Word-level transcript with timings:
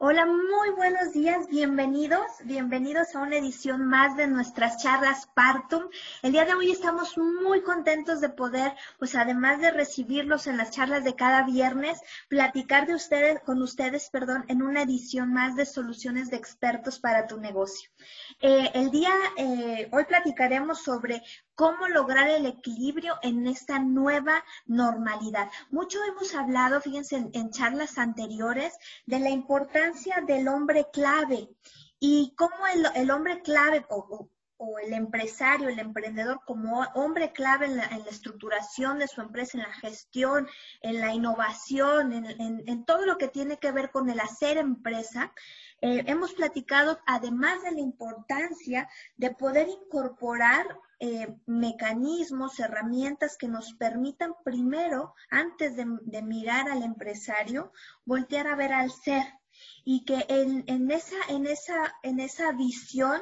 Hola, 0.00 0.26
muy 0.26 0.70
buenos 0.76 1.12
días, 1.12 1.48
bienvenidos, 1.48 2.24
bienvenidos 2.44 3.16
a 3.16 3.18
una 3.18 3.36
edición 3.36 3.84
más 3.84 4.16
de 4.16 4.28
nuestras 4.28 4.80
charlas 4.80 5.26
Partum. 5.34 5.88
El 6.22 6.30
día 6.30 6.44
de 6.44 6.54
hoy 6.54 6.70
estamos 6.70 7.18
muy 7.18 7.62
contentos 7.62 8.20
de 8.20 8.28
poder, 8.28 8.74
pues 9.00 9.16
además 9.16 9.60
de 9.60 9.72
recibirlos 9.72 10.46
en 10.46 10.56
las 10.56 10.70
charlas 10.70 11.02
de 11.02 11.16
cada 11.16 11.42
viernes, 11.42 12.00
platicar 12.28 12.86
de 12.86 12.94
ustedes, 12.94 13.40
con 13.40 13.60
ustedes, 13.60 14.08
perdón, 14.10 14.44
en 14.46 14.62
una 14.62 14.82
edición 14.82 15.32
más 15.32 15.56
de 15.56 15.66
soluciones 15.66 16.30
de 16.30 16.36
expertos 16.36 17.00
para 17.00 17.26
tu 17.26 17.40
negocio. 17.40 17.90
Eh, 18.40 18.70
el 18.74 18.92
día, 18.92 19.10
eh, 19.36 19.88
hoy 19.90 20.04
platicaremos 20.04 20.80
sobre 20.80 21.24
cómo 21.58 21.88
lograr 21.88 22.30
el 22.30 22.46
equilibrio 22.46 23.18
en 23.20 23.48
esta 23.48 23.80
nueva 23.80 24.44
normalidad. 24.66 25.50
Mucho 25.70 25.98
hemos 26.04 26.32
hablado, 26.36 26.80
fíjense, 26.80 27.16
en 27.32 27.50
charlas 27.50 27.98
anteriores, 27.98 28.78
de 29.06 29.18
la 29.18 29.30
importancia 29.30 30.22
del 30.24 30.46
hombre 30.46 30.86
clave 30.92 31.48
y 31.98 32.32
cómo 32.36 32.54
el, 32.94 33.10
hombre 33.10 33.42
clave 33.42 33.84
o, 33.88 34.30
el 34.78 34.92
empresario, 34.92 35.68
el 35.68 35.80
emprendedor 35.80 36.40
como 36.46 36.82
hombre 36.94 37.32
clave 37.32 37.66
en 37.66 37.78
la, 37.78 37.86
estructuración 38.08 39.00
de 39.00 39.08
su 39.08 39.20
empresa, 39.20 39.58
en 39.58 39.64
la 39.64 39.72
gestión, 39.72 40.48
en 40.80 41.00
la 41.00 41.12
innovación, 41.12 42.12
en, 42.12 42.84
todo 42.84 43.04
lo 43.04 43.18
que 43.18 43.26
tiene 43.26 43.58
que 43.58 43.72
ver 43.72 43.90
con 43.90 44.08
el 44.10 44.20
hacer 44.20 44.58
empresa, 44.58 45.32
eh, 45.80 46.04
hemos 46.06 46.32
platicado 46.32 46.98
además 47.06 47.62
de 47.62 47.72
la 47.72 47.80
importancia 47.80 48.88
de 49.16 49.30
poder 49.30 49.68
incorporar 49.68 50.66
eh, 51.00 51.36
mecanismos, 51.46 52.58
herramientas 52.58 53.36
que 53.36 53.46
nos 53.46 53.74
permitan 53.74 54.34
primero, 54.44 55.14
antes 55.30 55.76
de, 55.76 56.22
mirar 56.22 56.68
al 56.68 56.82
empresario, 56.82 57.72
voltear 58.04 58.48
a 58.48 58.56
ver 58.56 58.72
al 58.72 58.90
ser, 58.90 59.22
y 59.84 60.04
que 60.04 60.26
en, 60.28 60.90
esa, 60.90 61.16
en, 61.28 61.46
esa, 61.46 61.94
en 62.02 62.18
esa 62.18 62.50
visión 62.52 63.20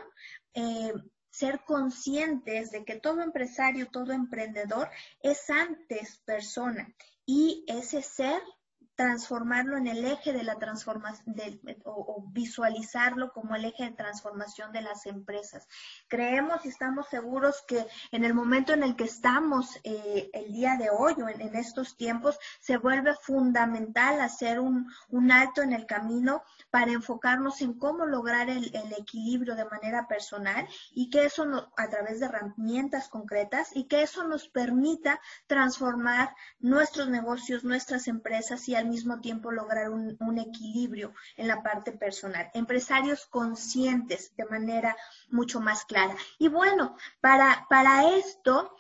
eh, 0.54 0.94
ser 1.28 1.60
conscientes 1.66 2.70
de 2.70 2.84
que 2.86 2.96
todo 2.96 3.20
empresario, 3.20 3.90
todo 3.90 4.12
emprendedor 4.12 4.88
es 5.20 5.50
antes 5.50 6.18
persona. 6.24 6.88
Y 7.26 7.64
ese 7.68 8.00
ser 8.00 8.40
transformarlo 8.96 9.76
en 9.76 9.86
el 9.86 10.04
eje 10.04 10.32
de 10.32 10.42
la 10.42 10.56
transformación 10.56 11.36
o, 11.84 12.24
visualizarlo 12.30 13.32
como 13.32 13.54
el 13.54 13.66
eje 13.66 13.84
de 13.84 13.92
transformación 13.92 14.72
de 14.72 14.80
las 14.80 15.06
empresas. 15.06 15.68
Creemos 16.08 16.64
y 16.64 16.68
estamos 16.68 17.06
seguros 17.08 17.62
que 17.68 17.86
en 18.10 18.24
el 18.24 18.34
momento 18.34 18.72
en 18.72 18.82
el 18.82 18.96
que 18.96 19.04
estamos 19.04 19.78
eh, 19.84 20.30
el 20.32 20.52
día 20.52 20.76
de 20.76 20.90
hoy 20.90 21.14
o 21.18 21.28
en, 21.28 21.54
estos 21.56 21.96
tiempos 21.96 22.38
se 22.60 22.78
vuelve 22.78 23.14
fundamental 23.14 24.20
hacer 24.20 24.60
un, 24.60 24.86
alto 25.30 25.62
en 25.62 25.72
el 25.72 25.86
camino 25.86 26.42
para 26.70 26.92
enfocarnos 26.92 27.60
en 27.60 27.74
cómo 27.74 28.06
lograr 28.06 28.48
el, 28.48 28.72
equilibrio 28.98 29.56
de 29.56 29.66
manera 29.66 30.08
personal 30.08 30.66
y 30.92 31.10
que 31.10 31.24
eso 31.24 31.44
a 31.76 31.88
través 31.88 32.20
de 32.20 32.26
herramientas 32.26 33.08
concretas 33.08 33.70
y 33.74 33.84
que 33.84 34.02
eso 34.02 34.24
nos 34.24 34.48
permita 34.48 35.20
transformar 35.46 36.34
nuestros 36.60 37.08
negocios, 37.08 37.64
nuestras 37.64 38.08
empresas 38.08 38.68
y 38.68 38.74
al 38.74 38.85
mismo 38.88 39.20
tiempo 39.20 39.50
lograr 39.50 39.90
un, 39.90 40.38
equilibrio 40.38 41.14
en 41.36 41.48
la 41.48 41.62
parte 41.62 41.92
personal. 41.92 42.50
Empresarios 42.54 43.26
conscientes 43.26 44.34
de 44.36 44.44
manera 44.44 44.96
mucho 45.28 45.60
más 45.60 45.84
clara. 45.84 46.14
Y 46.38 46.48
bueno, 46.48 46.96
para, 47.20 47.66
para 47.68 48.16
esto 48.16 48.76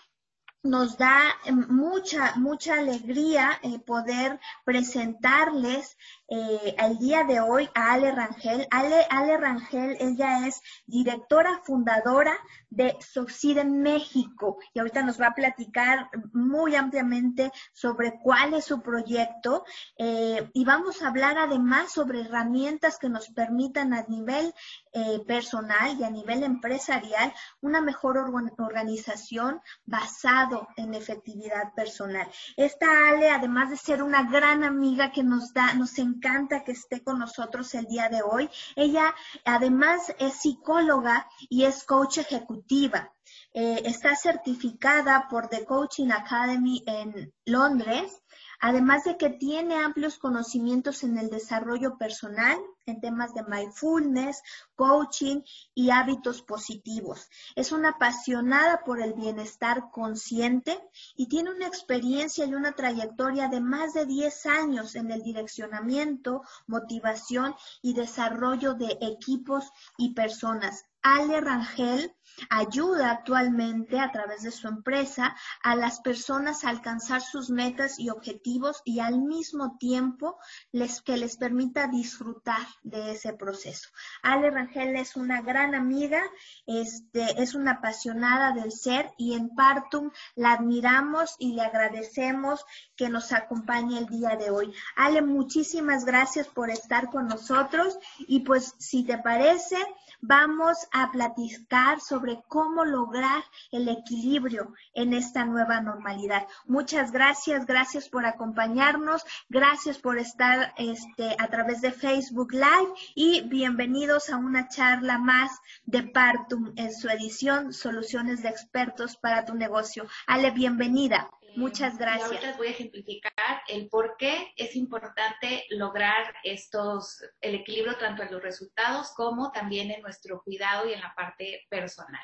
nos 0.62 0.98
da 0.98 1.22
mucha, 1.68 2.34
mucha 2.36 2.74
alegría 2.74 3.58
eh, 3.62 3.78
poder 3.78 4.40
presentarles 4.64 5.96
eh, 6.28 6.74
al 6.78 6.98
día 6.98 7.22
de 7.24 7.40
hoy 7.40 7.68
a 7.74 7.92
Ale 7.92 8.10
Rangel. 8.10 8.66
Ale, 8.70 9.06
Ale 9.10 9.36
Rangel, 9.36 9.96
ella 10.00 10.46
es 10.46 10.60
directora 10.86 11.60
fundadora 11.62 12.36
de 12.68 12.96
Sucide 13.00 13.64
México 13.64 14.58
y 14.74 14.80
ahorita 14.80 15.02
nos 15.02 15.20
va 15.20 15.28
a 15.28 15.34
platicar 15.34 16.10
muy 16.32 16.74
ampliamente 16.74 17.52
sobre 17.72 18.18
cuál 18.20 18.54
es 18.54 18.64
su 18.64 18.82
proyecto 18.82 19.64
eh, 19.98 20.50
y 20.52 20.64
vamos 20.64 21.00
a 21.00 21.08
hablar 21.08 21.38
además 21.38 21.92
sobre 21.92 22.22
herramientas 22.22 22.98
que 22.98 23.08
nos 23.08 23.28
permitan 23.28 23.94
a 23.94 24.02
nivel 24.08 24.52
eh, 24.92 25.20
personal 25.26 25.96
y 25.98 26.04
a 26.04 26.10
nivel 26.10 26.42
empresarial 26.42 27.32
una 27.60 27.80
mejor 27.80 28.18
organización 28.58 29.60
basado 29.84 30.68
en 30.76 30.94
efectividad 30.94 31.72
personal. 31.74 32.28
Esta 32.56 32.86
Ale, 33.10 33.30
además 33.30 33.70
de 33.70 33.76
ser 33.76 34.02
una 34.02 34.24
gran 34.24 34.64
amiga 34.64 35.12
que 35.12 35.22
nos 35.22 35.52
da, 35.52 35.72
nos 35.74 35.96
encanta 35.98 36.15
que 36.64 36.72
esté 36.72 37.02
con 37.02 37.18
nosotros 37.18 37.74
el 37.74 37.86
día 37.86 38.08
de 38.08 38.22
hoy. 38.22 38.48
Ella 38.74 39.14
además 39.44 40.14
es 40.18 40.34
psicóloga 40.34 41.28
y 41.48 41.64
es 41.64 41.84
coach 41.84 42.18
ejecutiva. 42.18 43.12
Eh, 43.52 43.82
está 43.84 44.14
certificada 44.14 45.26
por 45.28 45.48
The 45.48 45.64
Coaching 45.64 46.10
Academy 46.10 46.82
en 46.86 47.32
Londres 47.44 48.22
además 48.60 49.04
de 49.04 49.16
que 49.16 49.30
tiene 49.30 49.76
amplios 49.76 50.18
conocimientos 50.18 51.02
en 51.04 51.18
el 51.18 51.30
desarrollo 51.30 51.96
personal, 51.98 52.58
en 52.86 53.00
temas 53.00 53.34
de 53.34 53.42
mindfulness, 53.42 54.42
coaching 54.76 55.42
y 55.74 55.90
hábitos 55.90 56.42
positivos. 56.42 57.28
Es 57.56 57.72
una 57.72 57.90
apasionada 57.90 58.84
por 58.84 59.00
el 59.00 59.12
bienestar 59.14 59.90
consciente 59.90 60.80
y 61.16 61.28
tiene 61.28 61.50
una 61.50 61.66
experiencia 61.66 62.46
y 62.46 62.54
una 62.54 62.76
trayectoria 62.76 63.48
de 63.48 63.60
más 63.60 63.92
de 63.92 64.06
10 64.06 64.46
años 64.46 64.94
en 64.94 65.10
el 65.10 65.24
direccionamiento, 65.24 66.42
motivación 66.68 67.56
y 67.82 67.94
desarrollo 67.94 68.74
de 68.74 68.96
equipos 69.00 69.64
y 69.98 70.14
personas. 70.14 70.84
Ale 71.08 71.40
Rangel 71.40 72.12
ayuda 72.50 73.12
actualmente 73.12 74.00
a 74.00 74.10
través 74.10 74.42
de 74.42 74.50
su 74.50 74.66
empresa 74.66 75.36
a 75.62 75.76
las 75.76 76.00
personas 76.00 76.64
a 76.64 76.70
alcanzar 76.70 77.22
sus 77.22 77.48
metas 77.48 78.00
y 78.00 78.10
objetivos 78.10 78.82
y 78.84 78.98
al 78.98 79.20
mismo 79.20 79.76
tiempo 79.78 80.36
les, 80.72 81.00
que 81.00 81.16
les 81.16 81.36
permita 81.36 81.86
disfrutar 81.86 82.60
de 82.82 83.12
ese 83.12 83.32
proceso. 83.32 83.88
Ale 84.22 84.50
Rangel 84.50 84.96
es 84.96 85.14
una 85.14 85.42
gran 85.42 85.76
amiga, 85.76 86.22
este, 86.66 87.40
es 87.40 87.54
una 87.54 87.72
apasionada 87.72 88.52
del 88.52 88.72
ser 88.72 89.12
y 89.16 89.34
en 89.34 89.54
Partum 89.54 90.10
la 90.34 90.54
admiramos 90.54 91.36
y 91.38 91.54
le 91.54 91.62
agradecemos 91.62 92.64
que 92.96 93.08
nos 93.08 93.32
acompañe 93.32 93.98
el 93.98 94.06
día 94.06 94.36
de 94.36 94.50
hoy. 94.50 94.74
Ale, 94.96 95.22
muchísimas 95.22 96.04
gracias 96.04 96.48
por 96.48 96.68
estar 96.70 97.10
con 97.10 97.28
nosotros 97.28 97.96
y 98.18 98.40
pues 98.40 98.74
si 98.78 99.04
te 99.04 99.18
parece, 99.18 99.76
vamos 100.26 100.88
a 100.92 101.10
platicar 101.12 102.00
sobre 102.00 102.42
cómo 102.48 102.84
lograr 102.84 103.44
el 103.70 103.88
equilibrio 103.88 104.74
en 104.94 105.14
esta 105.14 105.44
nueva 105.44 105.80
normalidad. 105.80 106.46
Muchas 106.66 107.12
gracias, 107.12 107.64
gracias 107.66 108.08
por 108.08 108.26
acompañarnos, 108.26 109.24
gracias 109.48 109.98
por 109.98 110.18
estar 110.18 110.74
este, 110.78 111.36
a 111.38 111.46
través 111.48 111.80
de 111.80 111.92
Facebook 111.92 112.52
Live 112.52 112.92
y 113.14 113.42
bienvenidos 113.42 114.30
a 114.30 114.36
una 114.36 114.68
charla 114.68 115.18
más 115.18 115.50
de 115.84 116.02
Partum 116.02 116.72
en 116.76 116.92
su 116.92 117.08
edición 117.08 117.72
Soluciones 117.72 118.42
de 118.42 118.48
Expertos 118.48 119.16
para 119.16 119.44
tu 119.44 119.54
negocio. 119.54 120.06
Ale, 120.26 120.50
bienvenida. 120.50 121.30
Muchas 121.56 121.96
gracias. 121.98 122.26
ahorita 122.26 122.48
les 122.48 122.56
voy 122.58 122.66
a 122.68 122.70
ejemplificar 122.70 123.62
el 123.68 123.88
por 123.88 124.16
qué 124.18 124.52
es 124.56 124.76
importante 124.76 125.64
lograr 125.70 126.34
estos, 126.44 127.22
el 127.40 127.54
equilibrio 127.54 127.96
tanto 127.96 128.22
en 128.22 128.32
los 128.32 128.42
resultados 128.42 129.12
como 129.12 129.50
también 129.52 129.90
en 129.90 130.02
nuestro 130.02 130.42
cuidado 130.42 130.88
y 130.88 130.92
en 130.92 131.00
la 131.00 131.14
parte 131.14 131.66
personal. 131.70 132.22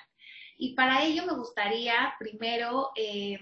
Y 0.56 0.74
para 0.74 1.02
ello 1.02 1.24
me 1.24 1.34
gustaría 1.34 2.14
primero, 2.18 2.90
eh, 2.94 3.38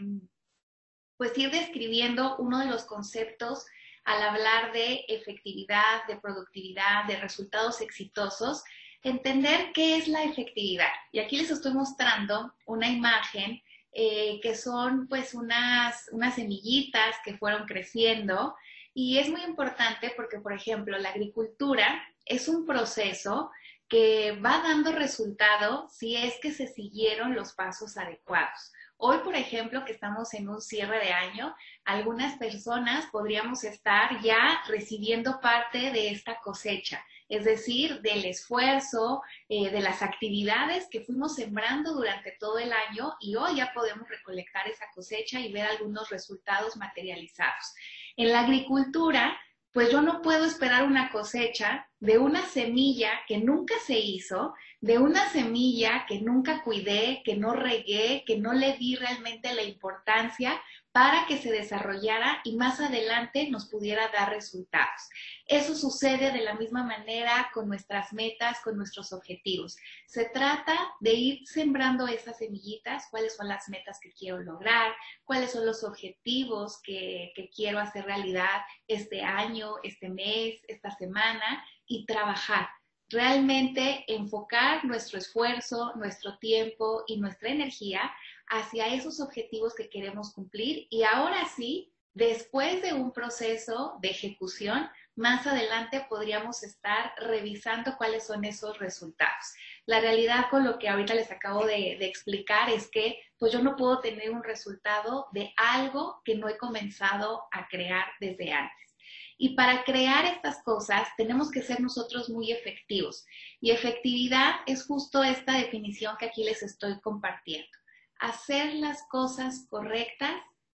pues 1.17 1.37
ir 1.37 1.51
describiendo 1.51 2.37
uno 2.39 2.61
de 2.61 2.67
los 2.67 2.85
conceptos 2.85 3.67
al 4.05 4.23
hablar 4.23 4.73
de 4.73 5.05
efectividad, 5.09 6.07
de 6.07 6.19
productividad, 6.19 7.05
de 7.07 7.17
resultados 7.17 7.81
exitosos, 7.81 8.63
entender 9.03 9.73
qué 9.75 9.97
es 9.97 10.09
la 10.09 10.25
efectividad. 10.25 10.93
Y 11.13 11.19
aquí 11.19 11.37
les 11.37 11.51
estoy 11.51 11.75
mostrando 11.75 12.55
una 12.67 12.89
imagen 12.89 13.61
eh, 13.93 14.41
que 14.41 14.55
son 14.55 15.09
pues 15.09 15.35
unas, 15.35 16.09
unas 16.13 16.35
semillitas 16.35 17.17
que 17.25 17.37
fueron 17.37 17.67
creciendo 17.67 18.55
y 18.95 19.19
es 19.19 19.29
muy 19.29 19.43
importante 19.43 20.13
porque, 20.17 20.39
por 20.41 20.53
ejemplo, 20.53 20.99
la 20.99 21.11
agricultura 21.11 22.03
es 22.25 22.49
un 22.49 22.67
proceso 22.67 23.51
que 23.89 24.39
va 24.41 24.63
dando 24.63 24.93
resultado 24.93 25.89
si 25.89 26.17
es 26.17 26.35
que 26.41 26.53
se 26.53 26.69
siguieron 26.69 27.35
los 27.35 27.53
pasos 27.53 27.97
adecuados. 27.97 28.73
Hoy, 28.97 29.19
por 29.25 29.35
ejemplo, 29.35 29.85
que 29.85 29.93
estamos 29.93 30.35
en 30.35 30.49
un 30.49 30.61
cierre 30.61 30.99
de 30.99 31.13
año, 31.13 31.55
algunas 31.85 32.37
personas 32.37 33.07
podríamos 33.11 33.65
estar 33.65 34.21
ya 34.23 34.63
recibiendo 34.69 35.41
parte 35.41 35.91
de 35.91 36.11
esta 36.11 36.39
cosecha 36.41 37.03
es 37.31 37.45
decir, 37.45 38.01
del 38.03 38.25
esfuerzo, 38.25 39.23
eh, 39.49 39.71
de 39.71 39.81
las 39.81 40.03
actividades 40.03 40.89
que 40.91 41.01
fuimos 41.01 41.37
sembrando 41.37 41.95
durante 41.95 42.33
todo 42.33 42.59
el 42.59 42.73
año 42.73 43.15
y 43.21 43.37
hoy 43.37 43.57
ya 43.57 43.73
podemos 43.73 44.09
recolectar 44.09 44.69
esa 44.69 44.87
cosecha 44.93 45.41
y 45.41 45.53
ver 45.53 45.65
algunos 45.65 46.11
resultados 46.11 46.77
materializados. 46.77 47.73
En 48.17 48.33
la 48.33 48.41
agricultura, 48.41 49.39
pues 49.73 49.93
yo 49.93 50.03
no 50.03 50.21
puedo 50.23 50.45
esperar 50.45 50.85
una 50.85 51.11
cosecha 51.13 51.89
de 52.01 52.19
una 52.19 52.45
semilla 52.47 53.13
que 53.29 53.39
nunca 53.39 53.75
se 53.87 53.99
hizo, 53.99 54.55
de 54.81 54.99
una 54.99 55.29
semilla 55.29 56.07
que 56.09 56.21
nunca 56.21 56.63
cuidé, 56.63 57.23
que 57.25 57.37
no 57.37 57.53
regué, 57.53 58.25
que 58.27 58.39
no 58.39 58.53
le 58.53 58.77
di 58.77 58.97
realmente 58.97 59.55
la 59.55 59.63
importancia 59.63 60.61
para 60.93 61.27
que 61.27 61.39
se 61.39 61.53
desarrollara 61.53 62.41
y 62.43 62.57
más 62.57 62.81
adelante 62.81 63.49
nos 63.49 63.67
pudiera 63.67 64.09
dar 64.09 64.31
resultados. 64.31 65.09
Eso 65.47 65.75
sucede 65.77 66.33
de 66.33 66.43
la 66.43 66.55
misma 66.55 66.83
manera 66.83 67.49
con 67.55 67.69
nuestras 67.69 68.13
metas, 68.13 68.59
con 68.65 68.77
nuestros 68.77 69.13
objetivos. 69.13 69.77
Se 70.07 70.25
trata 70.27 70.77
de 70.99 71.13
ir 71.13 71.47
sembrando 71.47 72.09
esas 72.09 72.39
semillitas, 72.39 73.07
cuáles 73.11 73.37
son 73.37 73.49
las 73.49 73.69
metas 73.69 74.01
que 74.01 74.13
quiero 74.13 74.41
lograr, 74.41 74.93
cuáles 75.25 75.53
son 75.53 75.65
los 75.65 75.85
objetivos 75.85 76.81
que, 76.83 77.33
quiero 77.55 77.79
hacer 77.79 78.05
realidad 78.05 78.63
este 78.87 79.23
año, 79.23 79.75
este 79.83 80.09
mes, 80.09 80.61
esta 80.69 80.91
semana 80.91 81.65
y 81.87 82.05
trabajar 82.07 82.69
realmente 83.13 84.05
enfocar 84.07 84.85
nuestro 84.85 85.19
esfuerzo, 85.19 85.93
nuestro 85.97 86.39
tiempo 86.39 87.03
y 87.09 87.19
nuestra 87.19 87.49
energía 87.49 88.13
hacia 88.51 88.93
esos 88.93 89.21
objetivos 89.21 89.75
que 89.75 89.89
queremos 89.89 90.35
cumplir 90.35 90.87
y 90.91 91.05
ahora 91.05 91.47
sí, 91.57 91.95
después 92.13 92.83
de 92.83 92.93
un 92.93 93.13
proceso 93.13 93.97
de 94.03 94.11
ejecución, 94.11 94.91
más 95.15 95.47
adelante 95.47 96.05
podríamos 96.09 96.63
estar 96.65 97.13
revisando 97.19 97.97
cuáles 97.97 98.27
son 98.27 98.45
esos 98.45 98.79
resultados. 98.79 99.55
La 99.87 100.01
realidad 100.01 100.47
con 100.51 100.65
lo 100.65 100.79
que 100.79 100.89
ahorita 100.89 101.15
les 101.15 101.31
acabo 101.31 101.65
de, 101.65 101.93
explicar 102.05 102.69
es 102.71 102.91
que 102.91 103.21
pues 103.39 103.53
yo 103.53 103.63
no 103.63 103.77
puedo 103.77 104.01
tener 104.01 104.31
un 104.31 104.43
resultado 104.43 105.29
de 105.33 105.53
algo 105.57 106.21
que 106.25 106.35
no 106.35 106.49
he 106.49 106.59
comenzado 106.59 107.45
a 107.53 107.69
crear 107.69 108.07
desde 108.19 108.53
antes. 108.53 108.97
Y 109.39 109.55
para 109.55 109.85
crear 109.85 110.25
estas 110.27 110.63
cosas 110.65 111.09
tenemos 111.17 111.51
que 111.51 111.63
ser 111.63 111.81
nosotros 111.81 112.29
muy 112.29 112.51
efectivos. 112.51 113.25
Y 113.61 113.71
efectividad 113.71 114.57
es 114.67 114.87
justo 114.87 115.23
esta 115.23 115.55
definición 115.55 116.17
que 116.19 116.27
aquí 116.27 116.45
les 116.45 116.63
estoy 116.63 117.01
compartiendo 117.01 117.80
hacer 118.21 118.75
las 118.75 119.03
cosas 119.09 119.67
correctas 119.69 120.33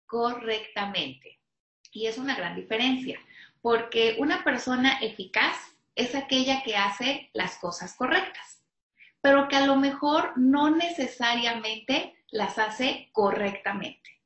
correctamente. 0.07 1.41
Y 1.93 2.07
es 2.07 2.19
una 2.19 2.35
gran 2.35 2.57
diferencia, 2.57 3.21
porque 3.61 4.17
una 4.19 4.45
persona 4.45 4.99
eficaz 5.01 5.57
es 5.95 6.15
aquella 6.15 6.63
que 6.63 6.77
hace 6.77 7.31
las 7.35 7.59
cosas 7.59 7.95
correctas, 7.95 8.63
pero 9.21 9.49
que 9.49 9.57
a 9.57 9.67
lo 9.67 9.77
mejor 9.77 10.33
no 10.37 10.71
necesariamente 10.71 12.15
las 12.31 12.59
hace 12.59 13.11
correctamente. 13.13 14.21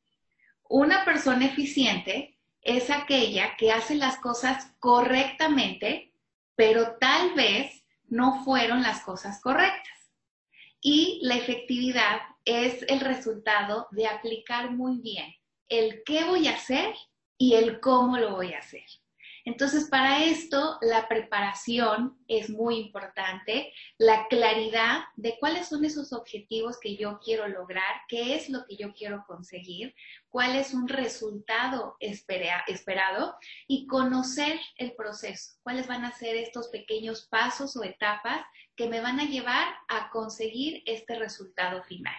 Una 0.69 1.05
persona 1.05 1.47
eficiente 1.47 2.37
es 2.62 2.91
aquella 2.91 3.57
que 3.57 3.73
hace 3.73 3.95
las 3.95 4.19
cosas 4.19 4.75
correctamente, 4.81 6.12
pero 6.57 6.97
tal 6.99 7.35
vez 7.35 7.85
no 8.09 8.45
fueron 8.45 8.83
las 8.83 9.03
cosas 9.03 9.41
correctas. 9.41 10.12
Y 10.81 11.21
la 11.23 11.37
efectividad 11.37 12.21
es 12.47 12.83
el 12.89 13.01
resultado 13.01 13.89
de 13.91 14.07
aplicar 14.07 14.71
muy 14.71 15.01
bien 15.01 15.35
el 15.69 16.03
qué 16.05 16.25
voy 16.25 16.49
a 16.49 16.55
hacer 16.55 16.95
y 17.37 17.55
el 17.55 17.81
cómo 17.81 18.17
lo 18.17 18.37
voy 18.37 18.55
a 18.55 18.61
hacer. 18.61 18.85
Entonces, 19.45 19.89
para 19.89 20.25
esto, 20.25 20.77
la 20.81 21.07
preparación 21.07 22.19
es 22.27 22.51
muy 22.51 22.79
importante, 22.79 23.73
la 23.97 24.27
claridad 24.27 25.05
de 25.15 25.37
cuáles 25.39 25.69
son 25.69 25.85
esos 25.85 26.13
objetivos 26.13 26.81
que 26.81 26.97
yo 26.97 27.21
quiero 27.23 27.47
lograr, 27.47 27.95
qué 28.09 28.35
es 28.35 28.49
lo 28.49 28.67
que 28.67 28.77
yo 28.77 28.93
quiero 28.93 29.25
conseguir, 29.25 29.95
cuál 30.31 30.57
es 30.57 30.75
un 30.75 30.89
resultado 30.89 31.97
esperado 32.01 33.37
y 33.69 33.87
conocer 33.87 34.59
el 34.79 34.95
proceso, 34.97 35.53
cuáles 35.63 35.87
van 35.87 36.05
a 36.05 36.11
ser 36.11 36.35
estos 36.37 36.67
pequeños 36.69 37.29
pasos 37.29 37.77
o 37.77 37.85
etapas 37.85 38.45
que 38.75 38.89
me 38.89 39.01
van 39.01 39.21
a 39.21 39.27
llevar 39.27 39.69
a 39.87 40.11
conseguir 40.11 40.83
este 40.87 41.17
resultado 41.21 41.85
final. 41.85 42.17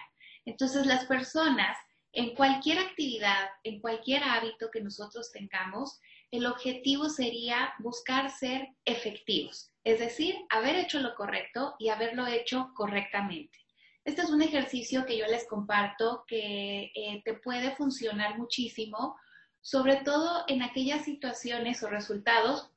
Entonces, 0.48 0.86
las 0.86 1.04
personas 1.04 1.76
en 2.12 2.34
cualquier 2.34 2.78
actividad, 2.78 3.50
en 3.64 3.80
cualquier 3.80 4.24
hábito 4.24 4.70
que 4.72 4.80
nosotros 4.80 5.30
tengamos, 5.30 6.00
el 6.30 6.46
objetivo 6.46 7.10
sería 7.10 7.74
buscar 7.80 8.30
ser 8.30 8.66
efectivos, 8.86 9.70
es 9.84 9.98
decir, 9.98 10.36
haber 10.48 10.76
hecho 10.76 11.00
lo 11.00 11.14
correcto 11.14 11.74
y 11.78 11.90
haberlo 11.90 12.26
hecho 12.26 12.70
correctamente. 12.74 13.58
Este 14.04 14.22
es 14.22 14.30
un 14.30 14.40
ejercicio 14.40 15.04
que 15.04 15.18
yo 15.18 15.26
les 15.26 15.46
comparto 15.46 16.24
que 16.26 16.92
eh, 16.94 17.20
te 17.26 17.34
puede 17.34 17.76
funcionar 17.76 18.38
muchísimo, 18.38 19.16
sobre 19.60 19.96
todo 19.96 20.44
en 20.48 20.62
aquellas 20.62 21.04
situaciones 21.04 21.82
o 21.82 21.90
resultados 21.90 22.70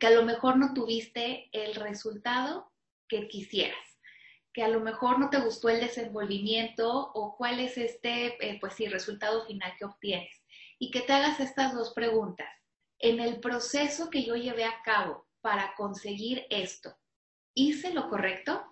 que 0.00 0.08
a 0.08 0.10
lo 0.10 0.24
mejor 0.24 0.56
no 0.56 0.74
tuviste 0.74 1.48
el 1.52 1.76
resultado 1.76 2.72
que 3.06 3.28
quisieras 3.28 3.91
que 4.52 4.62
a 4.62 4.68
lo 4.68 4.80
mejor 4.80 5.18
no 5.18 5.30
te 5.30 5.38
gustó 5.38 5.68
el 5.68 5.80
desenvolvimiento 5.80 7.10
o 7.14 7.36
cuál 7.36 7.60
es 7.60 7.78
este, 7.78 8.36
eh, 8.46 8.58
pues 8.60 8.74
sí, 8.74 8.86
resultado 8.86 9.46
final 9.46 9.72
que 9.78 9.84
obtienes. 9.84 10.42
Y 10.78 10.90
que 10.90 11.00
te 11.00 11.12
hagas 11.12 11.40
estas 11.40 11.74
dos 11.74 11.92
preguntas. 11.94 12.48
En 12.98 13.20
el 13.20 13.40
proceso 13.40 14.10
que 14.10 14.24
yo 14.24 14.36
llevé 14.36 14.64
a 14.64 14.82
cabo 14.84 15.26
para 15.40 15.74
conseguir 15.74 16.46
esto, 16.50 16.96
¿hice 17.54 17.92
lo 17.92 18.08
correcto? 18.08 18.64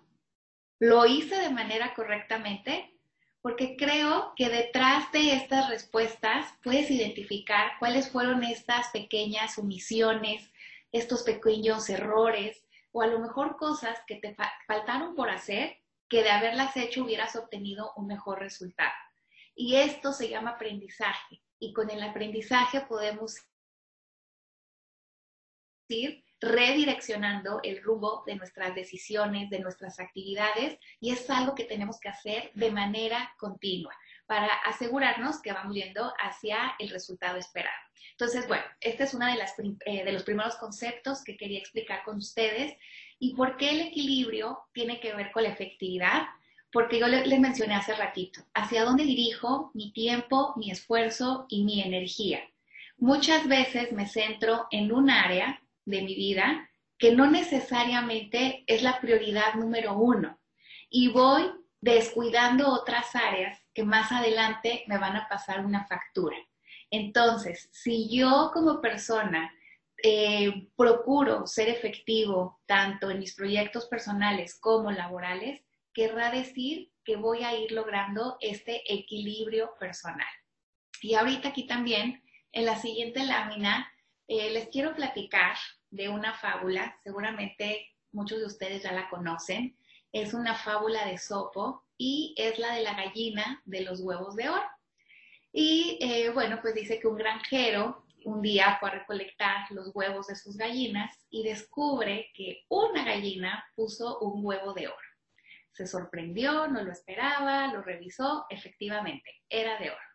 ¿Lo 0.79 1.05
hice 1.05 1.35
de 1.35 1.49
manera 1.49 1.93
correctamente? 1.93 2.97
Porque 3.41 3.75
creo 3.75 4.33
que 4.35 4.49
detrás 4.49 5.11
de 5.11 5.33
estas 5.33 5.69
respuestas 5.69 6.53
puedes 6.63 6.91
identificar 6.91 7.71
cuáles 7.79 8.09
fueron 8.09 8.43
estas 8.43 8.89
pequeñas 8.89 9.57
omisiones, 9.57 10.51
estos 10.91 11.23
pequeños 11.23 11.89
errores, 11.89 12.60
o 12.91 13.01
a 13.01 13.07
lo 13.07 13.19
mejor 13.19 13.57
cosas 13.57 13.99
que 14.07 14.15
te 14.15 14.35
faltaron 14.67 15.15
por 15.15 15.29
hacer 15.29 15.77
que 16.09 16.23
de 16.23 16.29
haberlas 16.29 16.75
hecho 16.75 17.03
hubieras 17.03 17.35
obtenido 17.35 17.93
un 17.95 18.07
mejor 18.07 18.39
resultado. 18.39 18.91
Y 19.55 19.75
esto 19.77 20.11
se 20.11 20.29
llama 20.29 20.51
aprendizaje. 20.51 21.41
Y 21.59 21.73
con 21.73 21.89
el 21.89 22.03
aprendizaje 22.03 22.81
podemos 22.81 23.35
ir 25.87 26.23
redireccionando 26.41 27.59
el 27.63 27.81
rumbo 27.83 28.23
de 28.25 28.35
nuestras 28.35 28.73
decisiones, 28.73 29.49
de 29.49 29.59
nuestras 29.59 29.99
actividades, 29.99 30.79
y 30.99 31.11
es 31.11 31.29
algo 31.29 31.53
que 31.53 31.65
tenemos 31.65 31.99
que 31.99 32.09
hacer 32.09 32.51
de 32.55 32.71
manera 32.71 33.33
continua 33.37 33.93
para 34.31 34.47
asegurarnos 34.63 35.41
que 35.41 35.51
vamos 35.51 35.75
yendo 35.75 36.13
hacia 36.17 36.73
el 36.79 36.89
resultado 36.89 37.37
esperado. 37.37 37.75
Entonces, 38.11 38.47
bueno, 38.47 38.63
este 38.79 39.03
es 39.03 39.13
uno 39.13 39.25
de, 39.25 39.33
eh, 39.85 40.05
de 40.05 40.11
los 40.13 40.23
primeros 40.23 40.55
conceptos 40.55 41.21
que 41.25 41.35
quería 41.35 41.59
explicar 41.59 42.01
con 42.05 42.15
ustedes. 42.15 42.73
¿Y 43.19 43.35
por 43.35 43.57
qué 43.57 43.71
el 43.71 43.81
equilibrio 43.81 44.57
tiene 44.71 45.01
que 45.01 45.13
ver 45.13 45.33
con 45.33 45.43
la 45.43 45.49
efectividad? 45.49 46.27
Porque 46.71 46.97
yo 46.97 47.09
les 47.09 47.39
mencioné 47.41 47.75
hace 47.75 47.93
ratito, 47.93 48.39
hacia 48.53 48.85
dónde 48.85 49.03
dirijo 49.03 49.69
mi 49.73 49.91
tiempo, 49.91 50.53
mi 50.55 50.71
esfuerzo 50.71 51.45
y 51.49 51.65
mi 51.65 51.81
energía. 51.81 52.39
Muchas 52.95 53.49
veces 53.49 53.91
me 53.91 54.07
centro 54.07 54.65
en 54.71 54.93
un 54.93 55.09
área 55.09 55.61
de 55.83 56.03
mi 56.03 56.15
vida 56.15 56.69
que 56.97 57.11
no 57.11 57.29
necesariamente 57.29 58.63
es 58.65 58.81
la 58.81 59.01
prioridad 59.01 59.55
número 59.55 59.93
uno 59.93 60.39
y 60.89 61.09
voy 61.09 61.51
descuidando 61.81 62.69
otras 62.69 63.13
áreas 63.13 63.60
que 63.73 63.83
más 63.83 64.11
adelante 64.11 64.83
me 64.87 64.97
van 64.97 65.15
a 65.15 65.27
pasar 65.29 65.65
una 65.65 65.85
factura. 65.85 66.37
Entonces, 66.89 67.69
si 67.71 68.09
yo 68.09 68.51
como 68.53 68.81
persona 68.81 69.51
eh, 70.03 70.67
procuro 70.75 71.45
ser 71.45 71.69
efectivo 71.69 72.59
tanto 72.65 73.09
en 73.09 73.19
mis 73.19 73.35
proyectos 73.35 73.85
personales 73.85 74.59
como 74.59 74.91
laborales, 74.91 75.63
querrá 75.93 76.31
decir 76.31 76.91
que 77.03 77.15
voy 77.15 77.43
a 77.43 77.55
ir 77.55 77.71
logrando 77.71 78.37
este 78.41 78.81
equilibrio 78.91 79.73
personal. 79.79 80.27
Y 81.01 81.15
ahorita 81.15 81.49
aquí 81.49 81.65
también, 81.65 82.23
en 82.51 82.65
la 82.65 82.77
siguiente 82.77 83.23
lámina, 83.23 83.91
eh, 84.27 84.49
les 84.51 84.69
quiero 84.69 84.95
platicar 84.95 85.55
de 85.89 86.09
una 86.09 86.33
fábula, 86.33 86.97
seguramente 87.03 87.89
muchos 88.11 88.39
de 88.39 88.45
ustedes 88.45 88.83
ya 88.83 88.91
la 88.91 89.09
conocen, 89.09 89.77
es 90.11 90.33
una 90.33 90.55
fábula 90.55 91.05
de 91.05 91.17
Sopo 91.17 91.85
y 92.03 92.33
es 92.35 92.57
la 92.57 92.73
de 92.73 92.81
la 92.81 92.95
gallina 92.95 93.61
de 93.63 93.81
los 93.81 94.01
huevos 94.01 94.35
de 94.35 94.49
oro. 94.49 94.67
Y 95.53 95.99
eh, 96.01 96.31
bueno, 96.31 96.57
pues 96.59 96.73
dice 96.73 96.99
que 96.99 97.07
un 97.07 97.15
granjero 97.15 98.07
un 98.25 98.41
día 98.41 98.77
fue 98.79 98.89
a 98.89 98.93
recolectar 98.93 99.69
los 99.69 99.91
huevos 99.93 100.25
de 100.25 100.35
sus 100.35 100.57
gallinas 100.57 101.15
y 101.29 101.43
descubre 101.43 102.31
que 102.33 102.63
una 102.69 103.05
gallina 103.05 103.63
puso 103.75 104.17
un 104.17 104.43
huevo 104.43 104.73
de 104.73 104.87
oro. 104.87 105.07
Se 105.73 105.85
sorprendió, 105.85 106.67
no 106.67 106.81
lo 106.83 106.91
esperaba, 106.91 107.67
lo 107.67 107.83
revisó, 107.83 108.47
efectivamente, 108.49 109.43
era 109.47 109.77
de 109.77 109.91
oro. 109.91 110.07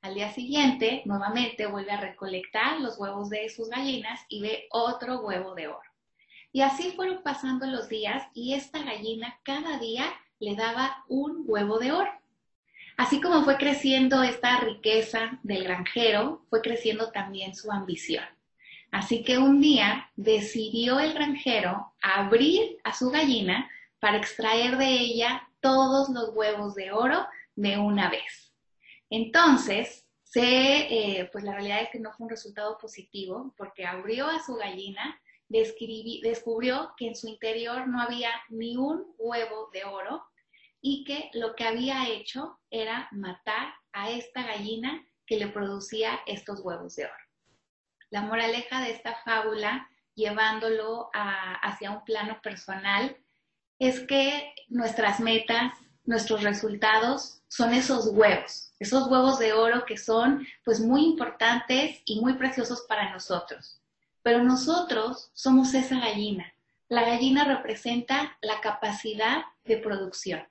Al 0.00 0.14
día 0.14 0.32
siguiente, 0.32 1.02
nuevamente 1.04 1.66
vuelve 1.66 1.92
a 1.92 2.00
recolectar 2.00 2.80
los 2.80 2.98
huevos 2.98 3.30
de 3.30 3.48
sus 3.48 3.68
gallinas 3.68 4.20
y 4.28 4.40
ve 4.42 4.66
otro 4.70 5.20
huevo 5.20 5.54
de 5.54 5.68
oro. 5.68 5.88
Y 6.50 6.62
así 6.62 6.90
fueron 6.96 7.22
pasando 7.22 7.64
los 7.66 7.88
días 7.88 8.26
y 8.34 8.54
esta 8.54 8.82
gallina 8.82 9.38
cada 9.44 9.78
día 9.78 10.12
le 10.40 10.56
daba 10.56 11.04
un 11.08 11.44
huevo 11.46 11.78
de 11.78 11.92
oro. 11.92 12.10
Así 12.96 13.20
como 13.20 13.44
fue 13.44 13.56
creciendo 13.56 14.22
esta 14.22 14.58
riqueza 14.60 15.38
del 15.42 15.64
granjero, 15.64 16.44
fue 16.50 16.62
creciendo 16.62 17.12
también 17.12 17.54
su 17.54 17.70
ambición. 17.70 18.24
Así 18.90 19.22
que 19.22 19.38
un 19.38 19.60
día 19.60 20.10
decidió 20.16 20.98
el 20.98 21.12
granjero 21.14 21.92
abrir 22.02 22.78
a 22.84 22.94
su 22.94 23.10
gallina 23.10 23.70
para 24.00 24.16
extraer 24.16 24.78
de 24.78 24.88
ella 24.88 25.48
todos 25.60 26.08
los 26.08 26.30
huevos 26.34 26.74
de 26.74 26.92
oro 26.92 27.26
de 27.54 27.76
una 27.76 28.10
vez. 28.10 28.52
Entonces, 29.10 30.06
se, 30.24 30.40
eh, 30.42 31.28
pues 31.32 31.44
la 31.44 31.52
realidad 31.52 31.82
es 31.82 31.90
que 31.90 32.00
no 32.00 32.12
fue 32.12 32.24
un 32.24 32.30
resultado 32.30 32.78
positivo 32.78 33.54
porque 33.56 33.86
abrió 33.86 34.26
a 34.26 34.42
su 34.42 34.56
gallina, 34.56 35.20
descubrió 35.48 36.92
que 36.96 37.08
en 37.08 37.16
su 37.16 37.28
interior 37.28 37.88
no 37.88 38.00
había 38.00 38.30
ni 38.50 38.76
un 38.76 39.06
huevo 39.18 39.70
de 39.72 39.84
oro 39.84 40.22
y 40.80 41.04
que 41.04 41.30
lo 41.34 41.54
que 41.54 41.64
había 41.64 42.08
hecho 42.08 42.58
era 42.70 43.08
matar 43.12 43.74
a 43.92 44.10
esta 44.10 44.42
gallina 44.42 45.04
que 45.26 45.36
le 45.36 45.48
producía 45.48 46.20
estos 46.26 46.60
huevos 46.60 46.96
de 46.96 47.04
oro. 47.04 47.14
La 48.10 48.22
moraleja 48.22 48.80
de 48.80 48.92
esta 48.92 49.16
fábula, 49.24 49.88
llevándolo 50.14 51.10
hacia 51.12 51.90
un 51.90 52.04
plano 52.04 52.40
personal, 52.42 53.16
es 53.78 54.00
que 54.00 54.54
nuestras 54.68 55.20
metas, 55.20 55.72
nuestros 56.04 56.42
resultados 56.42 57.42
son 57.48 57.74
esos 57.74 58.08
huevos, 58.08 58.72
esos 58.78 59.08
huevos 59.08 59.38
de 59.38 59.52
oro 59.52 59.84
que 59.84 59.98
son 59.98 60.46
pues 60.64 60.80
muy 60.80 61.04
importantes 61.04 62.00
y 62.06 62.20
muy 62.20 62.34
preciosos 62.34 62.86
para 62.88 63.12
nosotros. 63.12 63.80
Pero 64.22 64.42
nosotros 64.42 65.30
somos 65.34 65.74
esa 65.74 66.00
gallina. 66.00 66.52
La 66.88 67.02
gallina 67.02 67.44
representa 67.44 68.38
la 68.40 68.60
capacidad 68.60 69.42
de 69.64 69.76
producción. 69.76 70.46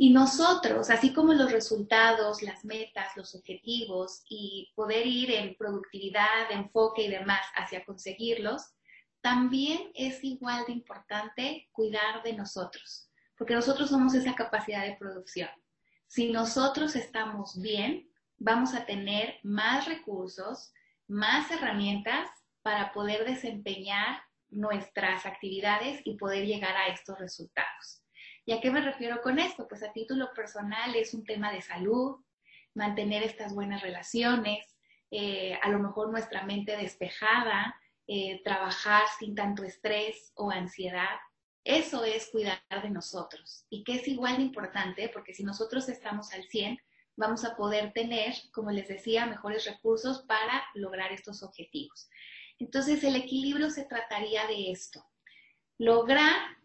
Y 0.00 0.10
nosotros, 0.10 0.90
así 0.90 1.12
como 1.12 1.34
los 1.34 1.50
resultados, 1.50 2.40
las 2.40 2.64
metas, 2.64 3.16
los 3.16 3.34
objetivos 3.34 4.22
y 4.28 4.70
poder 4.76 5.04
ir 5.04 5.32
en 5.32 5.56
productividad, 5.56 6.52
enfoque 6.52 7.02
y 7.02 7.10
demás 7.10 7.40
hacia 7.56 7.84
conseguirlos, 7.84 8.62
también 9.20 9.90
es 9.96 10.22
igual 10.22 10.64
de 10.66 10.72
importante 10.72 11.68
cuidar 11.72 12.22
de 12.22 12.32
nosotros, 12.32 13.10
porque 13.36 13.56
nosotros 13.56 13.90
somos 13.90 14.14
esa 14.14 14.36
capacidad 14.36 14.86
de 14.86 14.96
producción. 14.96 15.48
Si 16.06 16.30
nosotros 16.30 16.94
estamos 16.94 17.60
bien, 17.60 18.08
vamos 18.36 18.74
a 18.74 18.86
tener 18.86 19.40
más 19.42 19.86
recursos, 19.86 20.72
más 21.08 21.50
herramientas 21.50 22.30
para 22.62 22.92
poder 22.92 23.24
desempeñar 23.24 24.22
nuestras 24.48 25.26
actividades 25.26 26.00
y 26.04 26.16
poder 26.16 26.46
llegar 26.46 26.76
a 26.76 26.86
estos 26.86 27.18
resultados. 27.18 28.04
¿Y 28.48 28.52
a 28.52 28.62
qué 28.62 28.70
me 28.70 28.80
refiero 28.80 29.20
con 29.20 29.38
esto? 29.38 29.68
Pues 29.68 29.82
a 29.82 29.92
título 29.92 30.32
personal 30.32 30.94
es 30.94 31.12
un 31.12 31.22
tema 31.22 31.52
de 31.52 31.60
salud, 31.60 32.16
mantener 32.72 33.22
estas 33.22 33.54
buenas 33.54 33.82
relaciones, 33.82 34.74
eh, 35.10 35.58
a 35.62 35.68
lo 35.68 35.78
mejor 35.80 36.10
nuestra 36.10 36.46
mente 36.46 36.74
despejada, 36.74 37.78
eh, 38.06 38.40
trabajar 38.44 39.02
sin 39.18 39.34
tanto 39.34 39.64
estrés 39.64 40.32
o 40.34 40.50
ansiedad. 40.50 41.18
Eso 41.62 42.06
es 42.06 42.30
cuidar 42.30 42.58
de 42.82 42.88
nosotros 42.88 43.66
y 43.68 43.84
que 43.84 43.96
es 43.96 44.08
igual 44.08 44.38
de 44.38 44.44
importante 44.44 45.10
porque 45.10 45.34
si 45.34 45.44
nosotros 45.44 45.86
estamos 45.90 46.32
al 46.32 46.44
100, 46.44 46.78
vamos 47.16 47.44
a 47.44 47.54
poder 47.54 47.92
tener, 47.92 48.32
como 48.54 48.70
les 48.70 48.88
decía, 48.88 49.26
mejores 49.26 49.66
recursos 49.66 50.22
para 50.22 50.64
lograr 50.72 51.12
estos 51.12 51.42
objetivos. 51.42 52.08
Entonces, 52.58 53.04
el 53.04 53.14
equilibrio 53.14 53.68
se 53.68 53.84
trataría 53.84 54.46
de 54.46 54.70
esto, 54.70 55.04
lograr 55.76 56.57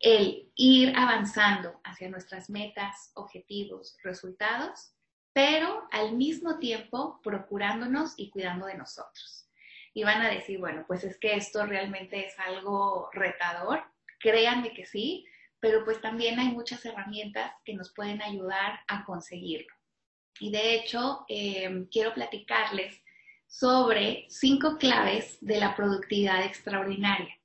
el 0.00 0.50
ir 0.56 0.94
avanzando 0.96 1.78
hacia 1.84 2.08
nuestras 2.08 2.48
metas, 2.48 3.12
objetivos, 3.14 3.98
resultados, 4.02 4.94
pero 5.32 5.86
al 5.92 6.16
mismo 6.16 6.58
tiempo 6.58 7.20
procurándonos 7.22 8.14
y 8.16 8.30
cuidando 8.30 8.66
de 8.66 8.78
nosotros. 8.78 9.46
Y 9.92 10.02
van 10.02 10.22
a 10.22 10.30
decir, 10.30 10.58
bueno, 10.58 10.84
pues 10.86 11.04
es 11.04 11.18
que 11.18 11.34
esto 11.34 11.66
realmente 11.66 12.26
es 12.26 12.38
algo 12.38 13.10
retador. 13.12 13.84
Créanme 14.18 14.72
que 14.72 14.86
sí, 14.86 15.26
pero 15.60 15.84
pues 15.84 16.00
también 16.00 16.38
hay 16.40 16.48
muchas 16.48 16.84
herramientas 16.84 17.52
que 17.64 17.74
nos 17.74 17.92
pueden 17.92 18.22
ayudar 18.22 18.80
a 18.88 19.04
conseguirlo. 19.04 19.74
Y 20.38 20.50
de 20.50 20.74
hecho, 20.74 21.26
em, 21.28 21.86
quiero 21.86 22.14
platicarles 22.14 23.02
sobre 23.46 24.26
cinco 24.30 24.78
claves 24.78 25.36
de 25.40 25.58
la 25.58 25.76
productividad 25.76 26.44
extraordinaria. 26.44 27.36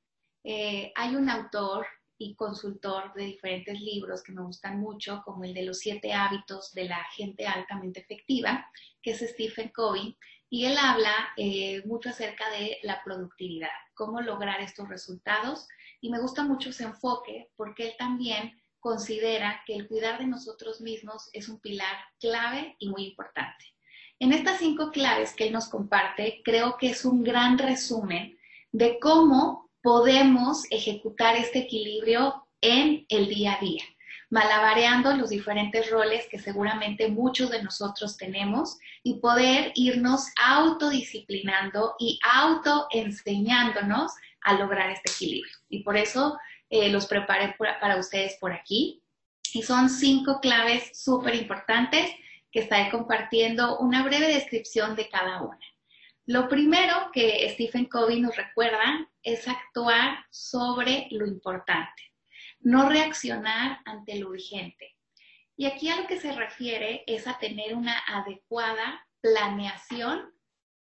Eh, 0.43 0.93
hay 0.95 1.15
un 1.15 1.29
autor 1.29 1.87
y 2.17 2.35
consultor 2.35 3.13
de 3.13 3.25
diferentes 3.25 3.79
libros 3.79 4.23
que 4.23 4.31
me 4.31 4.41
gustan 4.41 4.79
mucho, 4.79 5.21
como 5.25 5.43
el 5.43 5.53
de 5.53 5.63
los 5.63 5.79
siete 5.79 6.13
hábitos 6.13 6.73
de 6.73 6.85
la 6.85 7.03
gente 7.15 7.45
altamente 7.45 7.99
efectiva, 7.99 8.69
que 9.01 9.11
es 9.11 9.19
Stephen 9.19 9.69
Covey, 9.69 10.17
y 10.49 10.65
él 10.65 10.77
habla 10.77 11.13
eh, 11.37 11.83
mucho 11.85 12.09
acerca 12.09 12.49
de 12.51 12.77
la 12.83 13.01
productividad, 13.03 13.69
cómo 13.93 14.21
lograr 14.21 14.61
estos 14.61 14.87
resultados, 14.87 15.67
y 15.99 16.09
me 16.09 16.19
gusta 16.19 16.43
mucho 16.43 16.69
ese 16.69 16.83
enfoque 16.83 17.49
porque 17.55 17.87
él 17.87 17.93
también 17.97 18.53
considera 18.79 19.63
que 19.65 19.75
el 19.75 19.87
cuidar 19.87 20.19
de 20.19 20.27
nosotros 20.27 20.79
mismos 20.79 21.29
es 21.33 21.49
un 21.49 21.59
pilar 21.59 21.95
clave 22.19 22.75
y 22.77 22.89
muy 22.89 23.05
importante. 23.07 23.65
En 24.19 24.31
estas 24.31 24.59
cinco 24.59 24.91
claves 24.91 25.33
que 25.33 25.47
él 25.47 25.53
nos 25.53 25.67
comparte, 25.67 26.41
creo 26.45 26.77
que 26.77 26.91
es 26.91 27.03
un 27.03 27.23
gran 27.23 27.57
resumen 27.57 28.37
de 28.71 28.99
cómo 28.99 29.64
podemos 29.85 30.63
ejecutar 30.71 31.35
este 31.35 31.59
equilibrio 31.59 32.47
en 32.59 33.05
el 33.07 33.27
día 33.27 33.53
a 33.53 33.59
día, 33.59 33.83
malabareando 34.31 35.15
los 35.15 35.29
diferentes 35.29 35.91
roles 35.91 36.25
que 36.27 36.39
seguramente 36.39 37.07
muchos 37.07 37.51
de 37.51 37.61
nosotros 37.61 38.17
tenemos 38.17 38.79
y 39.03 39.19
poder 39.19 39.71
irnos 39.75 40.25
autodisciplinando 40.43 41.93
y 41.99 42.19
autoenseñándonos 42.23 44.11
a 44.41 44.53
lograr 44.55 44.89
este 44.89 45.11
equilibrio. 45.11 45.53
Y 45.69 45.83
por 45.83 45.97
eso 45.97 46.35
eh, 46.71 46.89
los 46.89 47.05
preparé 47.05 47.55
para 47.79 47.99
ustedes 47.99 48.37
por 48.41 48.53
aquí. 48.53 49.03
Y 49.53 49.61
son 49.61 49.91
cinco 49.91 50.39
claves 50.41 50.99
súper 50.99 51.35
importantes 51.35 52.09
que 52.51 52.61
estaré 52.61 52.89
compartiendo 52.89 53.77
una 53.77 54.01
breve 54.01 54.33
descripción 54.33 54.95
de 54.95 55.07
cada 55.09 55.43
una. 55.43 55.59
Lo 56.27 56.49
primero 56.49 57.11
que 57.13 57.47
Stephen 57.53 57.85
Covey 57.85 58.19
nos 58.19 58.35
recuerda 58.35 59.07
es 59.21 59.47
actuar 59.47 60.25
sobre 60.31 61.07
lo 61.11 61.27
importante, 61.27 62.13
no 62.61 62.89
reaccionar 62.89 63.79
ante 63.85 64.15
lo 64.15 64.29
urgente. 64.29 64.95
Y 65.55 65.67
aquí 65.67 65.89
a 65.89 66.01
lo 66.01 66.07
que 66.07 66.19
se 66.19 66.31
refiere 66.31 67.03
es 67.05 67.27
a 67.27 67.37
tener 67.37 67.75
una 67.75 67.99
adecuada 68.07 69.07
planeación 69.21 70.33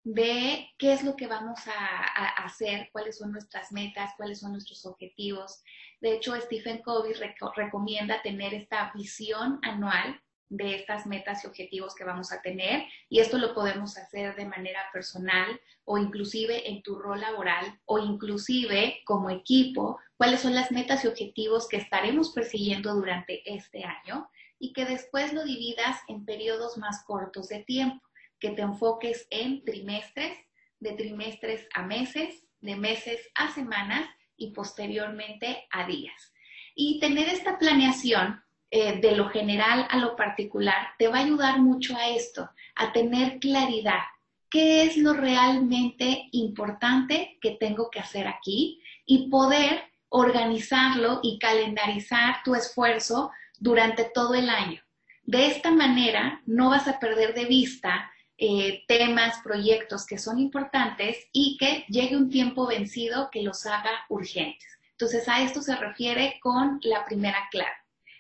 de 0.04 0.70
qué 0.78 0.92
es 0.92 1.04
lo 1.04 1.16
que 1.16 1.28
vamos 1.28 1.60
a, 1.68 2.44
hacer, 2.44 2.90
cuáles 2.92 3.18
son 3.18 3.32
nuestras 3.32 3.72
metas, 3.72 4.12
cuáles 4.18 4.42
son 4.42 4.52
nuestros 4.52 4.86
objetivos. 4.86 5.64
De 6.02 6.16
hecho, 6.16 6.36
Stephen 6.36 6.82
Covey 6.82 7.14
recomienda 7.56 8.22
tener 8.22 8.54
esta 8.54 8.92
visión 8.94 9.60
anual 9.62 10.22
de 10.50 10.76
estas 10.76 11.06
metas 11.06 11.44
y 11.44 11.48
objetivos 11.48 11.96
que 11.96 12.04
vamos 12.04 12.32
a 12.32 12.42
tener 12.42 12.84
y 13.08 13.20
esto 13.20 13.38
lo 13.38 13.54
podemos 13.54 13.98
hacer 13.98 14.36
de 14.36 14.46
manera 14.46 14.82
personal 14.92 15.60
o 15.86 15.98
inclusive 15.98 16.70
en 16.70 16.82
tu 16.82 16.98
rol 16.98 17.22
laboral 17.22 17.80
o 17.86 18.00
inclusive 18.00 19.02
como 19.06 19.30
equipo, 19.30 20.00
cuáles 20.18 20.42
son 20.42 20.56
las 20.56 20.72
metas 20.72 21.06
y 21.06 21.08
objetivos 21.08 21.68
que 21.68 21.78
estaremos 21.78 22.32
persiguiendo 22.32 22.96
durante 22.96 23.42
este 23.52 23.84
año 23.84 24.30
y 24.58 24.74
que 24.74 24.86
después 24.86 25.34
lo 25.34 25.46
dividas 25.46 26.00
en 26.08 26.26
periodos 26.26 26.78
más 26.78 27.04
cortos 27.06 27.48
de 27.48 27.64
tiempo, 27.64 28.06
que 28.40 28.50
te 28.50 28.62
enfoques 28.62 29.28
en 29.30 29.64
trimestres, 29.64 30.38
de 30.80 30.94
trimestres 30.94 31.68
a 31.74 31.84
meses, 31.84 32.44
de 32.60 32.76
meses 32.76 33.22
a 33.36 33.54
semanas 33.54 34.10
y 34.36 34.52
posteriormente 34.52 35.68
a 35.72 35.86
días. 35.86 36.34
Y 36.76 37.00
tener 37.00 37.30
esta 37.30 37.58
planeación 37.58 38.42
eh, 38.72 39.00
de 39.00 39.16
lo 39.16 39.30
general 39.30 39.88
a 39.90 39.98
lo 39.98 40.16
particular, 40.16 40.90
te 40.98 41.08
va 41.08 41.18
a 41.18 41.24
ayudar 41.24 41.60
mucho 41.60 41.96
a 41.98 42.10
esto, 42.10 42.50
a 42.76 42.92
tener 42.92 43.40
claridad. 43.40 44.04
¿Qué 44.50 44.84
es 44.84 44.98
lo 44.98 45.14
realmente 45.14 46.28
importante 46.32 47.38
que 47.42 47.52
tengo 47.52 47.90
que 47.90 48.00
hacer 48.00 48.28
aquí? 48.28 48.82
Y 49.06 49.30
poder 49.30 49.84
organizarlo 50.10 51.20
y 51.24 51.40
calendarizar 51.40 52.44
tu 52.44 52.56
esfuerzo 52.56 53.32
durante 53.60 54.06
todo 54.06 54.34
el 54.34 54.50
año. 54.50 54.82
De 55.24 55.48
esta 55.48 55.72
manera 55.72 56.42
no 56.46 56.70
vas 56.70 56.88
a 56.88 57.00
perder 57.00 57.36
de 57.36 57.46
vista 57.46 58.12
eh, 58.38 58.84
temas, 58.88 59.40
proyectos 59.44 60.06
que 60.06 60.18
son 60.18 60.40
importantes 60.40 61.28
y 61.32 61.58
que 61.58 61.86
llegue 61.90 62.16
un 62.16 62.30
tiempo 62.30 62.66
vencido 62.68 63.30
que 63.32 63.44
los 63.44 63.66
haga 63.66 63.92
urgentes. 64.10 64.80
Entonces 64.92 65.28
a 65.28 65.42
esto 65.42 65.62
se 65.62 65.76
refiere 65.76 66.40
con 66.42 66.80
la 66.84 67.06
primera 67.06 67.48
clave. 67.52 67.79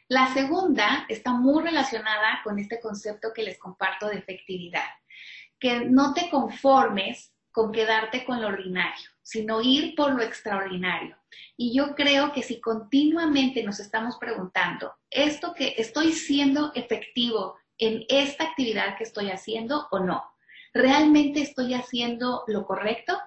La 0.09 0.33
segunda 0.33 1.05
está 1.07 1.31
muy 1.31 1.63
relacionada 1.63 2.41
con 2.43 2.59
este 2.59 2.79
concepto 2.81 3.29
que 3.33 3.43
les 3.43 3.57
comparto 3.57 4.07
de 4.07 4.17
efectividad, 4.17 4.89
que 5.59 5.85
no 5.85 6.13
te 6.13 6.29
conformes 6.29 7.31
con 7.51 7.71
quedarte 7.71 8.25
con 8.25 8.41
lo 8.41 8.47
ordinario, 8.47 9.09
sino 9.21 9.61
ir 9.61 9.95
por 9.95 10.13
lo 10.13 10.21
extraordinario. 10.21 11.17
Y 11.55 11.73
yo 11.73 11.95
creo 11.95 12.33
que 12.33 12.43
si 12.43 12.59
continuamente 12.59 13.63
nos 13.63 13.79
estamos 13.79 14.17
preguntando, 14.17 14.93
¿esto 15.09 15.53
que 15.53 15.75
estoy 15.77 16.11
siendo 16.11 16.73
efectivo 16.73 17.55
en 17.77 18.03
esta 18.09 18.43
actividad 18.43 18.97
que 18.97 19.03
estoy 19.05 19.29
haciendo 19.29 19.87
o 19.91 19.99
no? 19.99 20.23
¿Realmente 20.73 21.41
estoy 21.41 21.73
haciendo 21.73 22.43
lo 22.47 22.65
correcto? 22.65 23.17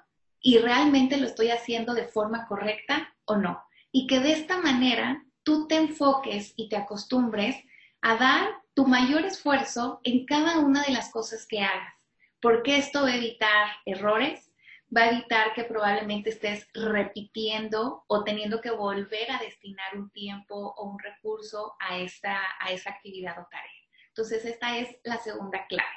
y 0.42 0.58
realmente 0.58 1.16
lo 1.16 1.26
estoy 1.26 1.50
haciendo 1.50 1.94
de 1.94 2.08
forma 2.08 2.46
correcta 2.48 3.14
o 3.24 3.36
no. 3.36 3.62
Y 3.92 4.06
que 4.06 4.18
de 4.18 4.32
esta 4.32 4.58
manera 4.58 5.24
tú 5.42 5.66
te 5.66 5.76
enfoques 5.76 6.54
y 6.56 6.68
te 6.68 6.76
acostumbres 6.76 7.56
a 8.00 8.16
dar 8.16 8.48
tu 8.74 8.86
mayor 8.86 9.24
esfuerzo 9.24 10.00
en 10.04 10.26
cada 10.26 10.58
una 10.58 10.82
de 10.82 10.92
las 10.92 11.10
cosas 11.10 11.46
que 11.46 11.60
hagas, 11.60 11.94
porque 12.40 12.76
esto 12.76 13.02
va 13.02 13.08
a 13.08 13.16
evitar 13.16 13.68
errores, 13.86 14.50
va 14.94 15.02
a 15.02 15.10
evitar 15.10 15.54
que 15.54 15.64
probablemente 15.64 16.30
estés 16.30 16.68
repitiendo 16.74 18.04
o 18.06 18.24
teniendo 18.24 18.60
que 18.60 18.70
volver 18.70 19.30
a 19.30 19.38
destinar 19.38 19.96
un 19.96 20.10
tiempo 20.10 20.74
o 20.76 20.90
un 20.90 20.98
recurso 20.98 21.74
a 21.80 21.98
esta, 21.98 22.40
a 22.60 22.70
esa 22.72 22.90
actividad 22.90 23.38
o 23.38 23.46
tarea. 23.50 23.70
Entonces, 24.08 24.44
esta 24.44 24.76
es 24.76 24.98
la 25.04 25.16
segunda 25.18 25.66
clave. 25.66 25.88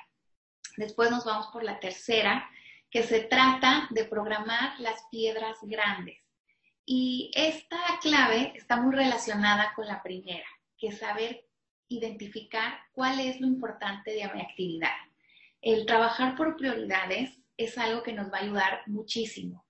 Después 0.78 1.12
nos 1.12 1.26
vamos 1.26 1.48
por 1.48 1.64
la 1.64 1.80
tercera, 1.80 2.50
que 2.90 3.04
se 3.04 3.20
trata 3.22 3.88
de 3.90 4.06
programar 4.06 4.80
las 4.80 5.04
piedras 5.12 5.58
grandes. 5.64 6.25
Y 6.86 7.32
esta 7.34 7.80
clave 8.02 8.54
está 8.56 8.78
muy 8.78 8.96
relacionada 8.96 9.74
con 9.74 9.88
la 9.88 10.04
primera, 10.04 10.46
que 10.78 10.90
es 10.90 11.00
saber 11.00 11.48
identificar 11.88 12.80
cuál 12.94 13.20
es 13.20 13.42
lo 13.42 13.48
importante 13.48 14.12
de 14.12 14.30
mi 14.34 14.42
actividad. 14.42 14.94
El 15.62 15.88
trabajar 15.88 16.36
por 16.36 16.56
prioridades 16.56 17.40
es 17.58 17.78
algo 17.80 18.04
que 18.04 18.14
nos 18.14 18.32
va 18.32 18.38
a 18.38 18.42
ayudar 18.42 18.82
muchísimo, 18.86 19.66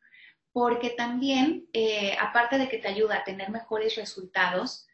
porque 0.52 0.90
también, 0.90 1.70
eh, 1.72 2.18
aparte 2.20 2.58
de 2.58 2.68
que 2.68 2.80
te 2.80 2.90
ayuda 2.90 3.18
a 3.18 3.24
tener 3.24 3.50
mejores 3.50 3.96
resultados, 3.96 4.86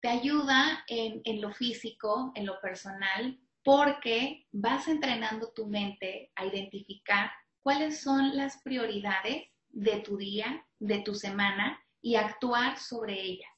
te 0.00 0.08
ayuda 0.08 0.84
en, 0.86 1.20
en 1.24 1.40
lo 1.42 1.52
físico, 1.52 2.32
en 2.34 2.46
lo 2.46 2.60
personal, 2.60 3.38
porque 3.62 4.46
vas 4.52 4.88
entrenando 4.88 5.52
tu 5.52 5.66
mente 5.66 6.30
a 6.34 6.46
identificar 6.46 7.30
cuáles 7.60 8.00
son 8.00 8.36
las 8.36 8.62
prioridades 8.62 9.48
de 9.78 10.00
tu 10.00 10.16
día, 10.16 10.66
de 10.80 10.98
tu 11.02 11.14
semana 11.14 11.80
y 12.02 12.16
actuar 12.16 12.78
sobre 12.78 13.20
ellas, 13.20 13.50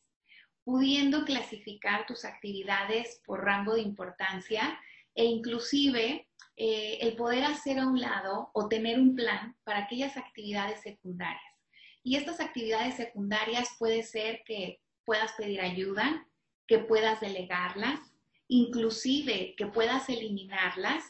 pudiendo 0.65 1.25
clasificar 1.25 2.07
tus 2.07 2.27
actividades 2.27 3.23
por 3.25 3.43
rango 3.43 3.75
de 3.75 3.81
importancia 3.81 4.79
e 5.15 5.25
inclusive 5.25 6.29
eh, 6.57 6.99
el 7.01 7.17
poder 7.17 7.45
hacer 7.45 7.79
a 7.79 7.87
un 7.87 7.99
lado 7.99 8.51
o 8.53 8.69
tener 8.69 8.99
un 8.99 9.17
plan 9.17 9.57
para 9.65 9.85
aquellas 9.85 10.19
actividades 10.19 10.83
secundarias. 10.83 11.43
Y 12.03 12.17
estas 12.17 12.41
actividades 12.41 12.97
secundarias 12.97 13.71
puede 13.79 14.03
ser 14.03 14.43
que 14.45 14.83
puedas 15.07 15.33
pedir 15.33 15.63
ayuda, 15.63 16.27
que 16.67 16.81
puedas 16.81 17.21
delegarlas, 17.21 17.99
inclusive 18.47 19.55
que 19.57 19.67
puedas 19.67 20.11
eliminarlas, 20.11 21.03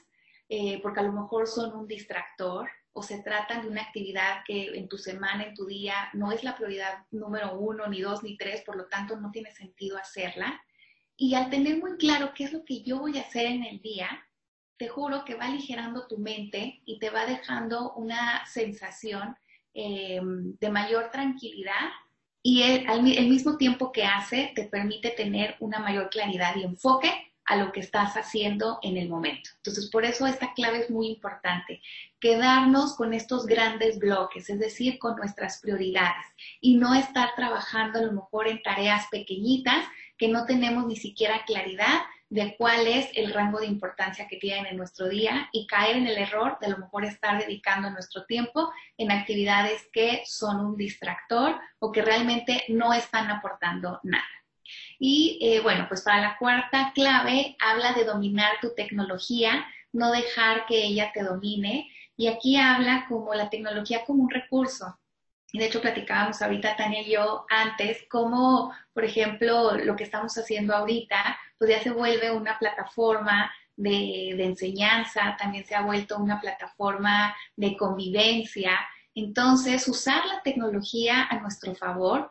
eh, 0.49 0.81
porque 0.83 1.01
a 1.01 1.05
lo 1.05 1.13
mejor 1.13 1.49
son 1.49 1.75
un 1.75 1.89
distractor 1.89 2.71
o 2.93 3.03
se 3.03 3.23
tratan 3.23 3.63
de 3.63 3.69
una 3.69 3.83
actividad 3.83 4.43
que 4.47 4.77
en 4.77 4.89
tu 4.89 4.99
semana, 4.99 5.45
en 5.45 5.55
tu 5.55 5.67
día, 5.67 6.11
no 6.13 6.33
es 6.33 6.43
la 6.43 6.57
prioridad 6.57 7.07
número 7.11 7.59
uno, 7.59 7.87
ni 7.87 8.01
dos, 8.01 8.23
ni 8.23 8.37
tres, 8.37 8.63
por 8.63 8.77
lo 8.77 8.87
tanto 8.87 9.17
no 9.17 9.31
tiene 9.31 9.53
sentido 9.53 9.97
hacerla. 9.97 10.61
Y 11.17 11.35
al 11.35 11.51
tener 11.51 11.79
muy 11.79 11.97
claro 11.99 12.33
qué 12.35 12.45
es 12.45 12.53
lo 12.53 12.65
que 12.65 12.83
yo 12.83 12.99
voy 12.99 13.19
a 13.19 13.23
hacer 13.23 13.47
en 13.47 13.65
el 13.65 13.81
día, 13.81 14.09
te 14.77 14.89
juro 14.89 15.25
que 15.25 15.35
va 15.35 15.47
aligerando 15.47 16.09
tu 16.09 16.19
mente 16.19 16.81
y 16.85 16.99
te 16.99 17.11
va 17.11 17.27
dejando 17.27 17.93
una 17.95 18.45
sensación 18.47 19.37
eh, 19.75 20.21
de 20.23 20.71
mayor 20.71 21.11
tranquilidad 21.11 21.91
y 22.43 22.63
al 22.87 23.03
mismo 23.03 23.59
tiempo 23.59 23.93
que 23.93 24.05
hace, 24.05 24.53
te 24.55 24.65
permite 24.65 25.11
tener 25.11 25.57
una 25.61 25.79
mayor 25.79 26.09
claridad 26.09 26.57
y 26.57 26.65
enfoque 26.65 27.30
a 27.51 27.57
lo 27.57 27.73
que 27.73 27.81
estás 27.81 28.17
haciendo 28.17 28.79
en 28.83 28.97
el 28.97 29.09
momento. 29.09 29.51
Entonces, 29.57 29.91
por 29.91 30.05
eso 30.05 30.25
esta 30.25 30.55
clave 30.55 30.79
es 30.79 30.91
muy 30.91 31.09
importante, 31.09 31.83
quedarnos 32.21 32.95
con 32.95 33.13
estos 33.13 33.45
grandes 33.45 33.99
bloques, 33.99 34.49
es 34.49 34.61
decir, 34.61 35.01
con 35.01 35.17
nuestras 35.17 35.61
prioridades 35.61 36.27
y 36.61 36.77
no 36.77 36.95
estar 36.95 37.35
trabajando 37.35 37.99
a 37.99 38.03
lo 38.03 38.13
mejor 38.13 38.47
en 38.47 38.63
tareas 38.63 39.09
pequeñitas 39.11 39.85
que 40.17 40.29
no 40.29 40.47
tenemos 40.47 40.87
ni 40.87 40.95
siquiera 40.95 41.45
claridad 41.45 42.03
de 42.29 42.55
cuál 42.57 42.87
es 42.87 43.09
el 43.15 43.35
rango 43.35 43.59
de 43.59 43.67
importancia 43.67 44.29
que 44.29 44.37
tienen 44.37 44.67
en 44.67 44.77
nuestro 44.77 45.09
día 45.09 45.49
y 45.51 45.67
caer 45.67 45.97
en 45.97 46.07
el 46.07 46.19
error 46.19 46.57
de 46.61 46.69
a 46.69 46.71
lo 46.71 46.79
mejor 46.79 47.05
estar 47.05 47.37
dedicando 47.41 47.91
nuestro 47.91 48.25
tiempo 48.27 48.71
en 48.97 49.11
actividades 49.11 49.89
que 49.93 50.23
son 50.25 50.61
un 50.61 50.77
distractor 50.77 51.59
o 51.81 51.91
que 51.91 52.03
realmente 52.03 52.63
no 52.69 52.95
están 52.95 53.29
aportando 53.29 53.99
nada. 54.05 54.40
Y 55.03 55.39
eh, 55.41 55.61
bueno, 55.63 55.87
pues 55.89 56.03
para 56.03 56.21
la 56.21 56.37
cuarta 56.37 56.93
clave 56.95 57.57
habla 57.59 57.95
de 57.95 58.05
dominar 58.05 58.53
tu 58.61 58.75
tecnología, 58.75 59.67
no 59.93 60.13
dejar 60.13 60.67
que 60.67 60.85
ella 60.85 61.11
te 61.15 61.23
domine. 61.23 61.89
Y 62.19 62.29
aquí 62.29 62.59
habla 62.59 63.07
como 63.09 63.33
la 63.33 63.49
tecnología 63.49 64.05
como 64.05 64.25
un 64.25 64.31
recurso. 64.31 64.99
Y 65.53 65.59
de 65.59 65.67
hecho 65.67 65.81
platicábamos 65.81 66.43
ahorita 66.43 66.77
Tania 66.77 67.01
y 67.01 67.13
yo 67.13 67.47
antes 67.49 68.05
cómo, 68.11 68.75
por 68.93 69.05
ejemplo, 69.07 69.75
lo 69.79 69.97
que 69.97 70.05
estamos 70.05 70.37
haciendo 70.37 70.77
ahorita, 70.77 71.39
pues 71.57 71.71
ya 71.71 71.83
se 71.83 71.91
vuelve 71.91 72.31
una 72.31 72.59
plataforma 72.59 73.51
de, 73.77 74.35
de 74.37 74.45
enseñanza, 74.45 75.35
también 75.39 75.65
se 75.65 75.75
ha 75.75 75.81
vuelto 75.81 76.19
una 76.19 76.43
plataforma 76.43 77.35
de 77.57 77.75
convivencia. 77.75 78.79
Entonces, 79.15 79.89
usar 79.89 80.27
la 80.27 80.43
tecnología 80.43 81.25
a 81.25 81.41
nuestro 81.41 81.75
favor 81.75 82.31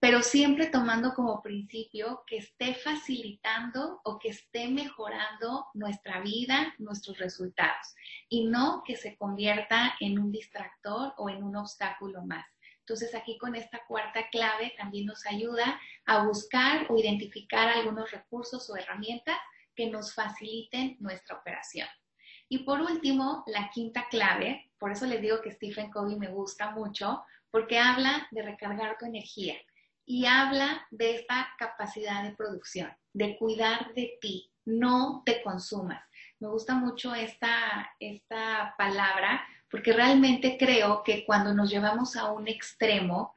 pero 0.00 0.22
siempre 0.22 0.66
tomando 0.68 1.12
como 1.12 1.42
principio 1.42 2.24
que 2.26 2.38
esté 2.38 2.74
facilitando 2.74 4.00
o 4.02 4.18
que 4.18 4.30
esté 4.30 4.68
mejorando 4.68 5.66
nuestra 5.74 6.22
vida, 6.22 6.74
nuestros 6.78 7.18
resultados, 7.18 7.94
y 8.30 8.46
no 8.46 8.82
que 8.86 8.96
se 8.96 9.18
convierta 9.18 9.94
en 10.00 10.18
un 10.18 10.32
distractor 10.32 11.12
o 11.18 11.28
en 11.28 11.44
un 11.44 11.54
obstáculo 11.54 12.24
más. 12.24 12.46
Entonces 12.78 13.14
aquí 13.14 13.36
con 13.36 13.54
esta 13.54 13.84
cuarta 13.86 14.30
clave 14.30 14.72
también 14.78 15.04
nos 15.04 15.26
ayuda 15.26 15.78
a 16.06 16.24
buscar 16.24 16.86
o 16.88 16.98
identificar 16.98 17.68
algunos 17.68 18.10
recursos 18.10 18.68
o 18.70 18.76
herramientas 18.76 19.36
que 19.76 19.90
nos 19.90 20.14
faciliten 20.14 20.96
nuestra 20.98 21.36
operación. 21.36 21.88
Y 22.48 22.60
por 22.60 22.80
último, 22.80 23.44
la 23.46 23.70
quinta 23.70 24.06
clave, 24.10 24.72
por 24.78 24.90
eso 24.90 25.04
les 25.04 25.20
digo 25.20 25.42
que 25.42 25.52
Stephen 25.52 25.90
Covey 25.90 26.16
me 26.16 26.28
gusta 26.28 26.70
mucho, 26.70 27.22
porque 27.50 27.78
habla 27.78 28.26
de 28.30 28.42
recargar 28.42 28.96
tu 28.98 29.04
energía 29.04 29.54
y 30.04 30.26
habla 30.26 30.86
de 30.90 31.16
esta 31.16 31.48
capacidad 31.58 32.22
de 32.22 32.34
producción, 32.34 32.90
de 33.12 33.36
cuidar 33.38 33.94
de 33.94 34.18
ti, 34.20 34.52
no 34.64 35.22
te 35.24 35.42
consumas. 35.42 36.02
Me 36.38 36.48
gusta 36.48 36.74
mucho 36.74 37.14
esta, 37.14 37.90
esta 37.98 38.74
palabra 38.76 39.42
porque 39.70 39.92
realmente 39.92 40.56
creo 40.58 41.02
que 41.04 41.24
cuando 41.24 41.54
nos 41.54 41.70
llevamos 41.70 42.16
a 42.16 42.32
un 42.32 42.48
extremo, 42.48 43.32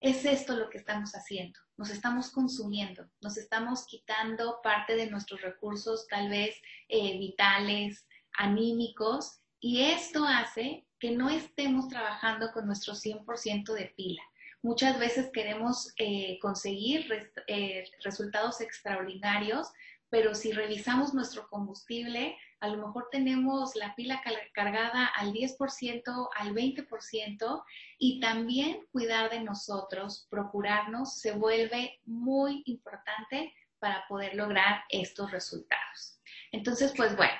es 0.00 0.24
esto 0.24 0.56
lo 0.56 0.68
que 0.68 0.78
estamos 0.78 1.12
haciendo. 1.12 1.58
Nos 1.76 1.90
estamos 1.90 2.30
consumiendo, 2.30 3.08
nos 3.20 3.36
estamos 3.36 3.86
quitando 3.86 4.60
parte 4.62 4.96
de 4.96 5.10
nuestros 5.10 5.40
recursos 5.42 6.06
tal 6.08 6.28
vez 6.28 6.60
eh, 6.88 7.18
vitales, 7.18 8.06
anímicos, 8.32 9.40
y 9.60 9.82
esto 9.82 10.24
hace 10.24 10.86
que 10.98 11.10
no 11.10 11.28
estemos 11.28 11.88
trabajando 11.88 12.50
con 12.52 12.66
nuestro 12.66 12.94
100% 12.94 13.72
de 13.74 13.92
pila. 13.96 14.22
Muchas 14.62 14.98
veces 14.98 15.30
queremos 15.32 15.92
eh, 15.96 16.38
conseguir 16.40 17.08
eh, 17.46 17.84
resultados 18.04 18.60
extraordinarios, 18.60 19.68
pero 20.10 20.34
si 20.34 20.52
revisamos 20.52 21.14
nuestro 21.14 21.48
combustible, 21.48 22.36
a 22.60 22.68
lo 22.68 22.86
mejor 22.86 23.08
tenemos 23.10 23.74
la 23.74 23.94
pila 23.94 24.20
cargada 24.52 25.06
al 25.06 25.32
10%, 25.32 26.28
al 26.36 26.54
20%, 26.54 27.64
y 27.98 28.20
también 28.20 28.86
cuidar 28.92 29.30
de 29.30 29.40
nosotros, 29.40 30.26
procurarnos, 30.28 31.18
se 31.18 31.32
vuelve 31.32 32.00
muy 32.04 32.62
importante 32.66 33.54
para 33.78 34.04
poder 34.08 34.34
lograr 34.34 34.84
estos 34.90 35.30
resultados. 35.30 36.20
Entonces, 36.52 36.92
pues 36.94 37.16
bueno, 37.16 37.32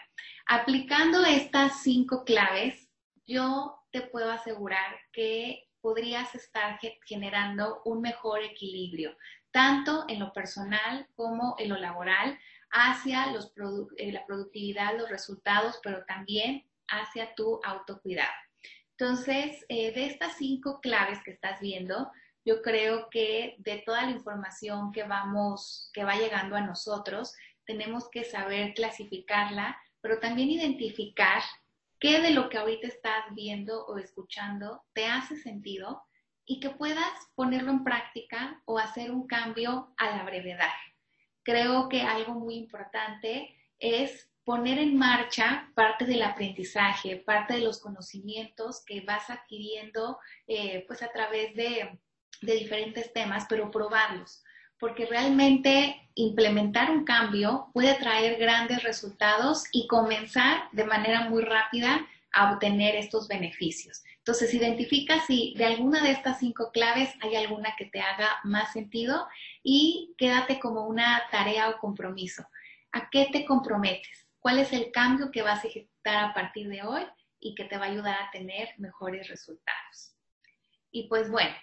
aplicando 0.46 1.22
estas 1.24 1.82
cinco 1.82 2.24
claves, 2.24 2.88
yo 3.26 3.76
te 3.90 4.00
puedo 4.00 4.30
asegurar 4.30 4.96
que 5.12 5.69
podrías 5.80 6.34
estar 6.34 6.78
generando 7.06 7.82
un 7.84 8.00
mejor 8.00 8.42
equilibrio, 8.42 9.16
tanto 9.50 10.04
en 10.08 10.20
lo 10.20 10.32
personal 10.32 11.06
como 11.16 11.56
en 11.58 11.68
lo 11.68 11.76
laboral, 11.76 12.38
hacia 12.70 13.26
eh, 13.96 14.12
la 14.12 14.26
productividad, 14.26 14.96
los 14.96 15.10
resultados, 15.10 15.80
pero 15.82 16.04
también 16.06 16.64
hacia 16.88 17.34
tu 17.34 17.60
autocuidado. 17.64 18.32
Entonces, 18.98 19.64
eh, 19.68 19.92
de 19.92 20.06
estas 20.06 20.36
cinco 20.36 20.80
claves 20.80 21.20
que 21.24 21.32
estás 21.32 21.60
viendo, 21.60 22.10
yo 22.44 22.62
creo 22.62 23.08
que 23.10 23.56
de 23.58 23.82
toda 23.84 24.02
la 24.02 24.10
información 24.10 24.92
que 24.92 25.04
vamos, 25.04 25.90
que 25.92 26.04
va 26.04 26.16
llegando 26.16 26.56
a 26.56 26.60
nosotros, 26.60 27.34
tenemos 27.64 28.08
que 28.10 28.24
saber 28.24 28.74
clasificarla, 28.74 29.76
pero 30.00 30.18
también 30.18 30.50
identificar 30.50 31.42
qué 32.00 32.20
de 32.20 32.30
lo 32.30 32.48
que 32.48 32.58
ahorita 32.58 32.88
estás 32.88 33.24
viendo 33.34 33.86
o 33.86 33.98
escuchando 33.98 34.82
te 34.94 35.06
hace 35.06 35.36
sentido 35.36 36.02
y 36.46 36.58
que 36.58 36.70
puedas 36.70 37.12
ponerlo 37.34 37.70
en 37.70 37.84
práctica 37.84 38.60
o 38.64 38.78
hacer 38.78 39.10
un 39.10 39.26
cambio 39.26 39.94
a 39.98 40.16
la 40.16 40.24
brevedad. 40.24 40.72
Creo 41.42 41.88
que 41.88 42.02
algo 42.02 42.34
muy 42.34 42.56
importante 42.56 43.54
es 43.78 44.28
poner 44.44 44.78
en 44.78 44.96
marcha 44.96 45.70
parte 45.74 46.06
del 46.06 46.22
aprendizaje, 46.22 47.16
parte 47.16 47.54
de 47.54 47.60
los 47.60 47.80
conocimientos 47.80 48.82
que 48.84 49.02
vas 49.02 49.28
adquiriendo 49.30 50.18
eh, 50.46 50.84
pues 50.88 51.02
a 51.02 51.12
través 51.12 51.54
de, 51.54 52.00
de 52.40 52.54
diferentes 52.54 53.12
temas, 53.12 53.46
pero 53.48 53.70
probarlos 53.70 54.42
porque 54.80 55.06
realmente 55.06 56.08
implementar 56.14 56.90
un 56.90 57.04
cambio 57.04 57.68
puede 57.72 57.94
traer 57.94 58.38
grandes 58.38 58.82
resultados 58.82 59.64
y 59.72 59.86
comenzar 59.86 60.70
de 60.72 60.84
manera 60.84 61.28
muy 61.28 61.42
rápida 61.42 62.06
a 62.32 62.52
obtener 62.52 62.96
estos 62.96 63.28
beneficios. 63.28 64.02
Entonces, 64.18 64.52
identifica 64.54 65.20
si 65.20 65.54
de 65.56 65.66
alguna 65.66 66.02
de 66.02 66.12
estas 66.12 66.38
cinco 66.38 66.70
claves 66.72 67.10
hay 67.20 67.36
alguna 67.36 67.74
que 67.76 67.86
te 67.86 68.00
haga 68.00 68.38
más 68.44 68.72
sentido 68.72 69.26
y 69.62 70.14
quédate 70.16 70.60
como 70.60 70.86
una 70.86 71.22
tarea 71.30 71.68
o 71.68 71.78
compromiso. 71.78 72.46
¿A 72.92 73.08
qué 73.10 73.28
te 73.32 73.44
comprometes? 73.44 74.28
¿Cuál 74.38 74.58
es 74.58 74.72
el 74.72 74.90
cambio 74.90 75.30
que 75.30 75.42
vas 75.42 75.64
a 75.64 75.68
ejecutar 75.68 76.24
a 76.24 76.34
partir 76.34 76.68
de 76.68 76.82
hoy 76.82 77.02
y 77.40 77.54
que 77.54 77.64
te 77.64 77.76
va 77.76 77.86
a 77.86 77.90
ayudar 77.90 78.16
a 78.20 78.30
tener 78.30 78.68
mejores 78.78 79.28
resultados? 79.28 80.14
Y 80.90 81.08
pues 81.08 81.30
bueno, 81.30 81.54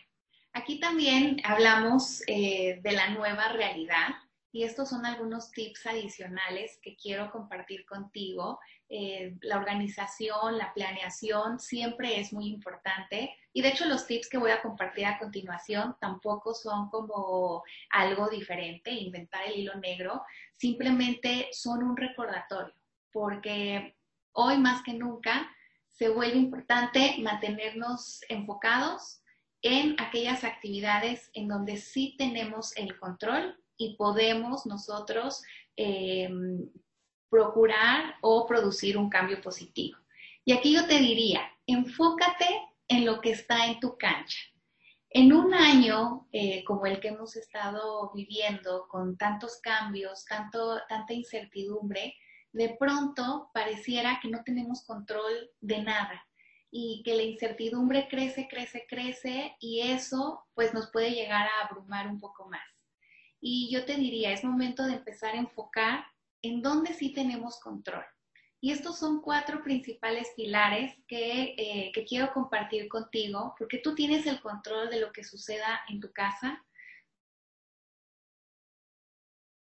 Aquí 0.57 0.79
también 0.79 1.39
hablamos 1.43 2.23
eh, 2.25 2.79
de 2.81 2.91
la 2.93 3.09
nueva 3.09 3.49
realidad 3.49 4.07
y 4.51 4.63
estos 4.63 4.89
son 4.89 5.05
algunos 5.05 5.51
tips 5.51 5.85
adicionales 5.85 6.79
que 6.81 6.95
quiero 6.95 7.29
compartir 7.29 7.85
contigo. 7.85 8.59
Eh, 8.89 9.35
la 9.41 9.57
organización, 9.57 10.57
la 10.57 10.73
planeación 10.73 11.59
siempre 11.59 12.19
es 12.19 12.33
muy 12.33 12.47
importante 12.47 13.37
y 13.53 13.61
de 13.61 13.69
hecho 13.69 13.85
los 13.85 14.07
tips 14.07 14.29
que 14.29 14.39
voy 14.39 14.49
a 14.49 14.63
compartir 14.63 15.05
a 15.05 15.19
continuación 15.19 15.95
tampoco 16.01 16.55
son 16.55 16.89
como 16.89 17.63
algo 17.91 18.27
diferente, 18.27 18.89
inventar 18.89 19.45
el 19.45 19.59
hilo 19.59 19.75
negro, 19.75 20.23
simplemente 20.55 21.49
son 21.51 21.83
un 21.83 21.95
recordatorio 21.95 22.73
porque 23.11 23.95
hoy 24.31 24.57
más 24.57 24.81
que 24.81 24.93
nunca 24.93 25.51
se 25.87 26.09
vuelve 26.09 26.37
importante 26.37 27.17
mantenernos 27.19 28.21
enfocados 28.27 29.16
en 29.61 29.95
aquellas 29.99 30.43
actividades 30.43 31.29
en 31.33 31.47
donde 31.47 31.77
sí 31.77 32.15
tenemos 32.17 32.75
el 32.77 32.97
control 32.99 33.57
y 33.77 33.95
podemos 33.95 34.65
nosotros 34.65 35.43
eh, 35.75 36.29
procurar 37.29 38.15
o 38.21 38.45
producir 38.47 38.97
un 38.97 39.09
cambio 39.09 39.41
positivo. 39.41 39.97
Y 40.45 40.53
aquí 40.53 40.73
yo 40.73 40.87
te 40.87 40.99
diría, 40.99 41.41
enfócate 41.65 42.47
en 42.87 43.05
lo 43.05 43.19
que 43.19 43.31
está 43.31 43.67
en 43.67 43.79
tu 43.79 43.97
cancha. 43.97 44.39
En 45.09 45.33
un 45.33 45.53
año 45.53 46.27
eh, 46.31 46.63
como 46.63 46.85
el 46.85 46.99
que 46.99 47.09
hemos 47.09 47.35
estado 47.35 48.11
viviendo, 48.13 48.87
con 48.87 49.17
tantos 49.17 49.59
cambios, 49.61 50.25
tanto, 50.25 50.79
tanta 50.87 51.13
incertidumbre, 51.13 52.15
de 52.51 52.75
pronto 52.79 53.49
pareciera 53.53 54.19
que 54.21 54.29
no 54.29 54.43
tenemos 54.43 54.83
control 54.85 55.51
de 55.59 55.81
nada 55.81 56.27
y 56.71 57.01
que 57.03 57.15
la 57.15 57.23
incertidumbre 57.23 58.07
crece, 58.09 58.47
crece, 58.49 58.85
crece 58.89 59.55
y 59.59 59.81
eso 59.81 60.45
pues 60.53 60.73
nos 60.73 60.91
puede 60.91 61.11
llegar 61.11 61.47
a 61.47 61.65
abrumar 61.65 62.07
un 62.07 62.19
poco 62.19 62.47
más. 62.49 62.67
Y 63.39 63.69
yo 63.71 63.85
te 63.85 63.95
diría, 63.95 64.31
es 64.33 64.43
momento 64.43 64.83
de 64.83 64.95
empezar 64.95 65.35
a 65.35 65.39
enfocar 65.39 66.05
en 66.41 66.61
dónde 66.61 66.93
sí 66.93 67.13
tenemos 67.13 67.59
control. 67.59 68.03
Y 68.59 68.71
estos 68.71 68.97
son 68.97 69.21
cuatro 69.21 69.61
principales 69.63 70.29
pilares 70.35 70.95
que, 71.07 71.55
eh, 71.57 71.91
que 71.93 72.05
quiero 72.05 72.33
compartir 72.33 72.87
contigo, 72.89 73.53
porque 73.57 73.77
tú 73.77 73.93
tienes 73.93 74.25
el 74.25 74.41
control 74.41 74.89
de 74.89 74.99
lo 74.99 75.11
que 75.11 75.23
suceda 75.23 75.81
en 75.87 75.99
tu 75.99 76.11
casa, 76.11 76.65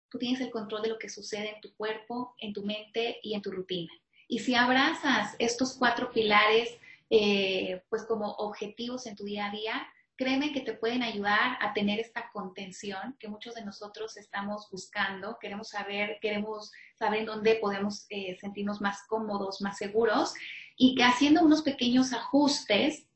tú 0.10 0.18
tienes 0.18 0.40
el 0.40 0.50
control 0.50 0.82
de 0.82 0.90
lo 0.90 0.98
que 0.98 1.10
sucede 1.10 1.56
en 1.56 1.62
tu 1.62 1.76
cuerpo, 1.76 2.36
en 2.40 2.54
tu 2.54 2.64
mente 2.64 3.20
y 3.22 3.34
en 3.36 3.42
tu 3.42 3.52
rutina. 3.52 3.92
Y 4.30 4.40
si 4.40 4.54
abrazas 4.54 5.36
estos 5.40 5.74
cuatro 5.74 6.12
pilares, 6.14 6.78
eh, 7.10 7.82
pues 7.90 8.04
como 8.04 8.32
objetivos 8.34 9.08
en 9.08 9.16
tu 9.16 9.26
día 9.26 9.48
a 9.48 9.52
día, 9.52 9.88
créeme 10.16 10.54
que 10.54 10.62
te 10.62 10.74
pueden 10.74 11.02
ayudar 11.02 11.58
a 11.60 11.74
tener 11.74 12.00
esta 12.00 12.30
contención 12.32 13.18
que 13.20 13.28
muchos 13.28 13.56
de 13.56 13.66
nosotros 13.66 14.18
estamos 14.18 14.70
buscando. 14.72 15.40
Queremos 15.42 15.70
saber, 15.70 16.20
queremos 16.22 16.72
saber 16.96 17.22
en 17.22 17.26
dónde 17.26 17.56
podemos 17.56 18.06
eh, 18.10 18.38
sentirnos 18.40 18.82
más 18.82 19.02
cómodos, 19.08 19.62
más 19.62 19.78
seguros 19.78 20.36
y 20.78 20.94
que 20.94 21.04
haciendo 21.04 21.42
unos 21.42 21.64
pequeños 21.64 22.14
ajustes, 22.14 23.08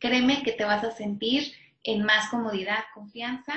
créeme 0.00 0.42
que 0.42 0.52
te 0.52 0.64
vas 0.64 0.82
a 0.84 0.92
sentir 0.92 1.52
en 1.84 2.02
más 2.02 2.30
comodidad, 2.30 2.84
confianza 2.94 3.52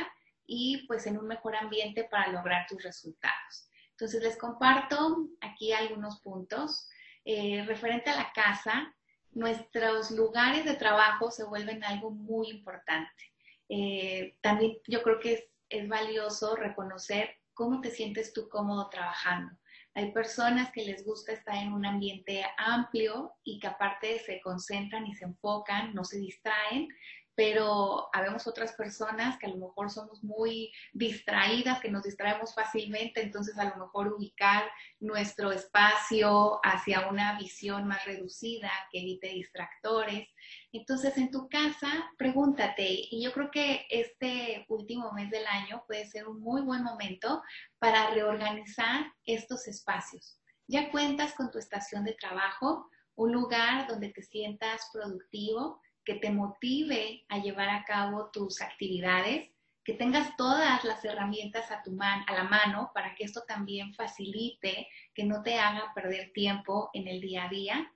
y 0.46 0.86
pues 0.88 1.08
en 1.08 1.18
un 1.18 1.28
mejor 1.28 1.56
ambiente 1.56 2.04
para 2.04 2.30
lograr 2.30 2.68
tus 2.68 2.84
resultados. 2.84 3.70
Entonces 3.92 4.22
les 4.22 4.38
comparto 4.38 5.30
aquí 5.40 5.72
algunos 5.72 6.20
puntos. 6.20 6.90
Eh, 7.26 7.64
referente 7.66 8.10
a 8.12 8.16
la 8.16 8.32
casa, 8.34 8.96
nuestros 9.32 10.12
lugares 10.12 10.64
de 10.64 10.76
trabajo 10.76 11.32
se 11.32 11.44
vuelven 11.44 11.84
algo 11.84 12.12
muy 12.12 12.50
importante. 12.50 13.34
Eh, 13.68 14.38
también 14.42 14.78
yo 14.88 15.02
creo 15.02 15.20
que 15.20 15.34
es, 15.34 15.44
es 15.70 15.88
valioso 15.88 16.56
reconocer 16.56 17.36
cómo 17.54 17.82
te 17.82 17.90
sientes 17.90 18.32
tú 18.32 18.48
cómodo 18.48 18.90
trabajando. 18.90 19.52
Hay 19.96 20.12
personas 20.12 20.72
que 20.72 20.86
les 20.86 21.06
gusta 21.06 21.32
estar 21.32 21.56
en 21.56 21.72
un 21.72 21.86
ambiente 21.86 22.46
amplio 22.58 23.34
y 23.44 23.60
que 23.60 23.68
aparte 23.68 24.20
se 24.20 24.42
concentran 24.42 25.08
y 25.08 25.16
se 25.16 25.24
enfocan, 25.24 25.94
no 25.94 26.04
se 26.04 26.20
distraen, 26.20 26.90
pero 27.36 28.08
habemos 28.14 28.48
otras 28.48 28.74
personas 28.74 29.38
que 29.38 29.46
a 29.46 29.50
lo 29.50 29.58
mejor 29.58 29.92
somos 29.92 30.24
muy 30.24 30.72
distraídas, 30.94 31.82
que 31.82 31.92
nos 31.92 32.04
distraemos 32.04 32.54
fácilmente, 32.56 33.22
entonces 33.22 33.58
a 33.58 33.66
lo 33.66 33.76
mejor 33.76 34.14
ubicar 34.14 34.64
nuestro 35.00 35.52
espacio 35.52 36.60
hacia 36.64 37.10
una 37.10 37.38
visión 37.38 37.88
más 37.88 38.04
reducida, 38.06 38.72
que 38.92 39.02
evite 39.02 39.30
distractores. 39.30 40.30
Entonces 40.72 41.18
en 41.18 41.30
tu 41.30 41.50
casa, 41.50 41.90
pregúntate, 42.18 42.88
y 42.88 43.22
yo 43.22 43.34
creo 43.34 43.52
que 43.52 43.86
este 43.90 44.66
último 44.70 45.12
mes 45.12 45.30
del 45.30 45.46
año 45.46 45.84
puede 45.88 46.08
ser 46.08 46.28
un 46.28 46.40
muy 46.40 46.62
buen 46.62 46.84
momento 46.84 47.44
para 47.80 48.12
reorganizar 48.12 49.12
estos 49.26 49.68
espacios. 49.68 50.40
Ya 50.68 50.90
cuentas 50.90 51.34
con 51.34 51.52
tu 51.52 51.60
estación 51.60 52.06
de 52.06 52.14
trabajo, 52.14 52.90
un 53.16 53.32
lugar 53.32 53.88
donde 53.88 54.10
te 54.10 54.22
sientas 54.22 54.90
productivo, 54.92 55.82
que 56.06 56.16
te 56.16 56.30
motive 56.30 57.26
a 57.30 57.40
llevar 57.40 57.70
a 57.70 57.84
cabo 57.84 58.30
tus 58.32 58.62
actividades, 58.62 59.52
que 59.84 59.94
tengas 59.94 60.36
todas 60.38 60.84
las 60.84 61.04
herramientas 61.04 61.70
a, 61.72 61.82
tu 61.84 61.92
man, 61.92 62.24
a 62.28 62.34
la 62.34 62.44
mano 62.44 62.92
para 62.94 63.14
que 63.16 63.24
esto 63.24 63.44
también 63.48 63.94
facilite, 63.94 64.88
que 65.14 65.24
no 65.24 65.44
te 65.44 65.60
haga 65.60 65.92
perder 65.94 66.32
tiempo 66.34 66.90
en 66.94 67.08
el 67.08 67.22
día 67.22 67.46
a 67.46 67.50
día. 67.50 67.92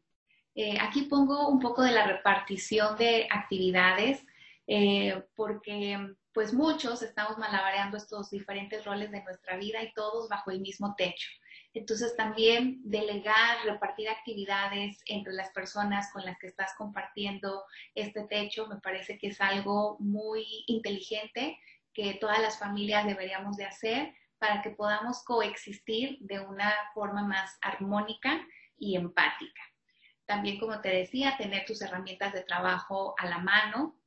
Eh, 0.55 0.77
aquí 0.79 1.03
pongo 1.03 1.47
un 1.47 1.59
poco 1.59 1.81
de 1.83 1.91
la 1.91 2.05
repartición 2.05 2.97
de 2.97 3.27
actividades, 3.31 4.23
eh, 4.67 5.23
porque 5.35 6.15
pues 6.33 6.53
muchos 6.53 7.01
estamos 7.01 7.37
malabareando 7.37 7.97
estos 7.97 8.29
diferentes 8.29 8.85
roles 8.85 9.11
de 9.11 9.23
nuestra 9.23 9.57
vida 9.57 9.81
y 9.81 9.91
todos 9.93 10.29
bajo 10.29 10.51
el 10.51 10.61
mismo 10.61 10.95
techo. 10.95 11.27
Entonces 11.73 12.15
también 12.15 12.82
delegar, 12.84 13.63
repartir 13.63 14.10
actividades 14.10 14.99
entre 15.05 15.34
las 15.34 15.51
personas 15.51 16.12
con 16.12 16.25
las 16.25 16.38
que 16.39 16.47
estás 16.47 16.73
compartiendo 16.77 17.63
este 17.93 18.23
techo 18.23 18.67
me 18.67 18.77
parece 18.77 19.17
que 19.19 19.27
es 19.27 19.39
algo 19.39 19.97
muy 19.99 20.45
inteligente 20.67 21.60
que 21.93 22.15
todas 22.15 22.41
las 22.41 22.58
familias 22.58 23.05
deberíamos 23.05 23.55
de 23.58 23.65
hacer 23.65 24.13
para 24.39 24.62
que 24.62 24.71
podamos 24.71 25.23
coexistir 25.23 26.17
de 26.21 26.39
una 26.39 26.73
forma 26.93 27.23
más 27.23 27.58
armónica 27.62 28.41
y 28.77 28.95
empática. 28.95 29.62
También, 30.25 30.60
como 30.60 30.79
te 30.79 30.89
decía, 30.89 31.36
tener 31.38 31.65
tus 31.65 31.82
herramientas 31.82 32.34
de 32.34 32.43
trabajo 32.43 33.15
a 33.17 33.27
la 33.27 33.39
mano, 33.39 33.99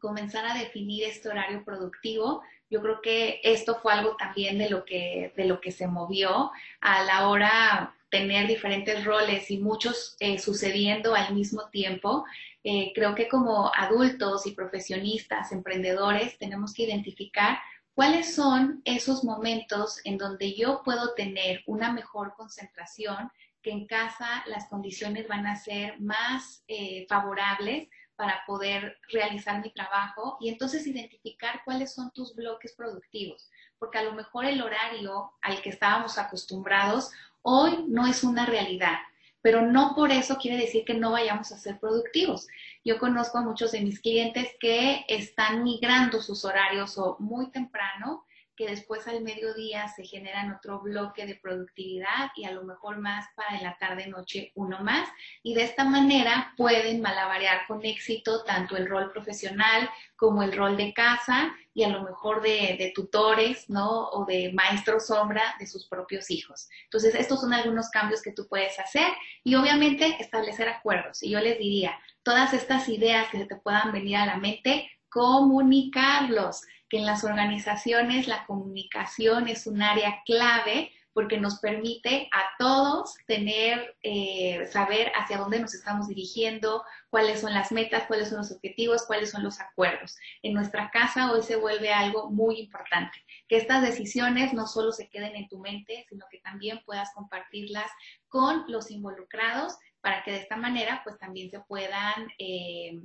comenzar 0.00 0.44
a 0.46 0.54
definir 0.54 1.04
este 1.04 1.28
horario 1.28 1.64
productivo 1.64 2.42
yo 2.72 2.80
creo 2.80 3.02
que 3.02 3.38
esto 3.44 3.78
fue 3.82 3.92
algo 3.92 4.16
también 4.16 4.56
de 4.56 4.70
lo 4.70 4.86
que, 4.86 5.34
de 5.36 5.44
lo 5.44 5.60
que 5.60 5.70
se 5.70 5.86
movió 5.86 6.50
a 6.80 7.04
la 7.04 7.28
hora 7.28 7.94
tener 8.08 8.46
diferentes 8.46 9.04
roles 9.04 9.50
y 9.50 9.58
muchos 9.58 10.16
eh, 10.20 10.38
sucediendo 10.38 11.14
al 11.14 11.34
mismo 11.34 11.68
tiempo. 11.68 12.24
Eh, 12.64 12.92
creo 12.94 13.14
que 13.14 13.28
como 13.28 13.70
adultos 13.74 14.46
y 14.46 14.52
profesionistas, 14.52 15.52
emprendedores, 15.52 16.38
tenemos 16.38 16.72
que 16.72 16.84
identificar 16.84 17.58
cuáles 17.94 18.34
son 18.34 18.80
esos 18.86 19.22
momentos 19.22 20.00
en 20.04 20.16
donde 20.16 20.54
yo 20.54 20.80
puedo 20.82 21.12
tener 21.12 21.62
una 21.66 21.92
mejor 21.92 22.32
concentración, 22.34 23.30
que 23.62 23.70
en 23.70 23.86
casa 23.86 24.44
las 24.46 24.66
condiciones 24.68 25.28
van 25.28 25.46
a 25.46 25.56
ser 25.56 26.00
más 26.00 26.64
eh, 26.68 27.04
favorables 27.06 27.88
para 28.16 28.42
poder 28.46 28.98
realizar 29.10 29.60
mi 29.62 29.70
trabajo 29.70 30.36
y 30.40 30.48
entonces 30.48 30.86
identificar 30.86 31.62
cuáles 31.64 31.94
son 31.94 32.10
tus 32.12 32.34
bloques 32.34 32.74
productivos, 32.74 33.50
porque 33.78 33.98
a 33.98 34.04
lo 34.04 34.12
mejor 34.12 34.44
el 34.44 34.62
horario 34.62 35.32
al 35.40 35.60
que 35.62 35.70
estábamos 35.70 36.18
acostumbrados 36.18 37.10
hoy 37.42 37.84
no 37.88 38.06
es 38.06 38.22
una 38.22 38.46
realidad, 38.46 38.98
pero 39.42 39.62
no 39.62 39.94
por 39.94 40.12
eso 40.12 40.38
quiere 40.38 40.56
decir 40.56 40.84
que 40.84 40.94
no 40.94 41.10
vayamos 41.10 41.50
a 41.52 41.58
ser 41.58 41.80
productivos. 41.80 42.46
Yo 42.84 42.98
conozco 42.98 43.38
a 43.38 43.42
muchos 43.42 43.72
de 43.72 43.80
mis 43.80 44.00
clientes 44.00 44.48
que 44.60 45.04
están 45.08 45.64
migrando 45.64 46.22
sus 46.22 46.44
horarios 46.44 46.96
o 46.96 47.16
muy 47.18 47.50
temprano, 47.50 48.24
que 48.62 48.70
después 48.70 49.08
al 49.08 49.22
mediodía 49.22 49.88
se 49.88 50.04
generan 50.04 50.52
otro 50.52 50.80
bloque 50.80 51.26
de 51.26 51.34
productividad 51.34 52.30
y 52.36 52.44
a 52.44 52.52
lo 52.52 52.62
mejor 52.62 52.98
más 52.98 53.26
para 53.34 53.56
en 53.56 53.64
la 53.64 53.76
tarde 53.76 54.06
noche 54.06 54.52
uno 54.54 54.78
más 54.84 55.08
y 55.42 55.54
de 55.54 55.64
esta 55.64 55.82
manera 55.82 56.54
pueden 56.56 57.00
malabarear 57.00 57.66
con 57.66 57.84
éxito 57.84 58.44
tanto 58.44 58.76
el 58.76 58.88
rol 58.88 59.10
profesional 59.10 59.90
como 60.14 60.44
el 60.44 60.52
rol 60.52 60.76
de 60.76 60.94
casa 60.94 61.52
y 61.74 61.82
a 61.82 61.88
lo 61.88 62.04
mejor 62.04 62.40
de, 62.40 62.76
de, 62.78 62.92
tutores, 62.94 63.68
¿no? 63.68 64.08
O 64.10 64.26
de 64.26 64.52
maestro 64.52 65.00
sombra 65.00 65.42
de 65.58 65.66
sus 65.66 65.88
propios 65.88 66.30
hijos. 66.30 66.68
Entonces, 66.84 67.14
estos 67.14 67.40
son 67.40 67.54
algunos 67.54 67.88
cambios 67.88 68.22
que 68.22 68.32
tú 68.32 68.46
puedes 68.46 68.78
hacer 68.78 69.08
y 69.42 69.54
obviamente 69.54 70.16
establecer 70.20 70.68
acuerdos. 70.68 71.22
Y 71.22 71.30
yo 71.30 71.40
les 71.40 71.58
diría, 71.58 71.98
todas 72.22 72.52
estas 72.52 72.88
ideas 72.90 73.28
que 73.30 73.38
se 73.38 73.46
te 73.46 73.56
puedan 73.56 73.90
venir 73.90 74.18
a 74.18 74.26
la 74.26 74.36
mente, 74.36 74.90
comunicarlos, 75.12 76.62
que 76.88 76.98
en 76.98 77.06
las 77.06 77.24
organizaciones 77.24 78.26
la 78.28 78.46
comunicación 78.46 79.48
es 79.48 79.66
un 79.66 79.82
área 79.82 80.22
clave 80.24 80.90
porque 81.12 81.38
nos 81.38 81.58
permite 81.58 82.28
a 82.32 82.42
todos 82.58 83.14
tener, 83.26 83.96
eh, 84.02 84.66
saber 84.70 85.12
hacia 85.14 85.36
dónde 85.36 85.60
nos 85.60 85.74
estamos 85.74 86.08
dirigiendo, 86.08 86.84
cuáles 87.10 87.40
son 87.40 87.52
las 87.52 87.70
metas, 87.70 88.04
cuáles 88.06 88.28
son 88.30 88.38
los 88.38 88.50
objetivos, 88.50 89.04
cuáles 89.06 89.30
son 89.30 89.42
los 89.42 89.60
acuerdos. 89.60 90.16
En 90.42 90.54
nuestra 90.54 90.90
casa 90.90 91.32
hoy 91.32 91.42
se 91.42 91.56
vuelve 91.56 91.92
algo 91.92 92.30
muy 92.30 92.58
importante, 92.58 93.22
que 93.48 93.58
estas 93.58 93.82
decisiones 93.82 94.54
no 94.54 94.66
solo 94.66 94.92
se 94.92 95.10
queden 95.10 95.36
en 95.36 95.48
tu 95.48 95.58
mente, 95.58 96.06
sino 96.08 96.24
que 96.30 96.38
también 96.38 96.80
puedas 96.86 97.12
compartirlas 97.14 97.90
con 98.28 98.64
los 98.68 98.90
involucrados 98.90 99.76
para 100.00 100.22
que 100.24 100.32
de 100.32 100.38
esta 100.38 100.56
manera 100.56 101.02
pues 101.04 101.18
también 101.18 101.50
se 101.50 101.60
puedan, 101.60 102.28
eh, 102.38 102.98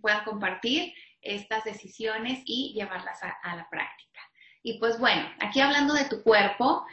puedan 0.00 0.24
compartir 0.24 0.94
estas 1.20 1.64
decisiones 1.64 2.42
y 2.44 2.72
llevarlas 2.74 3.20
a 3.22 3.56
la 3.56 3.68
práctica. 3.70 4.20
Y 4.62 4.78
pues 4.78 4.98
bueno, 4.98 5.28
aquí 5.40 5.60
hablando 5.60 5.94
de 5.94 6.06
tu 6.06 6.22
cuerpo, 6.22 6.84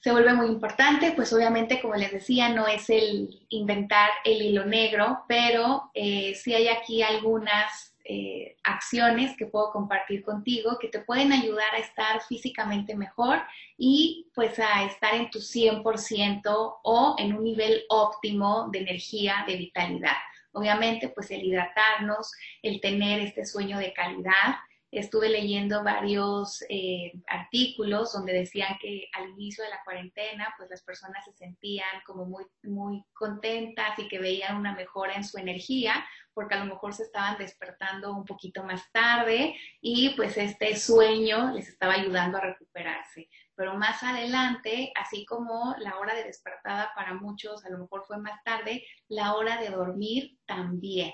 se 0.00 0.12
vuelve 0.12 0.34
muy 0.34 0.46
importante, 0.46 1.12
pues 1.12 1.32
obviamente, 1.32 1.80
como 1.80 1.96
les 1.96 2.12
decía, 2.12 2.50
no 2.50 2.68
es 2.68 2.88
el 2.90 3.40
inventar 3.48 4.10
el 4.24 4.40
hilo 4.40 4.64
negro, 4.64 5.24
pero 5.26 5.90
eh, 5.94 6.34
sí 6.34 6.54
hay 6.54 6.68
aquí 6.68 7.02
algunas 7.02 7.96
eh, 8.04 8.56
acciones 8.62 9.36
que 9.36 9.46
puedo 9.46 9.72
compartir 9.72 10.22
contigo 10.22 10.78
que 10.78 10.86
te 10.88 11.00
pueden 11.00 11.32
ayudar 11.32 11.74
a 11.74 11.78
estar 11.78 12.22
físicamente 12.22 12.94
mejor 12.94 13.42
y 13.76 14.28
pues 14.32 14.60
a 14.60 14.84
estar 14.84 15.14
en 15.14 15.28
tu 15.28 15.40
100% 15.40 16.42
o 16.84 17.16
en 17.18 17.34
un 17.34 17.42
nivel 17.42 17.82
óptimo 17.88 18.68
de 18.70 18.78
energía, 18.80 19.44
de 19.48 19.56
vitalidad. 19.56 20.16
Obviamente, 20.56 21.10
pues 21.10 21.30
el 21.30 21.44
hidratarnos, 21.44 22.32
el 22.62 22.80
tener 22.80 23.20
este 23.20 23.44
sueño 23.44 23.76
de 23.76 23.92
calidad, 23.92 24.56
estuve 24.90 25.28
leyendo 25.28 25.84
varios 25.84 26.64
eh, 26.70 27.12
artículos 27.26 28.14
donde 28.14 28.32
decían 28.32 28.78
que 28.80 29.06
al 29.12 29.28
inicio 29.28 29.62
de 29.64 29.68
la 29.68 29.82
cuarentena, 29.84 30.54
pues 30.56 30.70
las 30.70 30.82
personas 30.82 31.26
se 31.26 31.32
sentían 31.34 32.00
como 32.06 32.24
muy, 32.24 32.46
muy 32.62 33.04
contentas 33.12 33.98
y 33.98 34.08
que 34.08 34.18
veían 34.18 34.56
una 34.56 34.74
mejora 34.74 35.14
en 35.14 35.24
su 35.24 35.36
energía, 35.36 36.06
porque 36.32 36.54
a 36.54 36.64
lo 36.64 36.72
mejor 36.72 36.94
se 36.94 37.02
estaban 37.02 37.36
despertando 37.36 38.14
un 38.16 38.24
poquito 38.24 38.64
más 38.64 38.90
tarde 38.92 39.54
y 39.82 40.14
pues 40.16 40.38
este 40.38 40.74
sueño 40.76 41.52
les 41.52 41.68
estaba 41.68 41.92
ayudando 41.92 42.38
a 42.38 42.42
recuperarse. 42.42 43.28
Pero 43.56 43.74
más 43.74 44.02
adelante, 44.02 44.92
así 44.94 45.24
como 45.24 45.74
la 45.78 45.98
hora 45.98 46.14
de 46.14 46.24
despertada 46.24 46.92
para 46.94 47.14
muchos 47.14 47.64
a 47.64 47.70
lo 47.70 47.78
mejor 47.78 48.04
fue 48.06 48.18
más 48.18 48.42
tarde, 48.44 48.84
la 49.08 49.34
hora 49.34 49.60
de 49.60 49.70
dormir 49.70 50.38
también 50.46 51.12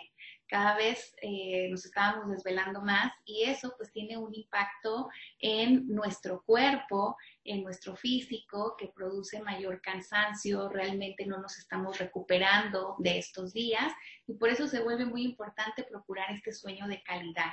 cada 0.53 0.77
vez 0.77 1.17
eh, 1.23 1.69
nos 1.71 1.87
estábamos 1.87 2.29
desvelando 2.29 2.83
más 2.83 3.11
y 3.25 3.45
eso 3.45 3.73
pues 3.79 3.91
tiene 3.91 4.19
un 4.19 4.35
impacto 4.35 5.09
en 5.39 5.89
nuestro 5.89 6.43
cuerpo, 6.45 7.17
en 7.43 7.65
nuestro 7.65 7.97
físico, 7.97 8.77
que 8.77 8.93
produce 8.95 9.41
mayor 9.41 9.81
cansancio, 9.81 10.69
realmente 10.69 11.25
no 11.25 11.39
nos 11.39 11.57
estamos 11.57 11.99
recuperando 11.99 12.97
de 12.99 13.17
estos 13.17 13.55
días 13.55 13.91
y 14.27 14.35
por 14.35 14.51
eso 14.51 14.69
se 14.69 14.83
vuelve 14.83 15.07
muy 15.07 15.25
importante 15.25 15.85
procurar 15.85 16.31
este 16.31 16.53
sueño 16.53 16.87
de 16.87 17.03
calidad. 17.03 17.53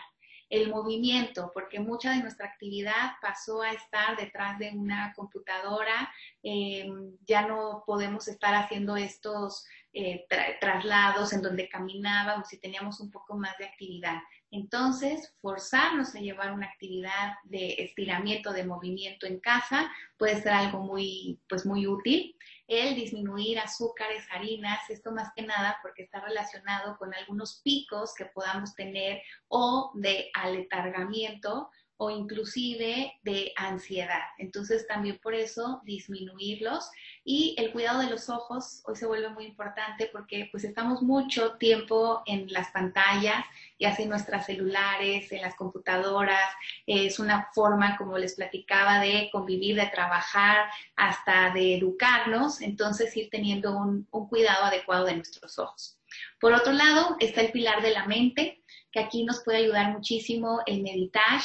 El 0.49 0.69
movimiento, 0.69 1.51
porque 1.53 1.79
mucha 1.79 2.11
de 2.11 2.21
nuestra 2.21 2.47
actividad 2.47 3.11
pasó 3.21 3.61
a 3.61 3.71
estar 3.71 4.17
detrás 4.17 4.57
de 4.57 4.71
una 4.71 5.13
computadora, 5.13 6.11
eh, 6.43 6.89
ya 7.25 7.47
no 7.47 7.83
podemos 7.85 8.27
estar 8.27 8.55
haciendo 8.55 8.95
estos 8.95 9.65
eh, 9.91 10.27
traslados 10.61 11.33
en 11.33 11.41
donde 11.41 11.67
caminábamos 11.67 12.53
y 12.53 12.59
teníamos 12.59 12.99
un 12.99 13.09
poco 13.09 13.35
más 13.35 13.57
de 13.57 13.65
actividad. 13.65 14.19
Entonces, 14.51 15.35
forzarnos 15.41 16.13
a 16.15 16.19
llevar 16.19 16.53
una 16.53 16.67
actividad 16.67 17.33
de 17.43 17.75
estiramiento, 17.79 18.53
de 18.53 18.65
movimiento 18.65 19.25
en 19.25 19.39
casa 19.39 19.91
puede 20.17 20.41
ser 20.41 20.53
algo 20.53 20.79
muy, 20.79 21.39
pues 21.49 21.65
muy 21.65 21.87
útil. 21.87 22.35
El 22.67 22.95
disminuir 22.95 23.59
azúcares, 23.59 24.25
harinas, 24.31 24.87
esto 24.89 25.11
más 25.11 25.31
que 25.35 25.41
nada 25.41 25.77
porque 25.81 26.03
está 26.03 26.19
relacionado 26.19 26.97
con 26.97 27.13
algunos 27.13 27.61
picos 27.63 28.13
que 28.15 28.25
podamos 28.25 28.75
tener 28.75 29.21
o 29.47 29.91
de 29.95 30.29
aletargamiento 30.33 31.69
o 32.01 32.09
inclusive 32.09 33.19
de 33.23 33.51
ansiedad. 33.57 34.21
Entonces 34.37 34.87
también 34.87 35.19
por 35.21 35.35
eso 35.35 35.81
disminuirlos 35.83 36.89
y 37.25 37.55
el 37.57 37.73
cuidado 37.73 37.99
de 37.99 38.09
los 38.09 38.29
ojos 38.29 38.81
hoy 38.85 38.95
se 38.95 39.05
vuelve 39.05 39.27
muy 39.27 39.45
importante 39.45 40.09
porque 40.09 40.47
pues 40.49 40.63
estamos 40.63 41.01
mucho 41.01 41.57
tiempo 41.57 42.23
en 42.25 42.47
las 42.53 42.71
pantallas, 42.71 43.43
ya 43.77 43.93
sea 43.93 44.03
en 44.03 44.11
nuestras 44.11 44.45
celulares, 44.45 45.29
en 45.33 45.41
las 45.41 45.55
computadoras, 45.55 46.49
es 46.87 47.19
una 47.19 47.49
forma, 47.53 47.97
como 47.97 48.17
les 48.17 48.35
platicaba, 48.35 49.01
de 49.01 49.29
convivir, 49.33 49.75
de 49.75 49.87
trabajar, 49.87 50.69
hasta 50.95 51.49
de 51.49 51.75
educarnos, 51.75 52.61
entonces 52.61 53.15
ir 53.17 53.29
teniendo 53.29 53.77
un, 53.77 54.07
un 54.11 54.29
cuidado 54.29 54.63
adecuado 54.63 55.05
de 55.05 55.17
nuestros 55.17 55.59
ojos. 55.59 55.97
Por 56.39 56.53
otro 56.53 56.71
lado, 56.71 57.17
está 57.19 57.41
el 57.41 57.51
pilar 57.51 57.81
de 57.81 57.91
la 57.91 58.05
mente, 58.05 58.61
que 58.89 59.01
aquí 59.01 59.25
nos 59.25 59.43
puede 59.43 59.57
ayudar 59.57 59.91
muchísimo 59.91 60.61
el 60.65 60.81
meditar, 60.81 61.41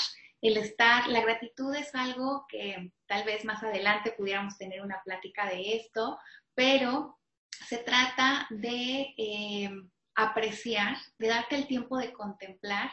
el 0.48 0.58
estar, 0.58 1.08
la 1.08 1.22
gratitud 1.22 1.74
es 1.74 1.94
algo 1.94 2.44
que 2.48 2.92
tal 3.06 3.24
vez 3.24 3.46
más 3.46 3.62
adelante 3.62 4.12
pudiéramos 4.12 4.58
tener 4.58 4.82
una 4.82 5.00
plática 5.02 5.48
de 5.48 5.76
esto, 5.76 6.18
pero 6.54 7.18
se 7.66 7.78
trata 7.78 8.46
de 8.50 9.14
eh, 9.16 9.70
apreciar, 10.14 10.96
de 11.18 11.28
darte 11.28 11.56
el 11.56 11.66
tiempo 11.66 11.96
de 11.96 12.12
contemplar 12.12 12.90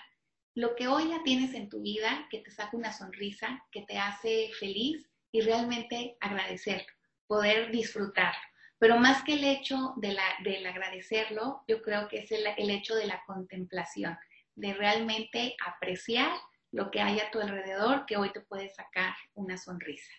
lo 0.56 0.76
que 0.76 0.88
hoy 0.88 1.10
ya 1.10 1.24
tienes 1.24 1.54
en 1.54 1.68
tu 1.68 1.82
vida, 1.82 2.26
que 2.30 2.40
te 2.40 2.52
saca 2.52 2.78
una 2.78 2.94
sonrisa, 2.94 3.62
que 3.70 3.82
te 3.82 3.98
hace 3.98 4.52
feliz 4.58 5.10
y 5.34 5.42
realmente 5.42 6.16
agradecerlo, 6.22 6.92
poder 7.28 7.70
disfrutarlo. 7.70 8.42
Pero 8.80 8.98
más 8.98 9.24
que 9.24 9.34
el 9.34 9.44
hecho 9.44 9.94
de 9.98 10.14
la, 10.14 10.24
del 10.44 10.66
agradecerlo, 10.66 11.64
yo 11.68 11.82
creo 11.82 12.08
que 12.08 12.20
es 12.20 12.32
el, 12.32 12.46
el 12.58 12.70
hecho 12.70 12.96
de 12.96 13.08
la 13.08 13.22
contemplación, 13.26 14.18
de 14.56 14.74
realmente 14.74 15.56
apreciar 15.66 16.32
lo 16.72 16.90
que 16.90 17.02
hay 17.02 17.20
a 17.20 17.30
tu 17.32 17.40
alrededor 17.40 18.06
que 18.06 18.18
hoy 18.18 18.32
te 18.32 18.42
puede 18.42 18.70
sacar 18.70 19.14
una 19.34 19.58
sonrisa. 19.58 20.12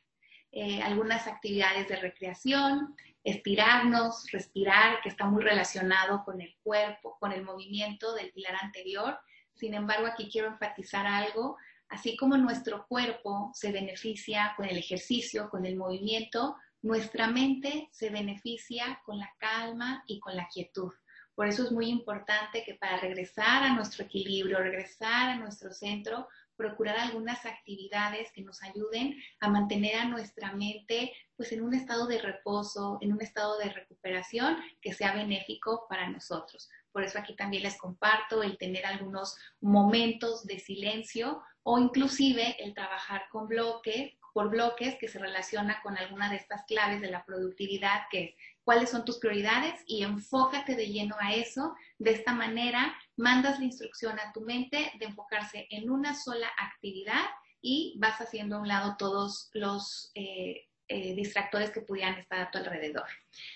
Eh, 0.50 0.82
algunas 0.82 1.26
actividades 1.26 1.88
de 1.88 1.96
recreación, 1.96 2.94
estirarnos, 3.24 4.30
respirar, 4.30 5.00
que 5.00 5.08
está 5.08 5.26
muy 5.26 5.42
relacionado 5.42 6.24
con 6.24 6.40
el 6.40 6.54
cuerpo, 6.62 7.16
con 7.18 7.32
el 7.32 7.42
movimiento 7.42 8.14
del 8.14 8.32
pilar 8.32 8.56
anterior. 8.60 9.18
Sin 9.54 9.72
embargo, 9.74 10.06
aquí 10.06 10.28
quiero 10.30 10.48
enfatizar 10.48 11.06
algo. 11.06 11.56
Así 11.88 12.16
como 12.16 12.36
nuestro 12.36 12.86
cuerpo 12.86 13.50
se 13.54 13.72
beneficia 13.72 14.52
con 14.56 14.66
el 14.66 14.76
ejercicio, 14.76 15.48
con 15.48 15.64
el 15.64 15.76
movimiento, 15.76 16.56
nuestra 16.82 17.28
mente 17.28 17.88
se 17.92 18.10
beneficia 18.10 19.00
con 19.04 19.18
la 19.18 19.32
calma 19.38 20.02
y 20.06 20.18
con 20.18 20.36
la 20.36 20.48
quietud. 20.48 20.92
Por 21.34 21.46
eso 21.46 21.64
es 21.64 21.72
muy 21.72 21.88
importante 21.88 22.62
que 22.64 22.74
para 22.74 22.98
regresar 22.98 23.62
a 23.62 23.74
nuestro 23.74 24.04
equilibrio, 24.04 24.58
regresar 24.58 25.30
a 25.30 25.36
nuestro 25.36 25.72
centro, 25.72 26.28
procurar 26.56 26.98
algunas 26.98 27.44
actividades 27.46 28.30
que 28.32 28.42
nos 28.42 28.62
ayuden 28.62 29.16
a 29.40 29.48
mantener 29.48 29.96
a 29.96 30.04
nuestra 30.08 30.52
mente 30.52 31.12
pues 31.36 31.52
en 31.52 31.62
un 31.62 31.74
estado 31.74 32.06
de 32.06 32.20
reposo, 32.20 32.98
en 33.00 33.12
un 33.12 33.20
estado 33.22 33.58
de 33.58 33.70
recuperación 33.70 34.56
que 34.80 34.92
sea 34.92 35.14
benéfico 35.14 35.86
para 35.88 36.08
nosotros. 36.08 36.68
Por 36.92 37.02
eso 37.04 37.18
aquí 37.18 37.34
también 37.34 37.62
les 37.62 37.78
comparto 37.78 38.42
el 38.42 38.58
tener 38.58 38.86
algunos 38.86 39.36
momentos 39.60 40.44
de 40.46 40.58
silencio 40.58 41.42
o 41.62 41.78
inclusive 41.78 42.56
el 42.62 42.74
trabajar 42.74 43.22
con 43.30 43.48
bloques, 43.48 44.12
por 44.32 44.50
bloques 44.50 44.96
que 44.98 45.08
se 45.08 45.18
relaciona 45.18 45.80
con 45.82 45.96
alguna 45.96 46.30
de 46.30 46.36
estas 46.36 46.64
claves 46.64 47.00
de 47.00 47.10
la 47.10 47.24
productividad 47.24 48.02
que 48.10 48.24
es 48.24 48.34
cuáles 48.64 48.90
son 48.90 49.04
tus 49.04 49.18
prioridades 49.18 49.74
y 49.86 50.02
enfócate 50.02 50.76
de 50.76 50.86
lleno 50.86 51.16
a 51.20 51.32
eso. 51.34 51.74
De 51.98 52.12
esta 52.12 52.32
manera, 52.32 52.94
mandas 53.16 53.58
la 53.58 53.64
instrucción 53.64 54.18
a 54.18 54.32
tu 54.32 54.40
mente 54.40 54.92
de 54.98 55.06
enfocarse 55.06 55.66
en 55.70 55.90
una 55.90 56.14
sola 56.14 56.48
actividad 56.58 57.24
y 57.60 57.96
vas 57.98 58.20
haciendo 58.20 58.56
a 58.56 58.60
un 58.60 58.68
lado 58.68 58.96
todos 58.98 59.50
los 59.54 60.10
eh, 60.14 60.68
eh, 60.88 61.14
distractores 61.14 61.70
que 61.70 61.80
pudieran 61.80 62.18
estar 62.18 62.40
a 62.40 62.50
tu 62.50 62.58
alrededor. 62.58 63.06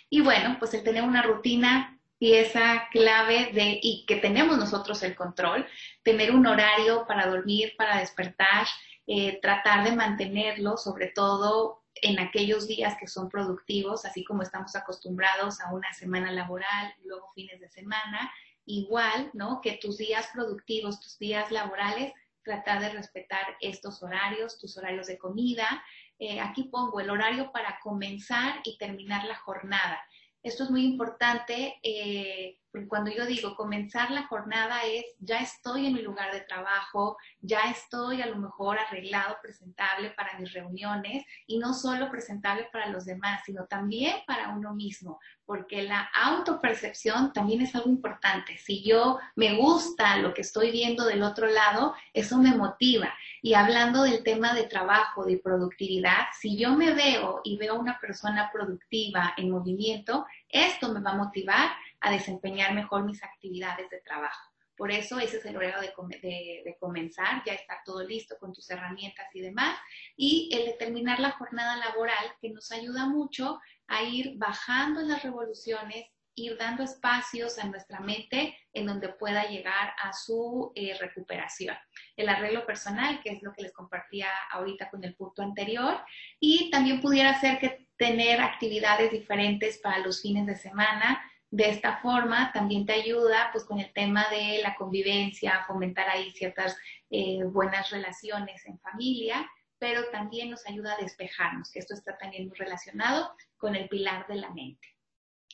Y 0.08 0.20
bueno, 0.20 0.56
pues 0.58 0.74
el 0.74 0.84
tener 0.84 1.02
una 1.02 1.22
rutina 1.22 1.98
pieza 2.18 2.88
clave 2.92 3.50
de 3.52 3.78
y 3.82 4.06
que 4.06 4.16
tenemos 4.16 4.56
nosotros 4.56 5.02
el 5.02 5.14
control, 5.14 5.66
tener 6.02 6.30
un 6.30 6.46
horario 6.46 7.04
para 7.06 7.26
dormir, 7.26 7.74
para 7.76 7.98
despertar, 7.98 8.66
eh, 9.07 9.38
tratar 9.40 9.85
de 9.85 9.95
mantenerlo, 9.95 10.77
sobre 10.77 11.09
todo 11.09 11.85
en 11.95 12.19
aquellos 12.19 12.66
días 12.66 12.97
que 12.99 13.07
son 13.07 13.29
productivos, 13.29 14.05
así 14.05 14.25
como 14.25 14.42
estamos 14.42 14.75
acostumbrados 14.77 15.61
a 15.61 15.73
una 15.73 15.92
semana 15.95 16.31
laboral, 16.33 16.92
luego 17.05 17.31
fines 17.35 17.61
de 17.61 17.69
semana, 17.69 18.31
igual, 18.66 19.31
¿no? 19.33 19.61
Que 19.61 19.79
tus 19.81 19.97
días 19.97 20.29
productivos, 20.35 21.01
tus 21.01 21.19
días 21.19 21.51
laborales, 21.51 22.12
tratar 22.42 22.81
de 22.81 22.90
respetar 22.90 23.57
estos 23.61 24.03
horarios, 24.03 24.59
tus 24.59 24.77
horarios 24.77 25.07
de 25.07 25.19
comida. 25.19 25.83
Eh, 26.19 26.40
aquí 26.40 26.64
pongo 26.64 27.01
el 27.01 27.11
horario 27.11 27.51
para 27.53 27.79
comenzar 27.83 28.61
y 28.64 28.77
terminar 28.79 29.25
la 29.25 29.37
jornada. 29.37 30.01
Esto 30.42 30.64
es 30.64 30.71
muy 30.71 30.85
importante 30.85 31.79
eh, 31.83 32.59
cuando 32.84 33.10
yo 33.10 33.24
digo 33.26 33.56
comenzar 33.56 34.10
la 34.10 34.26
jornada 34.26 34.82
es 34.84 35.04
ya 35.18 35.38
estoy 35.38 35.86
en 35.86 35.94
mi 35.94 36.02
lugar 36.02 36.32
de 36.32 36.40
trabajo, 36.42 37.16
ya 37.40 37.70
estoy 37.70 38.20
a 38.20 38.26
lo 38.26 38.36
mejor 38.36 38.78
arreglado, 38.78 39.36
presentable 39.40 40.10
para 40.10 40.38
mis 40.38 40.52
reuniones 40.52 41.24
y 41.46 41.58
no 41.58 41.72
solo 41.72 42.10
presentable 42.10 42.68
para 42.72 42.88
los 42.88 43.06
demás, 43.06 43.42
sino 43.46 43.64
también 43.66 44.16
para 44.26 44.50
uno 44.50 44.74
mismo, 44.74 45.18
porque 45.46 45.82
la 45.82 46.10
autopercepción 46.12 47.32
también 47.32 47.62
es 47.62 47.74
algo 47.74 47.88
importante. 47.88 48.58
Si 48.58 48.82
yo 48.82 49.18
me 49.36 49.56
gusta 49.56 50.18
lo 50.18 50.34
que 50.34 50.42
estoy 50.42 50.70
viendo 50.70 51.04
del 51.04 51.22
otro 51.22 51.46
lado, 51.46 51.94
eso 52.12 52.38
me 52.38 52.54
motiva. 52.54 53.12
Y 53.42 53.54
hablando 53.54 54.02
del 54.02 54.22
tema 54.22 54.54
de 54.54 54.64
trabajo, 54.64 55.24
de 55.24 55.38
productividad, 55.38 56.26
si 56.38 56.56
yo 56.58 56.74
me 56.74 56.92
veo 56.92 57.40
y 57.44 57.56
veo 57.56 57.74
a 57.74 57.78
una 57.78 57.98
persona 58.00 58.50
productiva 58.52 59.34
en 59.36 59.50
movimiento, 59.50 60.26
esto 60.48 60.92
me 60.92 61.00
va 61.00 61.12
a 61.12 61.16
motivar 61.16 61.70
a 62.00 62.11
desempeñar 62.11 62.74
mejor 62.74 63.04
mis 63.04 63.22
actividades 63.22 63.88
de 63.90 64.00
trabajo. 64.00 64.56
Por 64.76 64.92
eso 64.92 65.18
ese 65.18 65.38
es 65.38 65.46
el 65.46 65.56
horario 65.56 65.80
de, 65.80 66.76
comenzar, 66.78 67.42
ya 67.46 67.54
está 67.54 67.80
todo 67.85 68.04
listo 68.04 68.37
con 68.38 68.52
tus 68.52 68.68
herramientas 68.70 69.26
y 69.35 69.40
demás. 69.40 69.78
Y 70.16 70.50
el 70.52 70.66
determinar 70.66 71.18
la 71.18 71.32
jornada 71.32 71.76
laboral, 71.76 72.35
que 72.40 72.50
nos 72.50 72.70
ayuda 72.70 73.06
mucho 73.06 73.59
a 73.87 74.02
ir 74.02 74.35
bajando 74.37 75.00
las 75.00 75.22
revoluciones, 75.22 76.06
ir 76.35 76.59
dando 76.59 76.82
espacios 76.82 77.59
a 77.59 77.66
nuestra 77.66 78.00
mente 78.00 78.54
en 78.74 78.85
donde 78.85 79.09
pueda 79.09 79.48
llegar 79.48 79.94
a 79.98 80.12
su 80.12 80.72
eh, 80.74 80.94
recuperación. 81.00 81.74
El 82.14 82.28
arreglo 82.28 82.66
personal, 82.66 83.22
que 83.22 83.30
es 83.30 83.42
lo 83.42 83.54
que 83.54 83.62
les 83.62 83.72
compartía 83.72 84.28
ahorita 84.50 84.90
con 84.90 85.02
el 85.04 85.14
punto 85.14 85.40
anterior, 85.40 85.98
y 86.38 86.70
también 86.70 87.00
pudiera 87.00 87.40
ser 87.40 87.59
que 87.59 87.88
tener 87.96 88.42
actividades 88.42 89.11
diferentes 89.11 89.78
para 89.78 90.00
los 90.00 90.20
fines 90.20 90.44
de 90.44 90.56
semana, 90.56 91.22
de 91.50 91.70
esta 91.70 91.98
forma 91.98 92.52
también 92.52 92.87
te 92.87 92.92
ayuda 92.92 93.50
pues 93.52 93.64
con 93.64 93.78
el 93.78 93.92
tema 93.92 94.26
de 94.30 94.61
la 94.62 94.74
convivencia, 94.74 95.64
fomentar 95.66 96.09
ahí 96.09 96.30
ciertas 96.32 96.76
eh, 97.11 97.44
buenas 97.44 97.90
relaciones 97.90 98.66
en 98.66 98.78
familia, 98.80 99.48
pero 99.78 100.09
también 100.11 100.50
nos 100.50 100.66
ayuda 100.66 100.94
a 100.94 101.02
despejarnos, 101.02 101.70
que 101.70 101.78
esto 101.78 101.94
está 101.94 102.16
también 102.16 102.48
muy 102.48 102.56
relacionado 102.56 103.32
con 103.56 103.76
el 103.76 103.88
pilar 103.88 104.26
de 104.26 104.37
la 104.37 104.50
mente. 104.50 104.88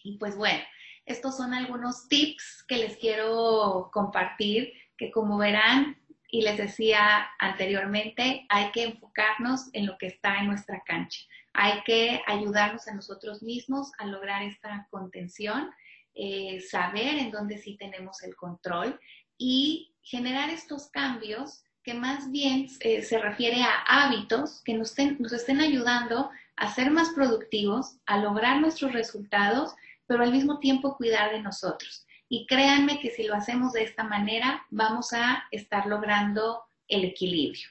Y 0.03 0.19
pues 0.19 0.37
bueno, 0.37 0.63
estos 1.05 1.37
son 1.37 1.53
algunos 1.53 2.09
tips 2.09 2.65
que 2.67 2.77
les 2.77 2.97
quiero 2.97 3.91
compartir, 3.93 4.73
que 4.97 5.11
como 5.11 5.39
verán 5.39 6.01
y 6.29 6.43
les 6.43 6.57
decía 6.57 7.29
anteriormente, 7.39 8.47
hay 8.49 8.71
que 8.71 8.85
enfocarnos 8.85 9.69
en 9.75 9.87
lo 9.87 9.99
que 9.99 10.07
está 10.07 10.39
en 10.39 10.47
nuestra 10.47 10.83
cancha. 10.87 11.21
Hay 11.53 11.83
que 11.85 12.23
ayudarnos 12.27 12.89
a 12.89 12.95
nosotros 12.95 13.43
mismos 13.43 13.93
a 13.99 14.07
lograr 14.07 14.43
esta 14.43 14.87
contención 14.91 15.71
eh, 16.15 16.61
saber 16.61 17.19
en 17.19 17.31
dónde 17.31 17.59
sí 17.59 17.77
tenemos 17.77 18.23
el 18.23 18.37
control 18.37 18.99
y 19.39 19.95
generar 20.03 20.51
estos 20.51 20.89
cambios 20.91 21.65
que 21.83 21.95
más 21.95 22.31
bien 22.31 22.69
eh, 22.81 23.03
se 23.03 23.19
refiere 23.19 23.63
a 23.63 23.83
hábitos 23.87 24.63
que 24.65 24.75
nos, 24.75 24.95
nos 25.19 25.33
estén 25.33 25.61
ayudando 25.61 26.31
a 26.57 26.73
ser 26.73 26.91
más 26.91 27.11
productivos, 27.11 27.97
a 28.07 28.19
lograr 28.19 28.61
nuestros 28.61 28.93
resultados, 28.93 29.75
pero 30.07 30.23
al 30.23 30.33
mismo 30.33 30.59
tiempo 30.61 30.97
cuidar 30.97 31.33
de 31.33 31.43
nosotros. 31.43 32.07
Y 32.29 32.47
créanme 32.47 33.01
que 33.01 33.11
si 33.11 33.25
lo 33.25 33.35
hacemos 33.35 33.73
de 33.73 33.83
esta 33.83 34.05
manera, 34.05 34.65
vamos 34.71 35.13
a 35.13 35.45
estar 35.51 35.87
logrando 35.87 36.63
el 36.89 37.05
equilibrio. 37.05 37.69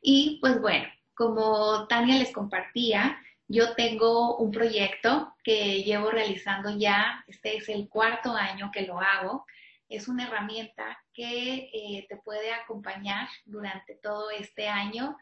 Y 0.00 0.38
pues 0.40 0.60
bueno, 0.60 0.86
como 1.14 1.86
Tania 1.88 2.16
les 2.16 2.32
compartía, 2.32 3.18
yo 3.52 3.74
tengo 3.74 4.38
un 4.38 4.50
proyecto 4.50 5.34
que 5.44 5.82
llevo 5.82 6.10
realizando 6.10 6.74
ya, 6.74 7.22
este 7.28 7.58
es 7.58 7.68
el 7.68 7.86
cuarto 7.86 8.34
año 8.34 8.70
que 8.72 8.86
lo 8.86 8.98
hago. 8.98 9.44
Es 9.90 10.08
una 10.08 10.26
herramienta 10.26 10.98
que 11.12 11.68
eh, 11.70 12.06
te 12.08 12.16
puede 12.16 12.50
acompañar 12.50 13.28
durante 13.44 13.96
todo 13.96 14.30
este 14.30 14.68
año 14.68 15.18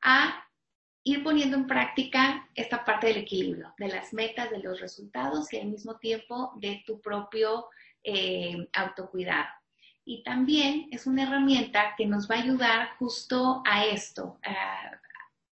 a 0.00 0.42
ir 1.04 1.22
poniendo 1.22 1.58
en 1.58 1.66
práctica 1.66 2.48
esta 2.54 2.82
parte 2.82 3.08
del 3.08 3.18
equilibrio, 3.18 3.74
de 3.76 3.88
las 3.88 4.14
metas, 4.14 4.50
de 4.50 4.60
los 4.60 4.80
resultados 4.80 5.52
y 5.52 5.58
al 5.58 5.66
mismo 5.66 5.98
tiempo 5.98 6.52
de 6.56 6.82
tu 6.86 6.98
propio 7.02 7.66
eh, 8.02 8.68
autocuidado. 8.72 9.50
Y 10.06 10.22
también 10.22 10.88
es 10.92 11.06
una 11.06 11.24
herramienta 11.24 11.94
que 11.98 12.06
nos 12.06 12.30
va 12.30 12.36
a 12.36 12.42
ayudar 12.42 12.96
justo 12.98 13.62
a 13.66 13.84
esto, 13.84 14.38
a, 14.42 14.98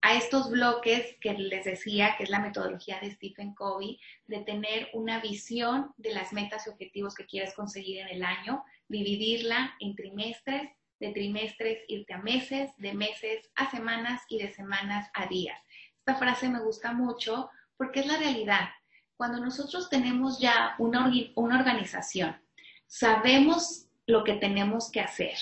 a 0.03 0.15
estos 0.15 0.51
bloques 0.51 1.17
que 1.21 1.33
les 1.33 1.65
decía, 1.65 2.17
que 2.17 2.25
es 2.25 2.31
la 2.31 2.41
metodología 2.41 2.99
de 3.01 3.13
Stephen 3.13 3.55
Covey, 3.55 4.01
de 4.27 4.41
tener 4.41 4.89
una 4.93 5.21
visión 5.21 5.95
de 5.97 6.13
las 6.13 6.33
metas 6.33 6.67
y 6.67 6.71
objetivos 6.71 7.15
que 7.15 7.27
quieres 7.27 7.55
conseguir 7.55 8.01
en 8.01 8.09
el 8.09 8.25
año, 8.25 8.65
dividirla 8.89 9.75
en 9.79 9.95
trimestres, 9.95 10.71
de 10.99 11.13
trimestres 11.13 11.79
irte 11.87 12.15
a 12.15 12.19
meses, 12.19 12.71
de 12.79 12.95
meses 12.95 13.49
a 13.55 13.71
semanas 13.71 14.23
y 14.29 14.39
de 14.39 14.53
semanas 14.53 15.09
a 15.15 15.27
días. 15.27 15.59
Esta 15.99 16.17
frase 16.17 16.49
me 16.49 16.63
gusta 16.63 16.93
mucho 16.93 17.49
porque 17.77 18.01
es 18.01 18.07
la 18.07 18.17
realidad. 18.17 18.71
Cuando 19.17 19.39
nosotros 19.39 19.89
tenemos 19.89 20.41
ya 20.41 20.75
una, 20.79 21.13
una 21.37 21.59
organización, 21.59 22.37
sabemos 22.87 23.87
lo 24.07 24.25
que 24.25 24.35
tenemos 24.35 24.91
que 24.91 25.01
hacer, 25.01 25.37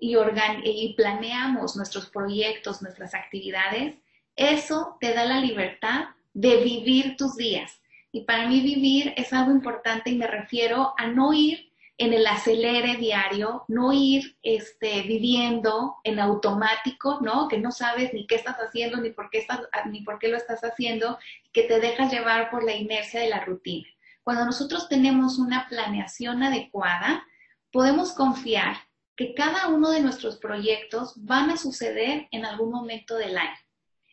y, 0.00 0.94
planeamos 0.96 1.76
nuestros 1.76 2.06
proyectos, 2.06 2.82
nuestras 2.82 3.14
actividades, 3.14 3.94
eso 4.34 4.96
te 5.00 5.12
da 5.12 5.24
la 5.24 5.40
libertad 5.40 6.06
de 6.32 6.62
vivir 6.62 7.16
tus 7.16 7.36
días. 7.36 7.80
Y 8.12 8.22
para 8.22 8.48
mí 8.48 8.60
vivir 8.60 9.12
es 9.16 9.32
algo 9.32 9.52
importante 9.52 10.10
y 10.10 10.16
me 10.16 10.26
refiero 10.26 10.94
a 10.96 11.06
no 11.06 11.32
ir 11.32 11.70
en 11.98 12.14
el 12.14 12.26
acelere 12.26 12.96
diario, 12.96 13.64
no 13.68 13.92
ir 13.92 14.38
este, 14.42 15.02
viviendo 15.02 15.96
en 16.02 16.18
automático, 16.18 17.18
¿no? 17.20 17.46
Que 17.46 17.58
no 17.58 17.70
sabes 17.70 18.14
ni 18.14 18.26
qué 18.26 18.36
estás 18.36 18.56
haciendo, 18.56 18.96
ni 18.96 19.10
por 19.10 19.28
qué, 19.28 19.38
estás, 19.38 19.60
ni 19.90 20.00
por 20.00 20.18
qué 20.18 20.28
lo 20.28 20.38
estás 20.38 20.62
haciendo, 20.62 21.18
que 21.52 21.64
te 21.64 21.78
dejas 21.78 22.10
llevar 22.10 22.50
por 22.50 22.64
la 22.64 22.74
inercia 22.74 23.20
de 23.20 23.28
la 23.28 23.44
rutina. 23.44 23.86
Cuando 24.22 24.46
nosotros 24.46 24.88
tenemos 24.88 25.38
una 25.38 25.68
planeación 25.68 26.42
adecuada, 26.42 27.22
podemos 27.70 28.12
confiar 28.12 28.76
que 29.20 29.34
cada 29.34 29.68
uno 29.68 29.90
de 29.90 30.00
nuestros 30.00 30.38
proyectos 30.38 31.12
van 31.14 31.50
a 31.50 31.58
suceder 31.58 32.26
en 32.30 32.46
algún 32.46 32.70
momento 32.70 33.16
del 33.16 33.36
año 33.36 33.58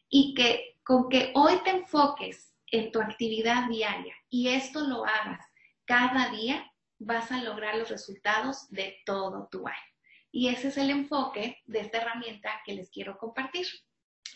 y 0.10 0.34
que 0.34 0.76
con 0.84 1.08
que 1.08 1.32
hoy 1.34 1.54
te 1.63 1.70
enfoques 1.70 2.54
en 2.74 2.91
tu 2.91 3.00
actividad 3.00 3.70
diaria 3.70 4.13
y 4.30 4.50
esto 4.50 4.82
lo 4.82 5.06
hagas 5.06 5.39
cada 5.86 6.28
día, 6.32 6.70
vas 7.00 7.32
a 7.32 7.41
lograr 7.41 7.78
los 7.78 7.88
resultados 7.88 8.70
de 8.70 8.98
todo 9.06 9.48
tu 9.50 9.65
año. 9.65 9.78
Y 10.30 10.50
ese 10.50 10.67
es 10.67 10.78
el 10.78 10.89
enfoque 10.89 11.62
de 11.67 11.80
esta 11.80 12.00
herramienta 12.00 12.62
que 12.65 12.74
les 12.74 12.89
quiero 12.89 13.17
compartir. 13.17 13.65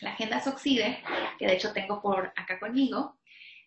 La 0.00 0.12
Agenda 0.12 0.40
Soxide, 0.40 1.04
que 1.38 1.48
de 1.48 1.52
hecho 1.52 1.74
tengo 1.74 2.00
por 2.00 2.32
acá 2.34 2.58
conmigo, 2.58 3.18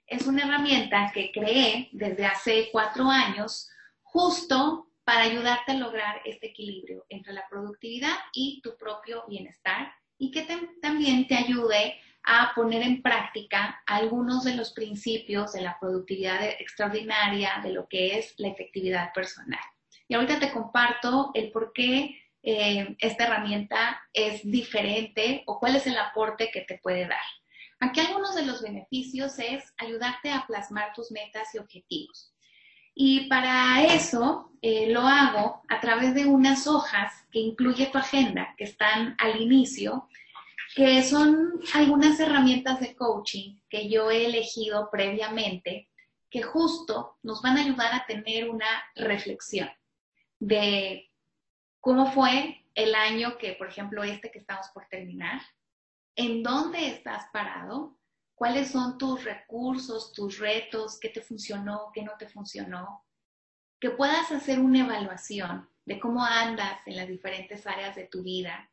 es 0.07 0.25
una 0.25 0.45
herramienta 0.45 1.11
que 1.13 1.31
creé 1.31 1.87
desde 1.91 2.25
hace 2.25 2.69
cuatro 2.71 3.11
años 3.11 3.69
justo 4.01 4.87
para 5.05 5.21
ayudarte 5.21 5.71
a 5.71 5.75
lograr 5.75 6.21
este 6.25 6.47
equilibrio 6.47 7.05
entre 7.09 7.31
la 7.33 7.47
productividad 7.47 8.15
y 8.33 8.59
tu 8.61 8.75
propio 8.75 9.23
bienestar 9.27 9.93
y 10.17 10.31
que 10.31 10.47
también 10.81 11.27
te 11.27 11.35
ayude 11.35 11.95
a 12.23 12.53
poner 12.55 12.81
en 12.81 13.03
práctica 13.03 13.83
algunos 13.85 14.43
de 14.43 14.55
los 14.55 14.73
principios 14.73 15.53
de 15.53 15.61
la 15.61 15.77
productividad 15.79 16.43
extraordinaria, 16.43 17.61
de 17.63 17.71
lo 17.71 17.87
que 17.87 18.17
es 18.17 18.33
la 18.37 18.47
efectividad 18.47 19.13
personal. 19.13 19.59
Y 20.07 20.15
ahorita 20.15 20.39
te 20.39 20.51
comparto 20.51 21.31
el 21.35 21.51
por 21.51 21.71
qué 21.71 22.19
eh, 22.41 22.95
esta 22.99 23.25
herramienta 23.25 24.01
es 24.11 24.41
diferente 24.43 25.43
o 25.45 25.59
cuál 25.59 25.75
es 25.75 25.85
el 25.85 25.97
aporte 25.97 26.49
que 26.51 26.61
te 26.61 26.79
puede 26.79 27.07
dar. 27.07 27.21
Aquí 27.79 27.99
algunos 27.99 28.35
de 28.35 28.45
los 28.45 28.61
beneficios 28.61 29.37
es 29.37 29.73
ayudarte 29.77 30.31
a 30.31 30.45
plasmar 30.47 30.93
tus 30.93 31.11
metas 31.11 31.53
y 31.53 31.59
objetivos. 31.59 32.34
Y 32.95 33.27
para 33.27 33.83
eso 33.83 34.49
eh, 34.61 34.89
lo 34.89 35.01
hago 35.01 35.61
a 35.67 35.81
través 35.81 36.15
de 36.15 36.25
unas 36.25 36.65
hojas 36.65 37.27
que 37.29 37.39
incluye 37.39 37.87
tu 37.87 37.97
agenda, 37.97 38.55
que 38.57 38.63
están 38.63 39.15
al 39.19 39.41
inicio, 39.41 40.07
que 40.73 41.03
son 41.03 41.59
algunas 41.73 42.19
herramientas 42.19 42.79
de 42.79 42.95
coaching 42.95 43.59
que 43.69 43.89
yo 43.89 44.09
he 44.09 44.25
elegido 44.25 44.89
previamente, 44.89 45.89
que 46.29 46.41
justo 46.41 47.17
nos 47.21 47.41
van 47.41 47.57
a 47.57 47.61
ayudar 47.61 47.93
a 47.93 48.05
tener 48.05 48.49
una 48.49 48.67
reflexión 48.95 49.69
de 50.39 51.11
cómo 51.81 52.11
fue 52.11 52.65
el 52.75 52.95
año 52.95 53.37
que, 53.37 53.53
por 53.53 53.67
ejemplo, 53.67 54.03
este 54.03 54.31
que 54.31 54.39
estamos 54.39 54.67
por 54.73 54.85
terminar, 54.87 55.41
en 56.15 56.43
dónde 56.43 56.87
estás 56.87 57.25
parado, 57.31 57.97
cuáles 58.35 58.71
son 58.71 58.97
tus 58.97 59.23
recursos, 59.23 60.13
tus 60.13 60.37
retos, 60.37 60.99
qué 60.99 61.09
te 61.09 61.21
funcionó, 61.21 61.89
qué 61.93 62.03
no 62.03 62.11
te 62.19 62.27
funcionó, 62.27 63.05
que 63.79 63.89
puedas 63.91 64.31
hacer 64.31 64.59
una 64.59 64.81
evaluación 64.81 65.69
de 65.85 65.99
cómo 65.99 66.23
andas 66.23 66.79
en 66.85 66.97
las 66.97 67.07
diferentes 67.07 67.65
áreas 67.65 67.95
de 67.95 68.05
tu 68.05 68.23
vida, 68.23 68.69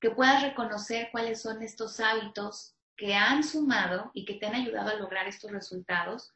que 0.00 0.10
puedas 0.10 0.42
reconocer 0.42 1.08
cuáles 1.12 1.40
son 1.40 1.62
estos 1.62 2.00
hábitos 2.00 2.76
que 2.96 3.14
han 3.14 3.42
sumado 3.42 4.10
y 4.12 4.24
que 4.24 4.34
te 4.34 4.46
han 4.46 4.54
ayudado 4.54 4.90
a 4.90 4.94
lograr 4.94 5.26
estos 5.26 5.50
resultados, 5.50 6.32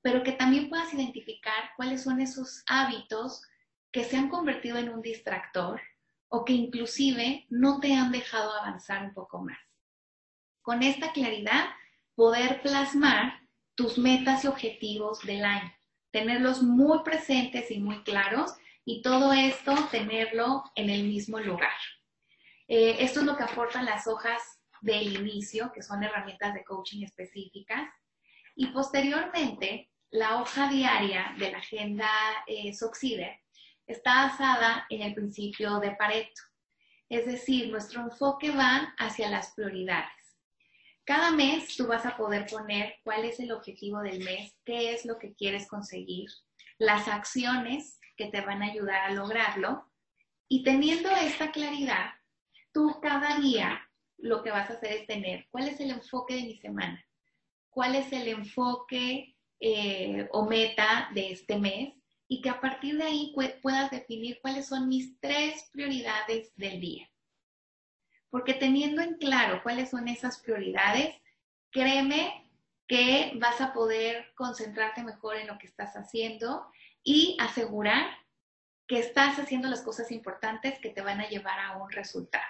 pero 0.00 0.22
que 0.22 0.32
también 0.32 0.68
puedas 0.68 0.92
identificar 0.94 1.70
cuáles 1.76 2.02
son 2.02 2.20
esos 2.20 2.62
hábitos 2.66 3.42
que 3.92 4.04
se 4.04 4.16
han 4.16 4.28
convertido 4.28 4.78
en 4.78 4.88
un 4.88 5.02
distractor 5.02 5.80
o 6.28 6.44
que 6.44 6.52
inclusive 6.52 7.46
no 7.50 7.80
te 7.80 7.94
han 7.94 8.12
dejado 8.12 8.52
avanzar 8.52 9.04
un 9.04 9.12
poco 9.12 9.42
más. 9.42 9.58
Con 10.62 10.82
esta 10.82 11.12
claridad, 11.12 11.66
poder 12.16 12.60
plasmar 12.62 13.40
tus 13.76 13.98
metas 13.98 14.44
y 14.44 14.48
objetivos 14.48 15.20
del 15.20 15.44
año, 15.44 15.72
tenerlos 16.10 16.62
muy 16.62 17.04
presentes 17.04 17.70
y 17.70 17.78
muy 17.78 18.02
claros 18.02 18.54
y 18.84 19.02
todo 19.02 19.32
esto 19.32 19.74
tenerlo 19.90 20.64
en 20.74 20.90
el 20.90 21.04
mismo 21.04 21.38
lugar. 21.38 21.76
Eh, 22.68 22.96
esto 23.00 23.20
es 23.20 23.26
lo 23.26 23.36
que 23.36 23.44
aportan 23.44 23.84
las 23.84 24.06
hojas 24.06 24.42
del 24.80 25.14
inicio, 25.14 25.70
que 25.72 25.82
son 25.82 26.02
herramientas 26.02 26.54
de 26.54 26.64
coaching 26.64 27.04
específicas. 27.04 27.88
Y 28.54 28.68
posteriormente, 28.68 29.90
la 30.10 30.40
hoja 30.40 30.68
diaria 30.68 31.34
de 31.38 31.52
la 31.52 31.58
agenda 31.58 32.08
eh, 32.46 32.72
Soxider 32.72 33.40
está 33.86 34.26
basada 34.26 34.86
en 34.88 35.02
el 35.02 35.14
principio 35.14 35.78
de 35.80 35.92
Pareto. 35.92 36.42
Es 37.08 37.26
decir, 37.26 37.70
nuestro 37.70 38.00
enfoque 38.00 38.50
va 38.50 38.94
hacia 38.98 39.28
las 39.28 39.52
prioridades. 39.54 40.25
Cada 41.06 41.30
mes 41.30 41.76
tú 41.76 41.86
vas 41.86 42.04
a 42.04 42.16
poder 42.16 42.46
poner 42.46 42.96
cuál 43.04 43.24
es 43.24 43.38
el 43.38 43.52
objetivo 43.52 44.00
del 44.00 44.24
mes, 44.24 44.56
qué 44.64 44.92
es 44.92 45.04
lo 45.04 45.20
que 45.20 45.34
quieres 45.34 45.68
conseguir, 45.68 46.28
las 46.78 47.06
acciones 47.06 48.00
que 48.16 48.26
te 48.26 48.40
van 48.40 48.60
a 48.60 48.72
ayudar 48.72 49.02
a 49.02 49.12
lograrlo. 49.12 49.88
Y 50.48 50.64
teniendo 50.64 51.08
esta 51.10 51.52
claridad, 51.52 52.10
tú 52.72 52.98
cada 53.00 53.38
día 53.38 53.88
lo 54.18 54.42
que 54.42 54.50
vas 54.50 54.68
a 54.68 54.72
hacer 54.72 54.92
es 54.94 55.06
tener 55.06 55.46
cuál 55.52 55.68
es 55.68 55.78
el 55.78 55.92
enfoque 55.92 56.34
de 56.34 56.42
mi 56.42 56.56
semana, 56.56 57.06
cuál 57.70 57.94
es 57.94 58.12
el 58.12 58.26
enfoque 58.26 59.36
eh, 59.60 60.28
o 60.32 60.44
meta 60.44 61.08
de 61.14 61.30
este 61.30 61.56
mes 61.56 61.94
y 62.26 62.42
que 62.42 62.50
a 62.50 62.60
partir 62.60 62.98
de 62.98 63.04
ahí 63.04 63.32
puedas 63.62 63.92
definir 63.92 64.40
cuáles 64.42 64.66
son 64.66 64.88
mis 64.88 65.20
tres 65.20 65.68
prioridades 65.70 66.52
del 66.56 66.80
día. 66.80 67.08
Porque 68.36 68.52
teniendo 68.52 69.00
en 69.00 69.14
claro 69.14 69.62
cuáles 69.62 69.88
son 69.88 70.08
esas 70.08 70.40
prioridades, 70.40 71.16
créeme 71.70 72.46
que 72.86 73.32
vas 73.36 73.62
a 73.62 73.72
poder 73.72 74.26
concentrarte 74.34 75.02
mejor 75.02 75.36
en 75.36 75.46
lo 75.46 75.56
que 75.56 75.66
estás 75.66 75.94
haciendo 75.94 76.70
y 77.02 77.38
asegurar 77.40 78.04
que 78.86 78.98
estás 78.98 79.38
haciendo 79.38 79.70
las 79.70 79.80
cosas 79.80 80.12
importantes 80.12 80.78
que 80.80 80.90
te 80.90 81.00
van 81.00 81.22
a 81.22 81.30
llevar 81.30 81.58
a 81.58 81.78
un 81.78 81.90
resultado. 81.90 82.44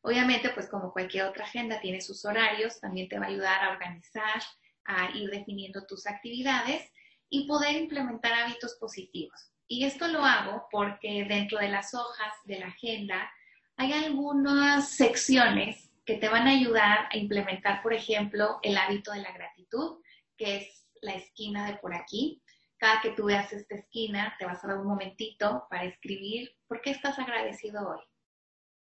Obviamente, 0.00 0.50
pues 0.50 0.68
como 0.68 0.92
cualquier 0.92 1.24
otra 1.24 1.44
agenda 1.44 1.80
tiene 1.80 2.00
sus 2.00 2.24
horarios, 2.24 2.78
también 2.78 3.08
te 3.08 3.18
va 3.18 3.24
a 3.24 3.30
ayudar 3.30 3.64
a 3.64 3.70
organizar, 3.70 4.40
a 4.84 5.10
ir 5.10 5.28
definiendo 5.30 5.86
tus 5.86 6.06
actividades 6.06 6.88
y 7.28 7.48
poder 7.48 7.74
implementar 7.74 8.32
hábitos 8.32 8.76
positivos. 8.78 9.50
Y 9.66 9.86
esto 9.86 10.06
lo 10.06 10.24
hago 10.24 10.68
porque 10.70 11.24
dentro 11.28 11.58
de 11.58 11.68
las 11.70 11.94
hojas 11.94 12.32
de 12.44 12.60
la 12.60 12.68
agenda 12.68 13.28
hay 13.76 13.92
algunas 13.92 14.90
secciones 14.90 15.90
que 16.04 16.16
te 16.16 16.28
van 16.28 16.46
a 16.46 16.52
ayudar 16.52 17.08
a 17.10 17.16
implementar, 17.16 17.82
por 17.82 17.92
ejemplo, 17.92 18.58
el 18.62 18.76
hábito 18.76 19.12
de 19.12 19.20
la 19.20 19.32
gratitud, 19.32 20.00
que 20.36 20.56
es 20.56 20.88
la 21.02 21.14
esquina 21.14 21.66
de 21.66 21.76
por 21.76 21.94
aquí. 21.94 22.42
Cada 22.78 23.00
que 23.00 23.10
tú 23.10 23.24
veas 23.24 23.52
esta 23.52 23.74
esquina, 23.74 24.34
te 24.38 24.46
vas 24.46 24.64
a 24.64 24.68
dar 24.68 24.78
un 24.78 24.86
momentito 24.86 25.66
para 25.68 25.84
escribir 25.84 26.54
por 26.66 26.80
qué 26.80 26.90
estás 26.90 27.18
agradecido 27.18 27.88
hoy. 27.88 28.00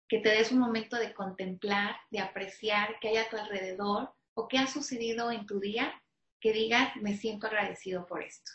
Que 0.08 0.18
te 0.18 0.30
des 0.30 0.50
un 0.50 0.58
momento 0.58 0.96
de 0.96 1.14
contemplar, 1.14 1.96
de 2.10 2.20
apreciar 2.20 2.96
qué 3.00 3.08
hay 3.08 3.16
a 3.18 3.28
tu 3.28 3.36
alrededor 3.36 4.12
o 4.34 4.48
qué 4.48 4.58
ha 4.58 4.66
sucedido 4.66 5.30
en 5.30 5.46
tu 5.46 5.60
día, 5.60 6.02
que 6.40 6.52
digas, 6.52 6.96
me 6.96 7.16
siento 7.16 7.46
agradecido 7.46 8.06
por 8.06 8.22
esto. 8.22 8.50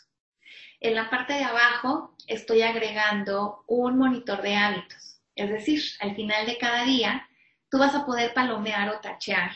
En 0.80 0.94
la 0.94 1.08
parte 1.08 1.34
de 1.34 1.44
abajo 1.44 2.14
estoy 2.26 2.62
agregando 2.62 3.64
un 3.66 3.96
monitor 3.96 4.42
de 4.42 4.54
hábitos 4.54 5.15
es 5.36 5.50
decir, 5.50 5.82
al 6.00 6.16
final 6.16 6.46
de 6.46 6.58
cada 6.58 6.84
día, 6.84 7.28
tú 7.70 7.78
vas 7.78 7.94
a 7.94 8.04
poder 8.04 8.34
palomear 8.34 8.88
o 8.88 9.00
tachear 9.00 9.52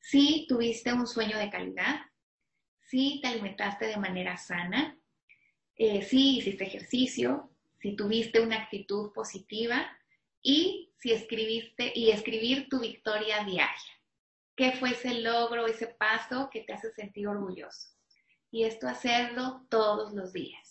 si 0.00 0.46
tuviste 0.48 0.92
un 0.92 1.06
sueño 1.06 1.38
de 1.38 1.50
calidad, 1.50 2.00
si 2.80 3.20
te 3.20 3.28
alimentaste 3.28 3.86
de 3.86 3.96
manera 3.96 4.36
sana, 4.36 4.98
eh, 5.76 6.02
si 6.02 6.38
hiciste 6.38 6.64
ejercicio, 6.64 7.50
si 7.78 7.94
tuviste 7.94 8.40
una 8.40 8.56
actitud 8.56 9.12
positiva 9.12 9.86
y 10.42 10.92
si 10.98 11.12
escribiste 11.12 11.92
y 11.94 12.10
escribir 12.10 12.68
tu 12.68 12.80
victoria 12.80 13.44
diaria. 13.44 13.70
¿Qué 14.56 14.72
fue 14.72 14.90
ese 14.90 15.20
logro, 15.20 15.66
ese 15.66 15.86
paso 15.86 16.50
que 16.52 16.62
te 16.62 16.72
hace 16.72 16.90
sentir 16.92 17.28
orgulloso? 17.28 17.90
Y 18.50 18.64
esto 18.64 18.88
hacerlo 18.88 19.66
todos 19.70 20.12
los 20.12 20.32
días. 20.32 20.69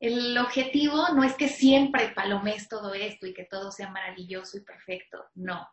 El 0.00 0.38
objetivo 0.38 1.10
no 1.14 1.22
es 1.22 1.34
que 1.34 1.48
siempre 1.48 2.08
palomes 2.08 2.70
todo 2.70 2.94
esto 2.94 3.26
y 3.26 3.34
que 3.34 3.44
todo 3.44 3.70
sea 3.70 3.90
maravilloso 3.90 4.56
y 4.56 4.62
perfecto, 4.62 5.26
no. 5.34 5.68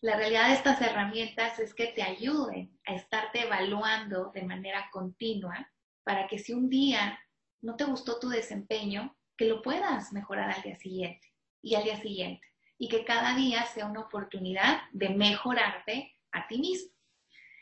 La 0.00 0.16
realidad 0.16 0.48
de 0.48 0.54
estas 0.54 0.80
herramientas 0.80 1.58
es 1.58 1.74
que 1.74 1.88
te 1.88 2.02
ayuden 2.02 2.80
a 2.86 2.94
estarte 2.94 3.42
evaluando 3.42 4.30
de 4.34 4.42
manera 4.42 4.88
continua 4.90 5.70
para 6.02 6.26
que 6.28 6.38
si 6.38 6.54
un 6.54 6.70
día 6.70 7.18
no 7.60 7.76
te 7.76 7.84
gustó 7.84 8.18
tu 8.18 8.30
desempeño, 8.30 9.14
que 9.36 9.44
lo 9.44 9.60
puedas 9.60 10.14
mejorar 10.14 10.50
al 10.50 10.62
día 10.62 10.76
siguiente 10.76 11.28
y 11.60 11.74
al 11.74 11.84
día 11.84 12.00
siguiente. 12.00 12.46
Y 12.78 12.88
que 12.88 13.04
cada 13.04 13.36
día 13.36 13.66
sea 13.66 13.84
una 13.84 14.00
oportunidad 14.00 14.80
de 14.92 15.10
mejorarte 15.10 16.16
a 16.32 16.48
ti 16.48 16.58
mismo. 16.58 16.90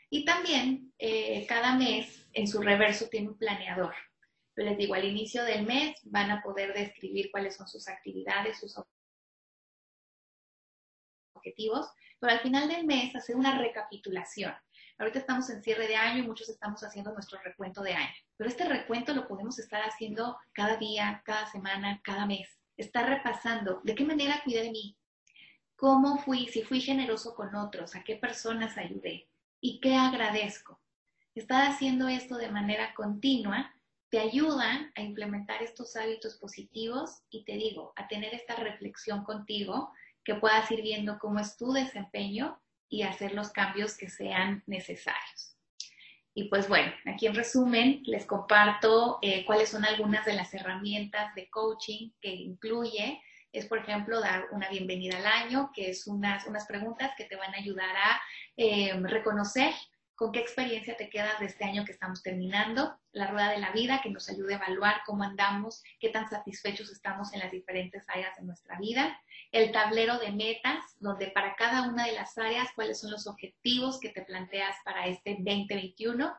Y 0.09 0.23
también 0.23 0.93
eh, 0.97 1.45
cada 1.47 1.75
mes 1.75 2.27
en 2.31 2.47
su 2.47 2.61
reverso 2.61 3.09
tiene 3.09 3.27
un 3.27 3.37
planeador 3.37 3.93
les 4.63 4.77
digo, 4.77 4.93
al 4.93 5.05
inicio 5.05 5.43
del 5.43 5.65
mes 5.65 5.95
van 6.03 6.31
a 6.31 6.41
poder 6.41 6.73
describir 6.73 7.31
cuáles 7.31 7.55
son 7.55 7.67
sus 7.67 7.87
actividades, 7.87 8.59
sus 8.59 8.75
objetivos, 11.33 11.89
pero 12.19 12.33
al 12.33 12.39
final 12.39 12.67
del 12.67 12.85
mes 12.85 13.15
hacer 13.15 13.35
una 13.35 13.57
recapitulación. 13.57 14.53
Ahorita 14.97 15.19
estamos 15.19 15.49
en 15.49 15.63
cierre 15.63 15.87
de 15.87 15.95
año 15.95 16.23
y 16.23 16.27
muchos 16.27 16.49
estamos 16.49 16.83
haciendo 16.83 17.11
nuestro 17.13 17.39
recuento 17.41 17.81
de 17.81 17.93
año, 17.93 18.13
pero 18.37 18.49
este 18.49 18.65
recuento 18.65 19.13
lo 19.13 19.27
podemos 19.27 19.57
estar 19.57 19.81
haciendo 19.81 20.37
cada 20.53 20.77
día, 20.77 21.21
cada 21.25 21.47
semana, 21.47 21.99
cada 22.03 22.25
mes. 22.25 22.47
Estar 22.77 23.09
repasando 23.09 23.81
de 23.83 23.95
qué 23.95 24.05
manera 24.05 24.41
cuidé 24.43 24.63
de 24.63 24.71
mí, 24.71 24.97
cómo 25.75 26.19
fui, 26.19 26.47
si 26.47 26.61
fui 26.61 26.79
generoso 26.81 27.33
con 27.33 27.55
otros, 27.55 27.95
a 27.95 28.03
qué 28.03 28.15
personas 28.15 28.77
ayudé 28.77 29.27
y 29.59 29.79
qué 29.79 29.95
agradezco. 29.95 30.79
Estar 31.33 31.67
haciendo 31.67 32.07
esto 32.07 32.37
de 32.37 32.51
manera 32.51 32.93
continua 32.93 33.73
te 34.11 34.19
ayudan 34.19 34.91
a 34.95 35.01
implementar 35.01 35.63
estos 35.63 35.95
hábitos 35.95 36.35
positivos 36.35 37.23
y 37.29 37.45
te 37.45 37.53
digo, 37.53 37.93
a 37.95 38.09
tener 38.09 38.35
esta 38.35 38.55
reflexión 38.55 39.23
contigo, 39.23 39.91
que 40.25 40.35
puedas 40.35 40.69
ir 40.69 40.81
viendo 40.81 41.17
cómo 41.17 41.39
es 41.39 41.55
tu 41.55 41.71
desempeño 41.71 42.61
y 42.89 43.03
hacer 43.03 43.33
los 43.33 43.51
cambios 43.51 43.97
que 43.97 44.09
sean 44.09 44.63
necesarios. 44.67 45.55
Y 46.33 46.49
pues 46.49 46.67
bueno, 46.67 46.91
aquí 47.05 47.25
en 47.25 47.35
resumen 47.35 48.03
les 48.05 48.25
comparto 48.25 49.17
eh, 49.21 49.45
cuáles 49.45 49.69
son 49.69 49.85
algunas 49.85 50.25
de 50.25 50.33
las 50.33 50.53
herramientas 50.53 51.33
de 51.33 51.49
coaching 51.49 52.11
que 52.21 52.33
incluye. 52.33 53.21
Es, 53.53 53.65
por 53.65 53.79
ejemplo, 53.79 54.19
dar 54.19 54.45
una 54.51 54.69
bienvenida 54.69 55.17
al 55.17 55.25
año, 55.25 55.71
que 55.73 55.89
es 55.89 56.05
unas, 56.07 56.45
unas 56.47 56.65
preguntas 56.65 57.11
que 57.17 57.25
te 57.25 57.37
van 57.37 57.53
a 57.53 57.57
ayudar 57.57 57.95
a 57.95 58.21
eh, 58.57 58.93
reconocer 59.03 59.73
con 60.21 60.31
qué 60.31 60.39
experiencia 60.39 60.95
te 60.95 61.09
quedas 61.09 61.39
de 61.39 61.47
este 61.47 61.65
año 61.65 61.83
que 61.83 61.93
estamos 61.93 62.21
terminando, 62.21 62.95
la 63.11 63.31
rueda 63.31 63.49
de 63.49 63.57
la 63.57 63.71
vida 63.71 64.01
que 64.03 64.11
nos 64.11 64.29
ayude 64.29 64.53
a 64.53 64.57
evaluar 64.57 65.01
cómo 65.03 65.23
andamos, 65.23 65.81
qué 65.99 66.09
tan 66.09 66.29
satisfechos 66.29 66.91
estamos 66.91 67.33
en 67.33 67.39
las 67.39 67.51
diferentes 67.51 68.03
áreas 68.07 68.37
de 68.37 68.43
nuestra 68.43 68.77
vida, 68.77 69.19
el 69.51 69.71
tablero 69.71 70.19
de 70.19 70.31
metas, 70.31 70.77
donde 70.99 71.31
para 71.31 71.55
cada 71.55 71.89
una 71.89 72.05
de 72.05 72.11
las 72.11 72.37
áreas 72.37 72.69
cuáles 72.75 72.99
son 72.99 73.09
los 73.09 73.25
objetivos 73.25 73.99
que 73.99 74.09
te 74.09 74.21
planteas 74.21 74.75
para 74.85 75.07
este 75.07 75.37
2021, 75.39 76.31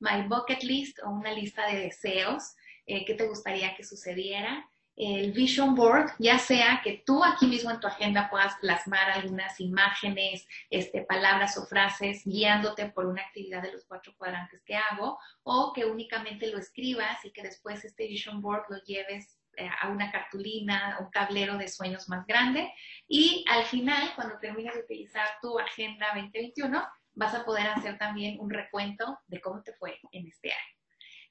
my 0.00 0.26
bucket 0.26 0.64
list 0.64 0.98
o 1.04 1.10
una 1.10 1.32
lista 1.32 1.68
de 1.68 1.82
deseos, 1.82 2.56
eh, 2.86 3.04
qué 3.04 3.14
te 3.14 3.28
gustaría 3.28 3.76
que 3.76 3.84
sucediera, 3.84 4.68
el 5.00 5.32
vision 5.32 5.74
board, 5.74 6.12
ya 6.18 6.38
sea 6.38 6.82
que 6.84 7.02
tú 7.06 7.24
aquí 7.24 7.46
mismo 7.46 7.70
en 7.70 7.80
tu 7.80 7.86
agenda 7.86 8.28
puedas 8.28 8.54
plasmar 8.56 9.10
algunas 9.10 9.58
imágenes, 9.58 10.46
este, 10.68 11.00
palabras 11.00 11.56
o 11.56 11.64
frases 11.64 12.22
guiándote 12.26 12.90
por 12.90 13.06
una 13.06 13.22
actividad 13.22 13.62
de 13.62 13.72
los 13.72 13.86
cuatro 13.86 14.12
cuadrantes 14.18 14.60
que 14.62 14.76
hago, 14.76 15.18
o 15.42 15.72
que 15.72 15.86
únicamente 15.86 16.48
lo 16.48 16.58
escribas 16.58 17.24
y 17.24 17.32
que 17.32 17.42
después 17.42 17.82
este 17.82 18.08
vision 18.08 18.42
board 18.42 18.64
lo 18.68 18.76
lleves 18.84 19.38
eh, 19.56 19.70
a 19.80 19.88
una 19.88 20.12
cartulina, 20.12 20.98
un 21.00 21.10
tablero 21.10 21.56
de 21.56 21.68
sueños 21.68 22.06
más 22.10 22.26
grande. 22.26 22.70
Y 23.08 23.42
al 23.48 23.64
final, 23.64 24.12
cuando 24.14 24.38
termines 24.38 24.74
de 24.74 24.80
utilizar 24.80 25.26
tu 25.40 25.58
Agenda 25.58 26.08
2021, 26.14 26.86
vas 27.14 27.34
a 27.34 27.44
poder 27.46 27.68
hacer 27.68 27.96
también 27.96 28.38
un 28.38 28.50
recuento 28.50 29.18
de 29.28 29.40
cómo 29.40 29.62
te 29.62 29.72
fue 29.72 29.98
en 30.12 30.26
este 30.26 30.52
año. 30.52 30.79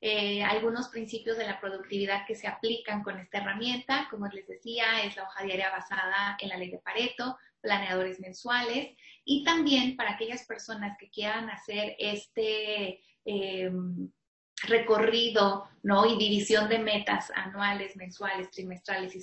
Eh, 0.02 0.42
algunos 0.44 0.88
principios 0.88 1.38
de 1.38 1.46
la 1.46 1.60
productividad 1.60 2.26
que 2.26 2.36
se 2.36 2.48
aplican 2.48 3.04
con 3.04 3.20
esta 3.20 3.40
herramienta, 3.40 4.08
como 4.10 4.28
les 4.28 4.48
decía, 4.48 5.04
es 5.04 5.16
la 5.18 5.24
hoja 5.24 5.44
diaria 5.44 5.70
basada 5.70 6.38
en 6.40 6.50
la 6.50 6.58
ley 6.58 6.72
de 6.72 6.80
Pareto, 6.80 7.38
planeadores 7.60 8.20
mensuales. 8.22 8.96
Y 9.26 9.44
también 9.44 9.98
para 9.98 10.12
aquellas 10.12 10.46
personas 10.46 10.98
que 10.98 11.10
quieran 11.10 11.50
hacer 11.50 11.96
este 12.00 13.02
em, 13.26 14.10
recorrido 14.64 15.68
¿no? 15.84 16.06
y 16.06 16.18
división 16.18 16.70
de 16.70 16.80
metas 16.80 17.32
anuales, 17.36 17.98
mensuales, 17.98 18.50
trimestrales 18.52 19.14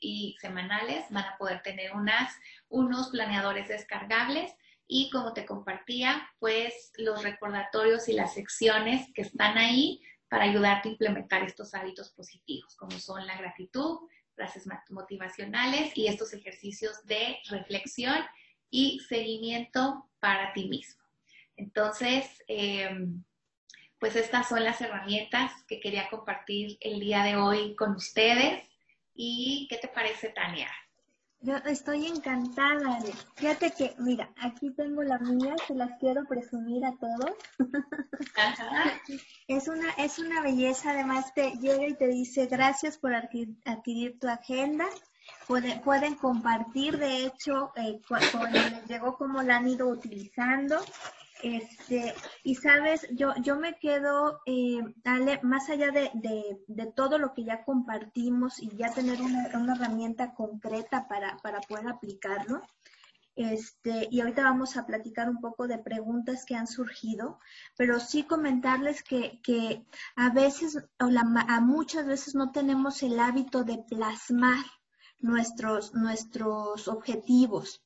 y, 0.00 0.36
semanales, 0.40 1.04
van 1.10 1.24
a 1.24 1.36
poder 1.38 1.62
tener 1.62 1.92
unas, 1.92 2.34
unos 2.68 3.10
planeadores 3.10 3.68
descargables. 3.68 4.52
Y 4.86 5.10
como 5.10 5.32
te 5.32 5.46
compartía, 5.46 6.28
pues 6.38 6.92
los 6.98 7.22
recordatorios 7.22 8.08
y 8.08 8.12
las 8.12 8.34
secciones 8.34 9.10
que 9.14 9.22
están 9.22 9.56
ahí 9.56 10.02
para 10.34 10.46
ayudarte 10.46 10.88
a 10.88 10.92
implementar 10.92 11.44
estos 11.44 11.74
hábitos 11.74 12.10
positivos, 12.10 12.74
como 12.74 12.98
son 12.98 13.24
la 13.24 13.38
gratitud, 13.38 14.00
frases 14.34 14.66
motivacionales 14.90 15.96
y 15.96 16.08
estos 16.08 16.32
ejercicios 16.32 17.06
de 17.06 17.38
reflexión 17.50 18.16
y 18.68 18.98
seguimiento 19.08 20.10
para 20.18 20.52
ti 20.52 20.66
mismo. 20.66 21.04
Entonces, 21.56 22.26
em, 22.48 23.22
pues 24.00 24.16
estas 24.16 24.48
son 24.48 24.64
las 24.64 24.80
herramientas 24.80 25.52
que 25.68 25.78
quería 25.78 26.10
compartir 26.10 26.78
el 26.80 26.98
día 26.98 27.22
de 27.22 27.36
hoy 27.36 27.76
con 27.76 27.92
ustedes. 27.92 28.60
¿Y 29.14 29.68
qué 29.70 29.76
te 29.76 29.86
parece, 29.86 30.30
Tania? 30.30 30.68
Yo 31.44 31.56
estoy 31.66 32.06
encantada. 32.06 33.00
Fíjate 33.36 33.70
que, 33.72 33.94
mira, 33.98 34.30
aquí 34.40 34.70
tengo 34.70 35.02
la 35.02 35.18
mía, 35.18 35.54
se 35.66 35.74
las 35.74 35.90
quiero 36.00 36.24
presumir 36.24 36.82
a 36.86 36.92
todos. 36.92 37.36
es 39.48 39.68
una 39.68 39.90
es 39.98 40.18
una 40.18 40.40
belleza, 40.40 40.92
además 40.92 41.34
te 41.34 41.50
llega 41.60 41.86
y 41.86 41.94
te 41.94 42.08
dice 42.08 42.46
gracias 42.46 42.96
por 42.96 43.14
adquirir, 43.14 44.18
tu 44.18 44.26
agenda. 44.26 44.86
Pueden, 45.46 45.82
pueden 45.82 46.14
compartir, 46.14 46.96
de 46.96 47.26
hecho, 47.26 47.72
eh, 47.76 48.00
cuando 48.08 48.46
les 48.46 48.86
llegó, 48.86 49.18
cómo 49.18 49.42
la 49.42 49.58
han 49.58 49.68
ido 49.68 49.88
utilizando. 49.88 50.80
Este, 51.42 52.14
y 52.42 52.54
sabes, 52.54 53.06
yo, 53.12 53.34
yo 53.42 53.56
me 53.58 53.78
quedo, 53.78 54.40
eh, 54.46 54.80
Ale, 55.04 55.40
más 55.42 55.68
allá 55.68 55.90
de, 55.90 56.10
de, 56.14 56.86
todo 56.92 57.18
lo 57.18 57.34
que 57.34 57.44
ya 57.44 57.64
compartimos 57.64 58.62
y 58.62 58.74
ya 58.76 58.92
tener 58.92 59.20
una, 59.20 59.50
una 59.54 59.74
herramienta 59.74 60.32
concreta 60.34 61.06
para, 61.08 61.36
para, 61.38 61.60
poder 61.60 61.88
aplicarlo, 61.88 62.62
este, 63.36 64.06
y 64.10 64.20
ahorita 64.20 64.44
vamos 64.44 64.76
a 64.76 64.86
platicar 64.86 65.28
un 65.28 65.40
poco 65.40 65.66
de 65.66 65.78
preguntas 65.78 66.44
que 66.44 66.54
han 66.54 66.68
surgido, 66.68 67.40
pero 67.76 67.98
sí 67.98 68.22
comentarles 68.22 69.02
que, 69.02 69.40
que 69.42 69.84
a 70.14 70.30
veces, 70.30 70.78
o 71.00 71.06
la, 71.06 71.22
a 71.48 71.60
muchas 71.60 72.06
veces 72.06 72.34
no 72.36 72.52
tenemos 72.52 73.02
el 73.02 73.18
hábito 73.18 73.64
de 73.64 73.78
plasmar 73.88 74.64
nuestros, 75.18 75.94
nuestros 75.94 76.86
objetivos. 76.86 77.83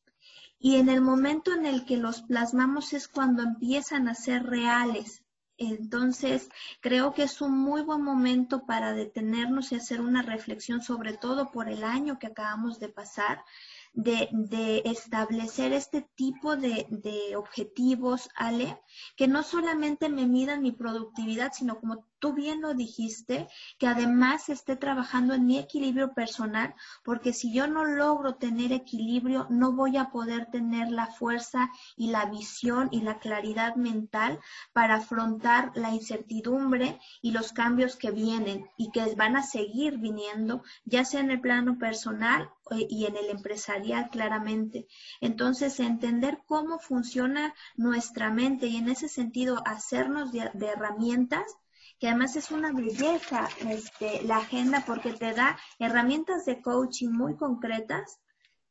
Y 0.59 0.77
en 0.77 0.89
el 0.89 1.01
momento 1.01 1.53
en 1.53 1.67
el 1.67 1.85
que 1.85 1.97
los 1.97 2.23
plasmamos 2.23 2.93
es 2.93 3.09
cuando 3.09 3.43
empiezan 3.43 4.09
a 4.09 4.15
ser 4.15 4.45
reales. 4.45 5.23
Entonces, 5.57 6.49
creo 6.81 7.15
que 7.15 7.25
es 7.25 7.41
un 7.41 7.59
muy 7.59 7.83
buen 7.83 8.03
momento 8.03 8.65
para 8.65 8.93
detenernos 8.95 9.73
y 9.73 9.75
hacer 9.75 10.01
una 10.01 10.23
reflexión, 10.23 10.83
sobre 10.83 11.17
todo 11.17 11.51
por 11.51 11.69
el 11.69 11.83
año 11.83 12.21
que 12.21 12.29
acabamos 12.29 12.79
de 12.79 12.89
pasar, 12.89 13.45
de, 13.93 14.83
establecer 14.85 15.73
este 15.73 16.03
tipo 16.15 16.57
de, 16.57 16.87
de, 16.91 17.35
objetivos, 17.35 18.29
Ale, 18.37 18.81
que 19.17 19.27
no 19.27 19.43
solamente 19.43 20.09
me 20.09 20.27
midan 20.27 20.63
mi 20.63 20.71
productividad, 20.71 21.53
sino 21.53 21.81
como 21.81 22.07
tú 22.19 22.33
bien 22.33 22.61
lo 22.61 22.75
dijiste, 22.75 23.49
que 23.79 23.87
además 23.87 24.49
esté 24.49 24.77
trabajando 24.77 25.35
en 25.35 25.47
mi 25.47 25.59
equilibrio 25.59 26.13
personal, 26.15 26.75
porque 27.05 27.33
si 27.33 27.53
yo 27.53 27.67
no 27.67 27.85
logro 27.85 28.35
tener 28.37 28.73
equilibrio, 28.73 29.47
no 29.51 29.73
voy 29.73 29.97
a 29.97 30.11
poder 30.11 30.47
tener 30.47 30.91
la 30.91 31.07
fuerza 31.07 31.71
y 31.97 32.11
la 32.11 32.27
visión 32.27 32.89
y 32.93 33.03
la 33.03 33.19
claridad 33.19 33.77
mental 33.77 34.41
para 34.73 34.97
afrontar 34.97 35.73
la 35.75 35.91
incertidumbre 35.91 37.01
y 37.23 37.31
los 37.31 37.53
cambios 37.53 37.97
que 37.97 38.11
vienen 38.11 38.69
y 38.77 38.91
que 38.91 39.15
van 39.15 39.37
a 39.37 39.43
seguir 39.43 39.99
viniendo, 39.99 40.63
ya 40.85 41.05
sea 41.05 41.21
en 41.21 41.31
el 41.31 41.41
plano 41.41 41.79
personal 41.79 42.51
eh, 42.71 42.87
y 42.89 43.07
en 43.07 43.17
el 43.17 43.31
empresarial 43.31 44.11
claramente. 44.11 44.87
Entonces, 45.21 45.81
entender 45.81 46.41
cómo 46.47 46.79
funciona 46.79 47.55
nuestra 47.77 48.31
mente 48.31 48.67
y 48.67 48.77
en 48.77 48.89
ese 48.89 49.09
sentido 49.09 49.63
hacernos 49.67 50.33
de, 50.33 50.51
de 50.55 50.67
herramientas 50.67 51.57
que 51.99 52.09
además 52.09 52.37
es 52.37 52.51
una 52.51 52.73
belleza 52.73 53.49
este, 53.69 54.23
la 54.23 54.39
agenda 54.39 54.85
porque 54.87 55.13
te 55.13 55.33
da 55.33 55.59
herramientas 55.79 56.45
de 56.45 56.63
coaching 56.63 57.11
muy 57.11 57.37
concretas, 57.37 58.21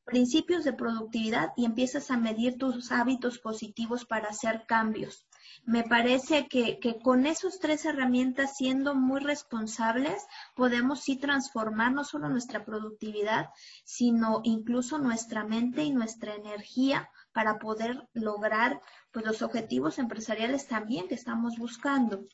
principios 0.06 0.64
de 0.64 0.72
productividad 0.72 1.52
y 1.58 1.66
empiezas 1.66 2.10
a 2.12 2.18
medir 2.18 2.58
tus 2.58 2.92
hábitos 2.92 3.40
positivos 3.40 4.06
para 4.06 4.30
hacer 4.30 4.66
cambios. 4.66 5.28
Me 5.66 5.84
parece 5.84 6.48
que, 6.48 6.80
con 7.04 7.26
esas 7.26 7.60
tres 7.60 7.84
herramientas, 7.84 8.56
siendo 8.56 8.96
muy 8.96 9.20
responsables, 9.20 10.26
podemos 10.56 11.02
sí 11.02 11.18
transformar 11.18 11.92
no 11.92 12.06
solo 12.06 12.30
nuestra 12.30 12.64
productividad, 12.64 13.50
sino 13.84 14.40
incluso 14.44 14.98
nuestra 14.98 15.44
mente 15.44 15.84
y 15.84 15.92
nuestra 15.92 16.36
energía 16.36 17.10
para 17.34 17.60
poder 17.60 18.08
lograr 18.14 18.82
pues, 19.12 19.26
los 19.26 19.42
objetivos 19.42 20.00
empresariales 20.00 20.68
también 20.68 21.08
que 21.10 21.16
estamos 21.16 21.58
buscando. 21.58 22.26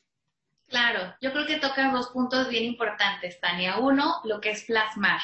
Claro, 0.68 1.14
yo 1.20 1.32
creo 1.32 1.46
que 1.46 1.58
tocas 1.58 1.92
dos 1.92 2.08
puntos 2.08 2.48
bien 2.48 2.64
importantes, 2.64 3.38
Tania. 3.40 3.78
Uno, 3.78 4.20
lo 4.24 4.40
que 4.40 4.50
es 4.50 4.64
plasmar. 4.64 5.20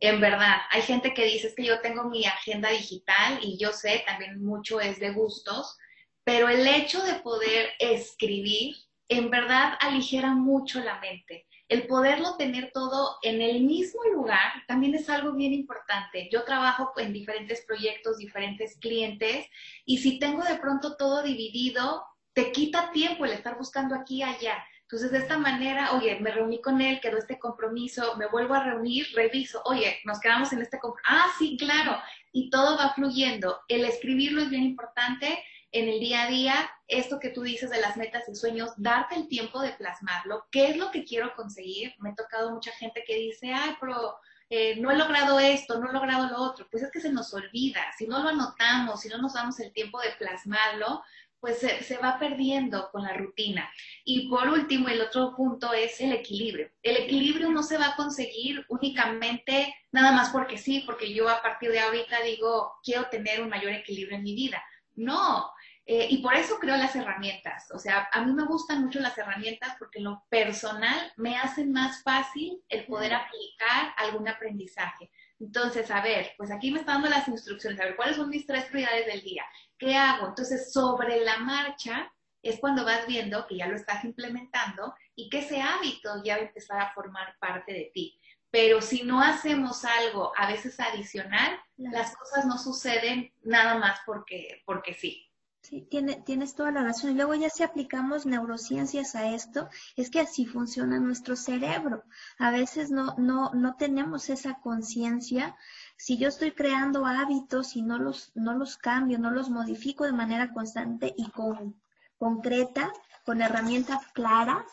En 0.00 0.20
verdad, 0.20 0.56
hay 0.70 0.82
gente 0.82 1.14
que 1.14 1.24
dice 1.24 1.54
que 1.56 1.64
yo 1.64 1.80
tengo 1.80 2.04
mi 2.10 2.26
agenda 2.26 2.70
digital 2.70 3.38
y 3.40 3.56
yo 3.56 3.72
sé, 3.72 4.02
también 4.06 4.44
mucho 4.44 4.80
es 4.80 4.98
de 4.98 5.12
gustos, 5.12 5.78
pero 6.24 6.48
el 6.48 6.66
hecho 6.66 7.02
de 7.04 7.14
poder 7.14 7.70
escribir, 7.78 8.76
en 9.08 9.30
verdad, 9.30 9.78
aligera 9.80 10.34
mucho 10.34 10.80
la 10.80 10.98
mente. 10.98 11.46
El 11.68 11.86
poderlo 11.86 12.36
tener 12.36 12.70
todo 12.72 13.16
en 13.22 13.40
el 13.40 13.62
mismo 13.62 14.02
lugar 14.12 14.52
también 14.66 14.94
es 14.94 15.08
algo 15.08 15.32
bien 15.32 15.52
importante. 15.52 16.28
Yo 16.30 16.44
trabajo 16.44 16.92
en 16.98 17.12
diferentes 17.12 17.64
proyectos, 17.64 18.18
diferentes 18.18 18.76
clientes, 18.78 19.46
y 19.86 19.98
si 19.98 20.18
tengo 20.18 20.42
de 20.42 20.56
pronto 20.56 20.96
todo 20.96 21.22
dividido, 21.22 22.04
te 22.34 22.52
quita 22.52 22.90
tiempo 22.90 23.24
el 23.24 23.32
estar 23.32 23.56
buscando 23.56 23.94
aquí 23.94 24.16
y 24.18 24.22
allá. 24.22 24.64
Entonces, 24.92 25.10
de 25.10 25.20
esta 25.20 25.38
manera, 25.38 25.94
oye, 25.94 26.20
me 26.20 26.30
reuní 26.30 26.60
con 26.60 26.82
él, 26.82 27.00
quedó 27.00 27.16
este 27.16 27.38
compromiso, 27.38 28.14
me 28.18 28.26
vuelvo 28.26 28.52
a 28.52 28.62
reunir, 28.62 29.06
reviso, 29.14 29.62
oye, 29.64 29.98
nos 30.04 30.20
quedamos 30.20 30.52
en 30.52 30.60
este 30.60 30.78
compromiso. 30.78 31.08
Ah, 31.08 31.28
sí, 31.38 31.56
claro. 31.56 31.96
Y 32.30 32.50
todo 32.50 32.76
va 32.76 32.92
fluyendo. 32.92 33.58
El 33.68 33.86
escribirlo 33.86 34.42
es 34.42 34.50
bien 34.50 34.64
importante 34.64 35.42
en 35.70 35.88
el 35.88 35.98
día 35.98 36.24
a 36.24 36.26
día. 36.26 36.70
Esto 36.88 37.18
que 37.20 37.30
tú 37.30 37.40
dices 37.40 37.70
de 37.70 37.80
las 37.80 37.96
metas 37.96 38.28
y 38.28 38.34
sueños, 38.34 38.72
darte 38.76 39.14
el 39.14 39.28
tiempo 39.28 39.62
de 39.62 39.72
plasmarlo. 39.72 40.44
¿Qué 40.50 40.66
es 40.66 40.76
lo 40.76 40.90
que 40.90 41.06
quiero 41.06 41.34
conseguir? 41.36 41.94
Me 41.98 42.10
ha 42.10 42.14
tocado 42.14 42.52
mucha 42.52 42.72
gente 42.72 43.02
que 43.06 43.16
dice, 43.16 43.50
ay, 43.50 43.74
pero 43.80 44.18
eh, 44.50 44.76
no 44.76 44.90
he 44.90 44.96
logrado 44.98 45.40
esto, 45.40 45.80
no 45.80 45.88
he 45.88 45.92
logrado 45.94 46.28
lo 46.28 46.36
otro. 46.36 46.68
Pues 46.70 46.82
es 46.82 46.90
que 46.90 47.00
se 47.00 47.10
nos 47.10 47.32
olvida. 47.32 47.80
Si 47.96 48.06
no 48.06 48.22
lo 48.22 48.28
anotamos, 48.28 49.00
si 49.00 49.08
no 49.08 49.16
nos 49.16 49.32
damos 49.32 49.58
el 49.58 49.72
tiempo 49.72 49.98
de 50.02 50.10
plasmarlo, 50.18 51.02
pues 51.42 51.58
se, 51.58 51.98
va 51.98 52.20
perdiendo 52.20 52.88
con 52.92 53.02
la 53.02 53.14
rutina. 53.14 53.68
Y 54.04 54.28
por 54.28 54.48
último, 54.48 54.88
el 54.88 55.00
otro 55.00 55.34
punto 55.34 55.72
es 55.72 56.00
el 56.00 56.12
equilibrio. 56.12 56.70
El 56.84 56.96
equilibrio 56.98 57.50
no 57.50 57.64
se 57.64 57.78
va 57.78 57.88
a 57.88 57.96
conseguir 57.96 58.64
únicamente 58.68 59.74
nada 59.90 60.12
más 60.12 60.30
porque 60.30 60.56
sí, 60.56 60.84
porque 60.86 61.12
yo 61.12 61.28
a 61.28 61.42
partir 61.42 61.72
de 61.72 61.80
ahorita 61.80 62.22
digo, 62.22 62.74
quiero 62.84 63.08
tener 63.08 63.42
un 63.42 63.48
mayor 63.48 63.72
equilibrio 63.72 64.18
en 64.18 64.22
mi 64.22 64.36
vida. 64.36 64.62
No, 64.94 65.50
eh, 65.84 66.06
y 66.10 66.18
por 66.18 66.34
eso 66.34 66.60
creo 66.60 66.76
las 66.76 66.94
herramientas. 66.94 67.72
O 67.72 67.78
sea, 67.80 68.08
a 68.12 68.24
mí 68.24 68.32
me 68.32 68.44
gustan 68.44 68.84
mucho 68.84 69.00
las 69.00 69.18
herramientas 69.18 69.74
porque 69.80 69.98
en 69.98 70.04
lo 70.04 70.22
personal 70.28 71.12
me 71.16 71.36
hacen 71.36 71.72
más 71.72 72.04
fácil 72.04 72.62
el 72.68 72.86
poder 72.86 73.14
aplicar 73.14 73.92
algún 73.96 74.28
aprendizaje. 74.28 75.10
Entonces, 75.40 75.90
a 75.90 76.00
ver, 76.00 76.34
pues 76.36 76.52
aquí 76.52 76.70
me 76.70 76.78
está 76.78 76.92
dando 76.92 77.08
las 77.08 77.26
instrucciones, 77.26 77.80
a 77.80 77.84
ver, 77.84 77.96
¿cuáles 77.96 78.14
son 78.14 78.28
mis 78.28 78.46
tres 78.46 78.66
prioridades 78.66 79.06
del 79.06 79.22
día? 79.22 79.44
¿Qué 79.82 79.96
hago? 79.96 80.28
Entonces, 80.28 80.72
sobre 80.72 81.24
la 81.24 81.38
marcha 81.38 82.14
es 82.40 82.60
cuando 82.60 82.84
vas 82.84 83.04
viendo 83.04 83.48
que 83.48 83.56
ya 83.56 83.66
lo 83.66 83.74
estás 83.74 84.04
implementando 84.04 84.94
y 85.16 85.28
que 85.28 85.40
ese 85.40 85.60
hábito 85.60 86.22
ya 86.22 86.36
va 86.36 86.42
a 86.42 86.46
empezar 86.46 86.80
a 86.80 86.92
formar 86.92 87.36
parte 87.40 87.72
de 87.72 87.90
ti. 87.92 88.16
Pero 88.48 88.80
si 88.80 89.02
no 89.02 89.20
hacemos 89.20 89.84
algo 89.84 90.32
a 90.36 90.46
veces 90.46 90.78
adicional, 90.78 91.58
las 91.78 92.16
cosas 92.16 92.46
no 92.46 92.58
suceden 92.58 93.34
nada 93.42 93.76
más 93.76 93.98
porque, 94.06 94.62
porque 94.66 94.94
sí. 94.94 95.28
Sí, 95.62 95.86
tiene, 95.90 96.22
tienes 96.26 96.54
toda 96.54 96.70
la 96.70 96.82
razón. 96.82 97.10
Y 97.10 97.14
luego 97.14 97.34
ya 97.34 97.48
si 97.48 97.64
aplicamos 97.64 98.26
neurociencias 98.26 99.16
a 99.16 99.34
esto, 99.34 99.68
es 99.96 100.10
que 100.10 100.20
así 100.20 100.46
funciona 100.46 101.00
nuestro 101.00 101.34
cerebro. 101.34 102.04
A 102.38 102.52
veces 102.52 102.90
no, 102.90 103.14
no, 103.16 103.50
no 103.54 103.74
tenemos 103.76 104.28
esa 104.28 104.60
conciencia. 104.60 105.56
Si 106.02 106.18
yo 106.18 106.26
estoy 106.26 106.50
creando 106.50 107.06
hábitos 107.06 107.76
y 107.76 107.82
no 107.82 107.96
los, 107.96 108.32
no 108.34 108.54
los 108.54 108.76
cambio, 108.76 109.20
no 109.20 109.30
los 109.30 109.50
modifico 109.50 110.02
de 110.04 110.10
manera 110.10 110.52
constante 110.52 111.14
y 111.16 111.30
con, 111.30 111.80
concreta, 112.18 112.92
con 113.24 113.40
herramientas 113.40 114.04
claras, 114.12 114.66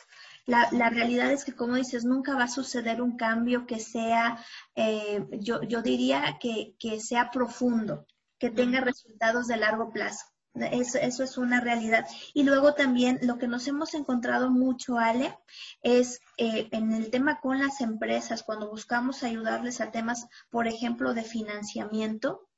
la, 0.47 0.67
la, 0.71 0.89
realidad 0.89 1.31
es 1.31 1.45
que, 1.45 1.53
como 1.53 1.75
dices, 1.75 2.03
nunca 2.03 2.33
va 2.33 2.45
a 2.45 2.47
suceder 2.47 2.99
un 2.99 3.15
cambio 3.15 3.67
que 3.67 3.79
sea, 3.79 4.43
eh, 4.73 5.23
yo, 5.33 5.61
yo 5.61 5.83
diría 5.83 6.39
que, 6.39 6.73
que 6.79 6.99
sea 6.99 7.29
profundo, 7.29 8.07
que 8.39 8.49
tenga 8.49 8.81
resultados 8.81 9.45
de 9.45 9.57
largo 9.57 9.91
plazo. 9.91 10.25
Eso, 10.55 10.97
eso, 10.97 11.23
es 11.23 11.37
una 11.37 11.59
realidad. 11.59 12.07
Y 12.33 12.43
luego 12.43 12.73
también 12.73 13.19
lo 13.21 13.37
que 13.37 13.47
nos 13.47 13.67
hemos 13.67 13.93
encontrado 13.93 14.49
mucho, 14.49 14.97
Ale, 14.97 15.37
es 15.81 16.21
eh, 16.37 16.67
en 16.71 16.91
el 16.93 17.11
tema 17.11 17.39
con 17.39 17.59
las 17.59 17.81
empresas, 17.81 18.43
cuando 18.43 18.69
buscamos 18.69 19.23
ayudarles 19.23 19.79
a 19.79 19.91
temas, 19.91 20.27
por 20.49 20.67
ejemplo, 20.67 21.13
de 21.13 21.23
financiamiento, 21.23 22.49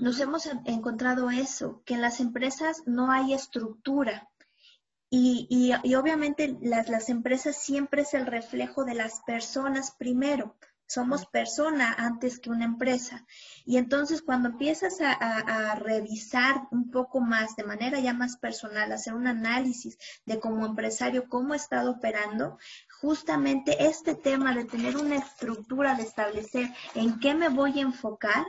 nos 0.00 0.20
hemos 0.20 0.46
encontrado 0.64 1.30
eso, 1.30 1.82
que 1.84 1.94
en 1.94 2.00
las 2.00 2.20
empresas 2.20 2.82
no 2.86 3.10
hay 3.10 3.34
estructura. 3.34 4.30
Y, 5.10 5.46
y, 5.50 5.72
y 5.88 5.94
obviamente 5.94 6.56
las, 6.62 6.88
las 6.88 7.08
empresas 7.08 7.56
siempre 7.56 8.02
es 8.02 8.14
el 8.14 8.26
reflejo 8.26 8.84
de 8.84 8.94
las 8.94 9.20
personas 9.20 9.92
primero. 9.92 10.56
Somos 10.86 11.26
persona 11.26 11.94
antes 11.96 12.38
que 12.38 12.50
una 12.50 12.64
empresa. 12.64 13.26
Y 13.64 13.78
entonces 13.78 14.22
cuando 14.22 14.50
empiezas 14.50 15.00
a, 15.00 15.12
a, 15.12 15.74
revisar 15.76 16.68
un 16.70 16.90
poco 16.90 17.20
más, 17.20 17.56
de 17.56 17.64
manera 17.64 18.00
ya 18.00 18.12
más 18.12 18.36
personal, 18.36 18.92
hacer 18.92 19.14
un 19.14 19.26
análisis 19.26 19.98
de 20.26 20.40
como 20.40 20.66
empresario 20.66 21.28
cómo 21.28 21.54
he 21.54 21.56
estado 21.56 21.92
operando, 21.92 22.58
justamente 23.00 23.86
este 23.86 24.14
tema 24.14 24.54
de 24.54 24.64
tener 24.64 24.96
una 24.96 25.16
estructura, 25.16 25.94
de 25.94 26.02
establecer 26.02 26.70
en 26.94 27.18
qué 27.20 27.34
me 27.34 27.48
voy 27.48 27.78
a 27.78 27.82
enfocar, 27.82 28.44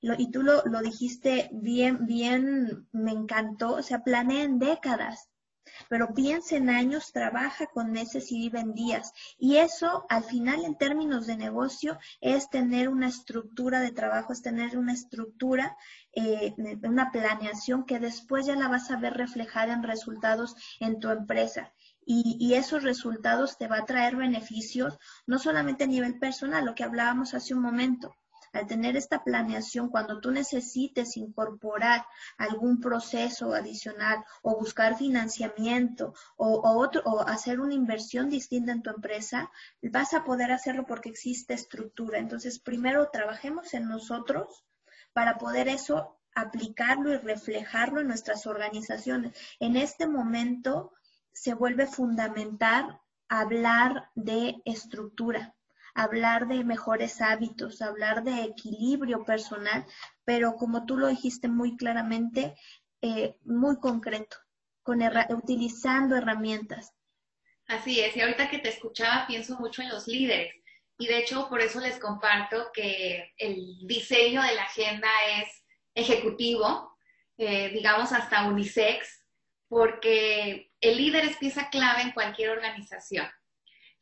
lo, 0.00 0.14
y 0.16 0.30
tú 0.30 0.42
lo, 0.42 0.62
lo 0.64 0.80
dijiste 0.80 1.50
bien, 1.52 2.06
bien, 2.06 2.88
me 2.92 3.12
encantó, 3.12 3.74
o 3.74 3.82
sea, 3.82 4.02
planeé 4.02 4.42
en 4.42 4.58
décadas 4.58 5.29
pero 5.90 6.14
piensa 6.14 6.56
en 6.56 6.70
años, 6.70 7.10
trabaja 7.12 7.66
con 7.66 7.90
meses 7.90 8.30
y 8.30 8.38
vive 8.38 8.60
en 8.60 8.74
días. 8.74 9.12
Y 9.40 9.56
eso, 9.56 10.06
al 10.08 10.22
final, 10.22 10.64
en 10.64 10.78
términos 10.78 11.26
de 11.26 11.36
negocio, 11.36 11.98
es 12.20 12.48
tener 12.48 12.88
una 12.88 13.08
estructura 13.08 13.80
de 13.80 13.90
trabajo, 13.90 14.32
es 14.32 14.40
tener 14.40 14.78
una 14.78 14.92
estructura, 14.92 15.76
eh, 16.12 16.54
una 16.84 17.10
planeación 17.10 17.86
que 17.86 17.98
después 17.98 18.46
ya 18.46 18.54
la 18.54 18.68
vas 18.68 18.92
a 18.92 18.98
ver 18.98 19.14
reflejada 19.14 19.72
en 19.72 19.82
resultados 19.82 20.54
en 20.78 21.00
tu 21.00 21.10
empresa. 21.10 21.72
Y, 22.06 22.36
y, 22.38 22.54
esos 22.54 22.84
resultados 22.84 23.58
te 23.58 23.66
va 23.66 23.78
a 23.78 23.84
traer 23.84 24.14
beneficios, 24.14 24.96
no 25.26 25.40
solamente 25.40 25.84
a 25.84 25.88
nivel 25.88 26.20
personal, 26.20 26.64
lo 26.64 26.76
que 26.76 26.84
hablábamos 26.84 27.34
hace 27.34 27.52
un 27.52 27.62
momento, 27.62 28.14
al 28.52 28.66
tener 28.66 28.96
esta 28.96 29.22
planeación, 29.22 29.88
cuando 29.88 30.20
tú 30.20 30.30
necesites 30.30 31.16
incorporar 31.16 32.04
algún 32.38 32.80
proceso 32.80 33.54
adicional 33.54 34.24
o 34.42 34.58
buscar 34.58 34.96
financiamiento 34.96 36.14
o, 36.36 36.60
otro, 36.78 37.02
o 37.04 37.20
hacer 37.20 37.60
una 37.60 37.74
inversión 37.74 38.28
distinta 38.28 38.72
en 38.72 38.82
tu 38.82 38.90
empresa, 38.90 39.50
vas 39.82 40.14
a 40.14 40.24
poder 40.24 40.52
hacerlo 40.52 40.84
porque 40.86 41.08
existe 41.08 41.54
estructura. 41.54 42.18
Entonces, 42.18 42.58
primero 42.58 43.08
trabajemos 43.10 43.74
en 43.74 43.88
nosotros 43.88 44.64
para 45.12 45.38
poder 45.38 45.68
eso 45.68 46.20
aplicarlo 46.34 47.12
y 47.12 47.18
reflejarlo 47.18 48.00
en 48.00 48.08
nuestras 48.08 48.46
organizaciones. 48.46 49.36
En 49.58 49.76
este 49.76 50.06
momento 50.06 50.92
se 51.32 51.54
vuelve 51.54 51.86
fundamental 51.86 53.00
hablar 53.28 54.10
de 54.14 54.56
estructura, 54.64 55.54
hablar 55.94 56.48
de 56.48 56.64
mejores 56.64 57.20
hábitos, 57.20 57.82
hablar 57.82 58.22
de 58.24 58.44
equilibrio 58.44 59.24
personal, 59.24 59.84
pero 60.24 60.54
como 60.56 60.86
tú 60.86 60.96
lo 60.96 61.08
dijiste 61.08 61.48
muy 61.48 61.76
claramente, 61.76 62.54
eh, 63.02 63.36
muy 63.44 63.78
concreto, 63.78 64.36
con 64.82 65.00
utilizando 65.30 66.16
herramientas. 66.16 66.92
Así 67.66 68.00
es, 68.00 68.16
y 68.16 68.20
ahorita 68.20 68.50
que 68.50 68.58
te 68.58 68.68
escuchaba 68.68 69.26
pienso 69.26 69.58
mucho 69.58 69.82
en 69.82 69.90
los 69.90 70.06
líderes. 70.08 70.52
Y 70.98 71.06
de 71.06 71.18
hecho, 71.18 71.48
por 71.48 71.60
eso 71.60 71.80
les 71.80 71.98
comparto 71.98 72.70
que 72.74 73.32
el 73.38 73.86
diseño 73.86 74.42
de 74.42 74.54
la 74.54 74.64
agenda 74.64 75.08
es 75.38 75.64
ejecutivo, 75.94 76.98
eh, 77.38 77.70
digamos 77.70 78.12
hasta 78.12 78.46
unisex, 78.46 79.24
porque 79.68 80.72
el 80.80 80.96
líder 80.98 81.24
es 81.24 81.36
pieza 81.38 81.70
clave 81.70 82.02
en 82.02 82.12
cualquier 82.12 82.50
organización. 82.50 83.26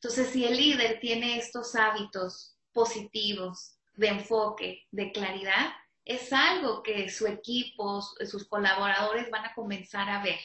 Entonces, 0.00 0.28
si 0.30 0.44
el 0.44 0.56
líder 0.56 1.00
tiene 1.00 1.38
estos 1.38 1.74
hábitos 1.74 2.56
positivos 2.72 3.76
de 3.96 4.08
enfoque, 4.08 4.86
de 4.92 5.10
claridad, 5.10 5.72
es 6.04 6.32
algo 6.32 6.84
que 6.84 7.10
su 7.10 7.26
equipo, 7.26 8.00
sus 8.00 8.46
colaboradores 8.48 9.28
van 9.30 9.44
a 9.44 9.54
comenzar 9.54 10.08
a 10.08 10.22
ver. 10.22 10.38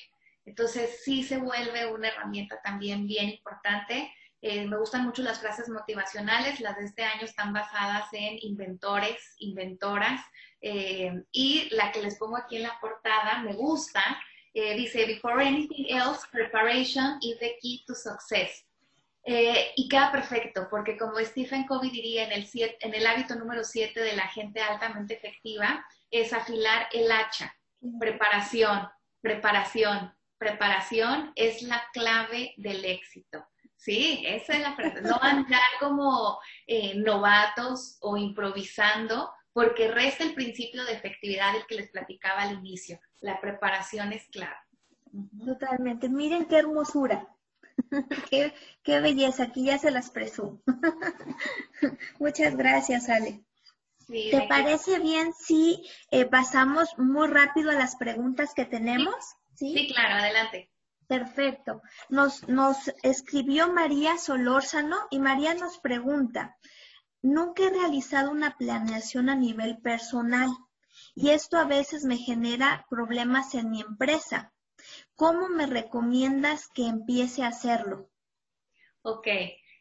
Entonces, 0.45 1.03
sí 1.03 1.23
se 1.23 1.37
vuelve 1.37 1.85
una 1.91 2.07
herramienta 2.07 2.59
también 2.63 3.05
bien 3.05 3.29
importante. 3.29 4.11
Eh, 4.41 4.65
me 4.65 4.77
gustan 4.77 5.05
mucho 5.05 5.21
las 5.21 5.39
frases 5.39 5.69
motivacionales, 5.69 6.59
las 6.59 6.75
de 6.77 6.85
este 6.85 7.03
año 7.03 7.23
están 7.23 7.53
basadas 7.53 8.07
en 8.11 8.39
inventores, 8.41 9.35
inventoras, 9.37 10.19
eh, 10.61 11.13
y 11.31 11.69
la 11.75 11.91
que 11.91 12.01
les 12.01 12.17
pongo 12.17 12.37
aquí 12.37 12.57
en 12.57 12.63
la 12.63 12.77
portada 12.81 13.41
me 13.43 13.53
gusta, 13.53 14.03
eh, 14.53 14.75
dice, 14.75 15.05
before 15.05 15.45
anything 15.45 15.85
else, 15.89 16.27
preparation 16.31 17.19
is 17.21 17.37
the 17.39 17.55
key 17.61 17.83
to 17.85 17.93
success. 17.93 18.65
Eh, 19.25 19.71
y 19.77 19.87
queda 19.87 20.11
perfecto, 20.11 20.67
porque 20.69 20.97
como 20.97 21.17
Stephen 21.19 21.65
Covey 21.65 21.89
diría 21.89 22.25
en 22.25 22.33
el, 22.33 22.47
en 22.53 22.93
el 22.93 23.07
hábito 23.07 23.35
número 23.35 23.63
7 23.63 23.99
de 23.99 24.15
la 24.15 24.27
gente 24.27 24.61
altamente 24.61 25.15
efectiva, 25.15 25.85
es 26.11 26.33
afilar 26.33 26.87
el 26.91 27.09
hacha. 27.11 27.55
Preparación, 27.99 28.89
preparación, 29.21 30.13
preparación 30.37 31.31
es 31.35 31.61
la 31.61 31.81
clave 31.93 32.53
del 32.57 32.83
éxito. 32.83 33.45
Sí, 33.77 34.23
esa 34.25 34.53
es 34.53 34.61
la 34.61 34.75
frase. 34.75 35.01
No 35.01 35.17
andar 35.21 35.61
como 35.79 36.39
eh, 36.67 36.95
novatos 36.95 37.97
o 38.01 38.17
improvisando, 38.17 39.31
porque 39.53 39.89
resta 39.89 40.23
el 40.23 40.33
principio 40.33 40.83
de 40.85 40.93
efectividad 40.93 41.53
del 41.53 41.65
que 41.65 41.75
les 41.75 41.89
platicaba 41.91 42.41
al 42.41 42.53
inicio. 42.53 42.99
La 43.19 43.39
preparación 43.39 44.11
es 44.11 44.27
clave. 44.29 44.55
Totalmente. 45.45 46.09
Miren 46.09 46.45
qué 46.45 46.57
hermosura. 46.57 47.27
qué, 48.29 48.53
qué, 48.83 48.99
belleza, 48.99 49.43
aquí 49.43 49.65
ya 49.65 49.77
se 49.77 49.91
las 49.91 50.09
presumo. 50.09 50.61
Muchas 52.19 52.55
gracias, 52.55 53.09
Ale. 53.09 53.43
¿Te 54.07 54.45
parece 54.47 54.99
bien 54.99 55.33
si 55.33 55.89
eh, 56.11 56.25
pasamos 56.25 56.89
muy 56.97 57.27
rápido 57.27 57.71
a 57.71 57.75
las 57.75 57.95
preguntas 57.95 58.53
que 58.53 58.65
tenemos? 58.65 59.15
Sí, 59.55 59.91
claro, 59.93 60.15
adelante. 60.15 60.69
Perfecto. 61.07 61.81
Nos, 62.09 62.47
nos 62.47 62.91
escribió 63.01 63.71
María 63.71 64.17
Solórzano 64.17 64.97
y 65.09 65.19
María 65.19 65.53
nos 65.53 65.79
pregunta, 65.79 66.57
nunca 67.21 67.63
he 67.63 67.69
realizado 67.69 68.31
una 68.31 68.57
planeación 68.57 69.29
a 69.29 69.35
nivel 69.35 69.77
personal 69.79 70.49
y 71.15 71.29
esto 71.29 71.57
a 71.57 71.65
veces 71.65 72.05
me 72.05 72.17
genera 72.17 72.85
problemas 72.89 73.53
en 73.55 73.69
mi 73.69 73.81
empresa. 73.81 74.52
¿Cómo 75.15 75.47
me 75.47 75.67
recomiendas 75.67 76.67
que 76.73 76.87
empiece 76.87 77.43
a 77.43 77.47
hacerlo? 77.47 78.09
Ok, 79.03 79.27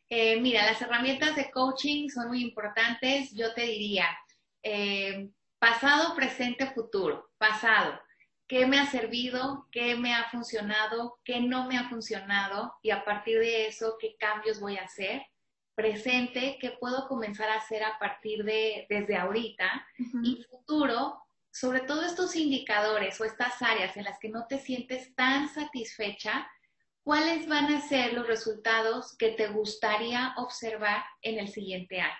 eh, 0.08 0.40
mira, 0.40 0.66
las 0.66 0.82
herramientas 0.82 1.34
de 1.36 1.50
coaching 1.50 2.10
son 2.10 2.28
muy 2.28 2.42
importantes. 2.42 3.32
Yo 3.34 3.54
te 3.54 3.62
diría, 3.62 4.06
eh, 4.62 5.30
pasado, 5.58 6.14
presente, 6.14 6.66
futuro. 6.66 7.30
Pasado, 7.38 7.98
¿qué 8.46 8.66
me 8.66 8.78
ha 8.78 8.86
servido? 8.86 9.68
¿Qué 9.72 9.96
me 9.96 10.14
ha 10.14 10.28
funcionado? 10.30 11.18
¿Qué 11.24 11.40
no 11.40 11.66
me 11.66 11.78
ha 11.78 11.88
funcionado? 11.88 12.74
Y 12.82 12.90
a 12.90 13.04
partir 13.04 13.38
de 13.38 13.68
eso, 13.68 13.96
¿qué 13.98 14.16
cambios 14.18 14.60
voy 14.60 14.76
a 14.76 14.84
hacer? 14.84 15.22
Presente, 15.74 16.58
¿qué 16.60 16.72
puedo 16.72 17.08
comenzar 17.08 17.48
a 17.48 17.56
hacer 17.56 17.82
a 17.82 17.98
partir 17.98 18.44
de 18.44 18.86
desde 18.90 19.16
ahorita? 19.16 19.86
Y 20.22 20.44
futuro, 20.50 21.22
sobre 21.52 21.80
todo 21.80 22.02
estos 22.02 22.34
indicadores 22.34 23.20
o 23.20 23.24
estas 23.24 23.60
áreas 23.60 23.96
en 23.96 24.04
las 24.04 24.18
que 24.18 24.30
no 24.30 24.46
te 24.48 24.58
sientes 24.58 25.14
tan 25.14 25.48
satisfecha, 25.48 26.50
¿cuáles 27.04 27.46
van 27.46 27.72
a 27.74 27.80
ser 27.80 28.14
los 28.14 28.26
resultados 28.26 29.14
que 29.18 29.30
te 29.30 29.48
gustaría 29.48 30.34
observar 30.38 31.04
en 31.20 31.38
el 31.38 31.48
siguiente 31.48 32.00
año? 32.00 32.16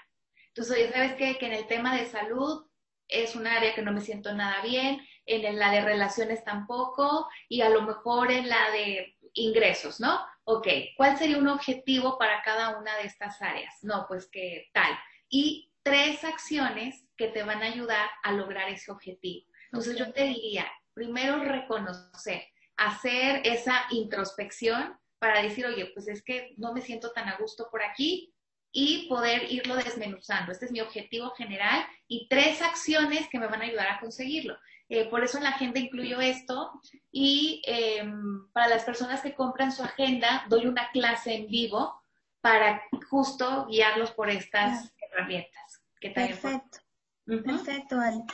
Entonces, 0.49 0.87
ya 0.87 0.93
sabes 0.93 1.15
que, 1.15 1.47
en 1.47 1.53
el 1.53 1.67
tema 1.67 1.97
de 1.97 2.07
salud 2.07 2.67
es 3.09 3.35
un 3.35 3.47
área 3.47 3.75
que 3.75 3.83
no 3.83 3.93
me 3.93 4.03
siento 4.03 4.35
nada 4.35 4.63
bien, 4.63 5.01
en 5.25 5.59
la 5.59 5.71
de 5.71 5.81
relaciones 5.81 6.45
tampoco, 6.45 7.29
y 7.49 7.63
a 7.63 7.71
lo 7.71 7.83
mejor 7.83 8.31
en 8.31 8.49
la 8.49 8.71
de 8.71 9.17
ingresos, 9.35 9.99
¿no? 9.99 10.21
Ok, 10.45 10.69
¿cuál 10.97 11.17
sería 11.17 11.39
un 11.39 11.49
objetivo 11.49 12.19
para 12.19 12.43
cada 12.43 12.79
una 12.79 12.97
de 12.97 13.07
estas 13.07 13.41
áreas? 13.41 13.79
No, 13.83 14.05
pues 14.09 14.29
que 14.29 14.69
tal. 14.75 14.93
Y 15.29 15.73
tres 15.83 16.25
acciones 16.25 17.07
que 17.23 17.29
te 17.29 17.45
van 17.45 17.63
a 17.63 17.67
ayudar 17.67 18.11
a 18.25 18.33
lograr 18.33 18.69
ese 18.69 18.91
objetivo. 18.91 19.47
Entonces 19.71 19.97
yo 19.97 20.13
te 20.13 20.25
diría, 20.25 20.67
Primero 20.95 21.43
reconocer, 21.43 22.43
hacer 22.77 23.41
esa 23.45 23.87
introspección 23.91 24.99
para 25.19 25.43
decir, 25.43 25.65
oye, 25.65 25.91
pues 25.95 26.09
es 26.09 26.23
que 26.23 26.55
no 26.59 26.75
me 26.75 26.83
siento 26.83 27.13
tan 27.13 27.29
a 27.29 27.37
gusto 27.39 27.69
por 27.71 27.83
aquí 27.83 28.35
y 28.73 29.09
poder 29.09 29.51
irlo 29.51 29.77
desmenuzando. 29.77 30.53
Este 30.53 30.67
es 30.67 30.73
mi 30.73 30.81
objetivo 30.81 31.31
general 31.31 31.87
y 32.09 32.29
tres 32.29 32.61
acciones 32.61 33.29
que 33.29 33.39
me 33.39 33.47
van 33.47 33.63
a 33.63 33.65
ayudar 33.65 33.89
a 33.89 34.01
conseguirlo. 34.01 34.59
Eh, 34.89 35.09
por 35.09 35.25
eso 35.25 35.39
en 35.39 35.45
la 35.45 35.51
agenda 35.51 35.81
incluyo 35.81 36.21
esto 36.21 36.71
y 37.11 37.63
em, 37.65 38.51
para 38.53 38.69
las 38.69 38.85
personas 38.85 39.23
que 39.23 39.35
compran 39.35 39.73
su 39.73 39.83
agenda 39.83 40.45
doy 40.51 40.67
una 40.67 40.91
clase 40.91 41.35
en 41.35 41.47
vivo 41.47 42.03
para 42.43 42.83
justo 43.09 43.67
guiarlos 43.67 44.11
por 44.11 44.29
estas 44.29 44.93
herramientas. 45.01 45.83
Perfecto. 46.01 46.82
Perfecto, 47.25 48.01
Ale. 48.01 48.25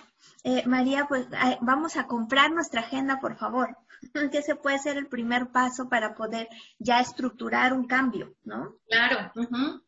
Eh, 0.45 0.63
María, 0.67 1.07
pues 1.09 1.27
vamos 1.61 1.97
a 1.97 2.07
comprar 2.07 2.51
nuestra 2.53 2.81
agenda, 2.81 3.21
por 3.21 3.37
favor. 3.37 3.77
Que 4.33 4.39
ese 4.39 4.55
puede 4.55 4.79
ser 4.79 4.97
el 4.97 5.09
primer 5.09 5.49
paso 5.49 5.89
para 5.89 6.15
poder 6.15 6.49
ya 6.79 7.01
estructurar 7.01 7.73
un 7.73 7.87
cambio, 7.87 8.37
¿no? 8.45 8.77
Claro. 8.89 9.33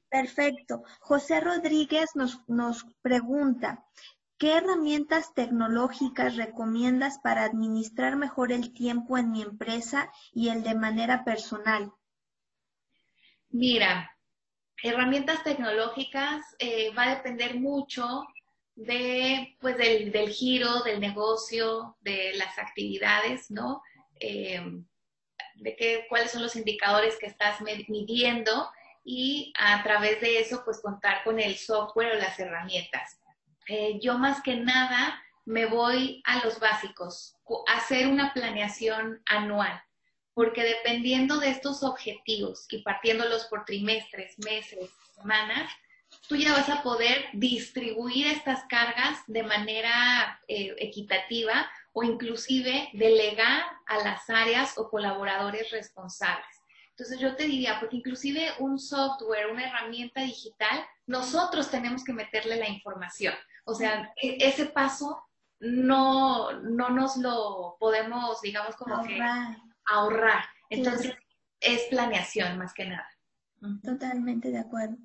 Perfecto. 0.09 0.83
José 0.99 1.41
Rodríguez 1.41 2.11
nos, 2.17 2.41
nos 2.49 2.85
pregunta, 3.03 3.85
¿qué 4.37 4.57
herramientas 4.57 5.33
tecnológicas 5.35 6.35
recomiendas 6.37 7.21
para 7.21 7.45
administrar 7.45 8.17
mejor 8.17 8.51
el 8.51 8.73
tiempo 8.73 9.17
en 9.17 9.31
mi 9.31 9.43
empresa 9.43 10.11
y 10.33 10.49
el 10.49 10.65
de 10.65 10.75
manera 10.75 11.23
personal? 11.25 11.93
Mira, 13.51 14.11
herramientas 14.83 15.45
tecnológicas 15.45 16.43
eh, 16.59 16.93
va 16.95 17.05
a 17.05 17.15
depender 17.15 17.61
mucho 17.61 18.27
de, 18.81 19.57
pues, 19.61 19.77
del, 19.77 20.31
giro, 20.31 20.83
del 20.83 21.01
negocio, 21.01 21.97
de 22.01 22.33
las 22.35 22.59
actividades, 22.59 23.51
¿no? 23.51 23.83
Eh, 24.19 24.61
de 25.57 25.77
qué, 25.77 26.07
cuáles 26.09 26.31
son 26.31 26.43
los 26.43 26.57
indicadores 26.57 27.19
que 27.19 27.27
estás 27.27 27.61
midiendo 27.61 28.71
y 29.05 29.53
a 29.59 29.83
través 29.83 30.21
de 30.21 30.41
eso, 30.41 30.63
pues 30.65 30.81
contar 30.81 31.23
con 31.25 31.39
el 31.39 31.57
software 31.57 32.13
o 32.13 32.19
las 32.19 32.39
herramientas. 32.39 33.21
Eh, 33.69 33.99
yo 34.01 34.19
más 34.19 34.43
que 34.43 34.57
nada 34.57 35.23
me 35.45 35.67
voy 35.67 36.23
a 36.25 36.45
los 36.45 36.59
básicos, 36.59 37.37
hacer 37.67 38.07
una 38.07 38.33
planeación 38.33 39.23
anual 39.27 39.83
porque 40.35 40.63
dependiendo 40.63 41.39
de 41.39 41.51
estos 41.51 41.83
objetivos 41.83 42.67
y 42.71 42.83
partiéndolos 42.83 43.45
por 43.47 43.65
trimestres, 43.67 44.39
meses, 44.39 44.91
semanas, 45.15 45.71
tú 46.29 46.37
ya 46.37 46.53
vas 46.53 46.69
a 46.69 46.83
poder 46.83 47.27
distribuir 47.33 48.27
estas 48.27 48.65
cargas 48.69 49.19
de 49.27 49.43
manera 49.43 50.41
eh, 50.49 50.75
equitativa 50.79 51.69
o 51.93 52.03
inclusive 52.03 52.89
delegar 52.93 53.65
a 53.87 53.99
las 53.99 54.29
áreas 54.31 54.79
o 54.79 54.89
colaboradores 54.89 55.71
responsables. 55.71 56.47
Entonces 56.91 57.19
yo 57.19 57.35
te 57.35 57.45
diría, 57.45 57.81
porque 57.81 57.97
inclusive 57.97 58.51
un 58.59 58.79
software, 58.79 59.51
una 59.51 59.67
herramienta 59.67 60.21
digital, 60.21 60.85
nosotros 61.07 61.71
tenemos 61.71 62.05
que 62.05 62.13
meterle 62.13 62.57
la 62.57 62.69
información. 62.69 63.35
O 63.65 63.75
sea, 63.75 64.13
e, 64.21 64.37
ese 64.41 64.67
paso 64.67 65.23
no, 65.61 66.53
no 66.61 66.91
nos 66.91 67.17
lo 67.17 67.77
podemos, 67.81 68.41
digamos, 68.43 68.77
como 68.77 69.03
que 69.03 69.19
ahorrar. 69.87 70.45
Entonces, 70.69 71.15
es 71.61 71.83
planeación 71.91 72.59
más 72.59 72.73
que 72.75 72.87
nada. 72.87 73.09
Totalmente 73.83 74.51
de 74.51 74.59
acuerdo. 74.59 74.97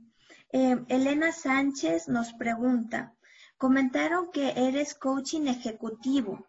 Eh, 0.57 0.77
Elena 0.87 1.33
Sánchez 1.33 2.07
nos 2.07 2.31
pregunta, 2.31 3.13
comentaron 3.57 4.31
que 4.31 4.53
eres 4.55 4.95
coaching 4.95 5.47
ejecutivo. 5.47 6.47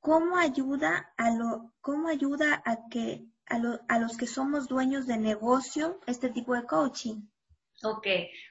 ¿Cómo 0.00 0.38
ayuda 0.38 1.12
a 1.18 1.32
lo, 1.32 1.74
cómo 1.82 2.08
ayuda 2.08 2.62
a 2.64 2.88
que 2.88 3.26
a, 3.46 3.56
a 3.86 3.98
los 3.98 4.16
que 4.16 4.26
somos 4.26 4.66
dueños 4.66 5.06
de 5.06 5.18
negocio 5.18 6.00
este 6.06 6.30
tipo 6.30 6.54
de 6.54 6.64
coaching? 6.64 7.20
Ok, 7.82 8.06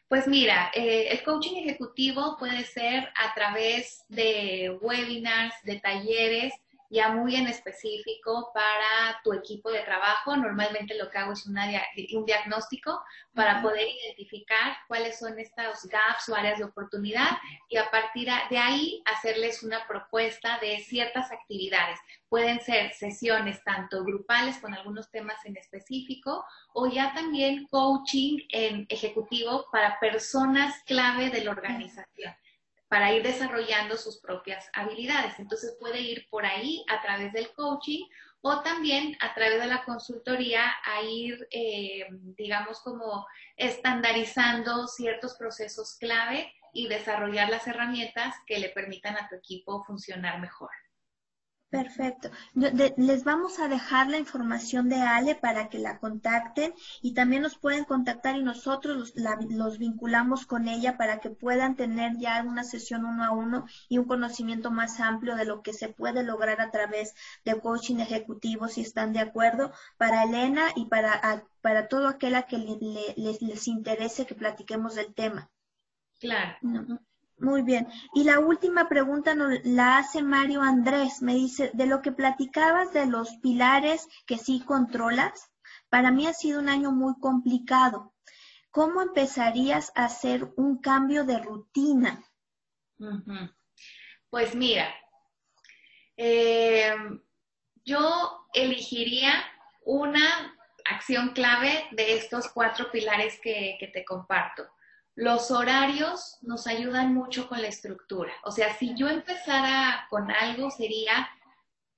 pues 0.08 0.28
mira, 0.28 0.70
eh, 0.76 1.08
el 1.10 1.24
coaching 1.24 1.56
ejecutivo 1.56 2.38
puede 2.38 2.64
ser 2.64 3.10
a 3.16 3.34
través 3.34 4.06
de 4.10 4.78
webinars, 4.80 5.56
de 5.64 5.80
talleres, 5.80 6.54
ya 6.90 7.10
muy 7.10 7.36
en 7.36 7.48
específico 7.48 8.52
para 8.54 9.20
tu 9.24 9.34
equipo 9.34 9.72
de 9.72 9.82
trabajo. 9.82 10.36
Normalmente 10.36 10.96
lo 10.96 11.10
que 11.10 11.18
hago 11.18 11.34
es 11.34 11.46
una 11.46 11.66
un 12.14 12.26
diagnóstico 12.26 13.02
para 13.34 13.62
poder 13.62 13.88
identificar 13.88 14.78
cuáles 14.88 15.20
son 15.20 15.38
estos 15.40 15.86
gaps 15.86 16.30
o 16.30 16.36
áreas 16.36 16.60
de 16.60 16.66
oportunidad 16.66 17.38
y 17.70 17.78
a 17.78 17.90
partir 17.92 18.30
de 18.50 18.58
ahí 18.58 19.02
hacerles 19.06 19.64
una 19.64 19.86
propuesta 19.88 20.60
de 20.60 20.80
ciertas 20.80 21.32
actividades. 21.32 22.00
Pueden 22.30 22.60
ser 22.62 22.94
sesiones 22.94 23.64
tanto 23.64 24.04
grupales 24.04 24.58
con 24.60 24.74
algunos 24.74 25.10
temas 25.12 25.44
en 25.46 25.58
específico 25.58 26.46
o 26.74 26.88
ya 26.88 27.14
también 27.14 27.68
coaching 27.68 28.40
en 28.50 28.86
ejecutivo 28.90 29.66
para 29.72 30.00
personas 30.00 30.82
clave 30.86 31.30
de 31.30 31.44
la 31.44 31.52
organización 31.52 32.36
para 32.88 33.14
ir 33.14 33.24
desarrollando 33.24 33.98
sus 33.98 34.20
propias 34.20 34.70
habilidades. 34.74 35.40
Entonces 35.40 35.76
puede 35.80 36.00
ir 36.00 36.28
por 36.30 36.46
ahí 36.46 36.86
a 36.90 37.02
través 37.02 37.34
del 37.34 37.52
coaching 37.54 38.06
o 38.42 38.62
también 38.62 39.18
a 39.20 39.34
través 39.34 39.60
de 39.60 39.68
la 39.68 39.84
consultoría 39.84 40.64
a 40.86 41.02
ir, 41.02 41.48
eh, 41.52 42.08
digamos, 42.38 42.80
como 42.82 43.28
estandarizando 43.58 44.88
ciertos 44.88 45.36
procesos 45.36 45.98
clave 46.00 46.54
y 46.74 46.88
desarrollar 46.88 47.50
las 47.50 47.68
herramientas 47.68 48.36
que 48.46 48.60
le 48.60 48.70
permitan 48.70 49.18
a 49.18 49.28
tu 49.28 49.36
equipo 49.36 49.84
funcionar 49.84 50.40
mejor. 50.40 50.70
Perfecto. 51.70 52.30
les 52.54 53.26
vamos 53.26 53.60
a 53.60 53.68
dejar 53.68 54.08
la 54.08 54.18
información 54.18 54.88
de 54.88 55.02
Ale 55.02 55.36
para 55.36 55.68
que 55.68 55.80
la 55.80 56.00
contacten 56.00 56.74
y 57.02 57.14
también 57.14 57.42
nos 57.42 57.58
pueden 57.58 57.84
contactar 57.84 58.38
y 58.38 58.42
nosotros 58.42 59.14
los, 59.16 59.78
vinculamos 59.78 60.46
con 60.46 60.70
ella 60.70 60.96
para 60.96 61.20
que 61.20 61.30
puedan 61.30 61.76
tener 61.76 62.18
ya 62.20 62.42
una 62.44 62.64
sesión 62.64 63.04
uno 63.04 63.22
a 63.26 63.32
uno 63.32 63.66
y 63.90 63.98
un 63.98 64.06
conocimiento 64.06 64.72
más 64.72 65.02
amplio 65.02 65.36
de 65.36 65.44
lo 65.44 65.62
que 65.62 65.74
se 65.74 65.90
puede 65.90 66.24
lograr 66.24 66.62
a 66.62 66.72
través 66.72 67.14
de 67.44 67.60
coaching 67.60 67.98
ejecutivo, 67.98 68.70
si 68.70 68.80
están 68.80 69.12
de 69.12 69.20
acuerdo, 69.20 69.74
para 69.98 70.24
Elena 70.24 70.70
y 70.74 70.86
para, 70.86 71.44
para 71.60 71.90
todo 71.90 72.08
aquel 72.08 72.36
a 72.36 72.44
que 72.44 72.60
les, 72.60 73.42
les 73.42 73.68
interese 73.68 74.26
que 74.26 74.36
platiquemos 74.36 74.96
del 74.96 75.14
tema. 75.14 75.50
Claro. 76.20 76.58
Muy 77.40 77.62
bien. 77.62 77.88
Y 78.16 78.24
la 78.24 78.40
última 78.40 78.90
pregunta 78.90 79.36
nos 79.36 79.64
la 79.64 80.00
hace 80.00 80.24
Mario 80.24 80.62
Andrés. 80.62 81.22
Me 81.22 81.36
dice, 81.36 81.70
de 81.74 81.86
lo 81.86 82.02
que 82.02 82.12
platicabas 82.12 82.94
de 82.94 83.06
los 83.06 83.36
pilares 83.38 84.08
que 84.26 84.38
sí 84.38 84.64
controlas, 84.66 85.52
para 85.90 86.10
mí 86.12 86.26
ha 86.26 86.34
sido 86.34 86.60
un 86.60 86.68
año 86.68 86.92
muy 86.92 87.14
complicado. 87.20 88.14
¿Cómo 88.72 89.02
empezarías 89.02 89.92
a 89.96 90.06
hacer 90.06 90.52
un 90.58 90.80
cambio 90.82 91.26
de 91.26 91.40
rutina? 91.40 92.24
Pues 94.30 94.56
mira, 94.56 94.94
eh, 96.18 96.96
yo 97.86 98.48
elegiría 98.54 99.32
una 99.86 100.58
acción 100.86 101.34
clave 101.34 101.86
de 101.92 102.16
estos 102.16 102.50
cuatro 102.50 102.92
pilares 102.92 103.40
que 103.42 103.92
te 103.94 104.04
comparto. 104.04 104.68
Los 105.18 105.50
horarios 105.50 106.38
nos 106.42 106.68
ayudan 106.68 107.12
mucho 107.12 107.50
con 107.50 107.60
la 107.60 107.70
estructura. 107.70 108.32
O 108.44 108.52
sea, 108.52 108.78
si 108.78 108.94
yo 108.94 109.10
empezara 109.10 110.06
con 110.12 110.30
algo, 110.30 110.70
sería 110.70 111.28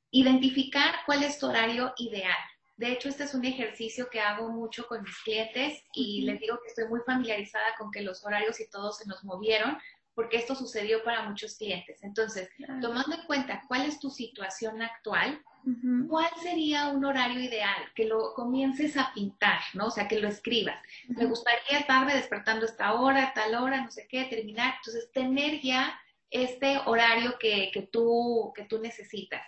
identificar 0.09 0.95
cuál 1.05 1.23
es 1.23 1.37
tu 1.37 1.47
horario 1.47 1.93
ideal. 1.97 2.37
De 2.77 2.93
hecho, 2.93 3.09
este 3.09 3.25
es 3.25 3.33
un 3.33 3.43
ejercicio 3.43 4.09
que 4.09 4.21
hago 4.21 4.47
mucho 4.47 4.87
con 4.87 5.03
mis 5.03 5.17
clientes 5.17 5.83
y 5.91 6.21
les 6.21 6.39
digo 6.39 6.61
que 6.61 6.69
estoy 6.69 6.87
muy 6.87 7.01
familiarizada 7.05 7.75
con 7.77 7.91
que 7.91 8.03
los 8.03 8.23
horarios 8.23 8.57
y 8.61 8.69
todo 8.69 8.93
se 8.93 9.05
nos 9.05 9.21
movieron 9.25 9.77
porque 10.15 10.37
esto 10.37 10.55
sucedió 10.55 11.03
para 11.03 11.27
muchos 11.27 11.57
clientes. 11.57 12.01
Entonces, 12.03 12.49
tomando 12.79 13.17
en 13.17 13.25
cuenta 13.27 13.63
cuál 13.67 13.81
es 13.81 13.99
tu 13.99 14.09
situación 14.09 14.81
actual, 14.81 15.43
¿Cuál 16.07 16.29
sería 16.41 16.87
un 16.87 17.05
horario 17.05 17.39
ideal? 17.39 17.91
Que 17.95 18.05
lo 18.05 18.33
comiences 18.33 18.97
a 18.97 19.11
pintar, 19.13 19.59
¿no? 19.73 19.87
O 19.87 19.91
sea, 19.91 20.07
que 20.07 20.19
lo 20.19 20.27
escribas. 20.27 20.81
Me 21.07 21.25
gustaría 21.25 21.79
estarme 21.79 22.15
despertando 22.15 22.65
esta 22.65 22.93
hora, 22.93 23.33
tal 23.33 23.55
hora, 23.55 23.81
no 23.81 23.91
sé 23.91 24.07
qué, 24.09 24.25
terminar. 24.25 24.75
Entonces, 24.77 25.11
tener 25.11 25.61
ya 25.61 25.99
este 26.29 26.77
horario 26.85 27.37
que, 27.39 27.71
que, 27.73 27.83
tú, 27.83 28.51
que 28.55 28.65
tú 28.65 28.79
necesitas. 28.79 29.41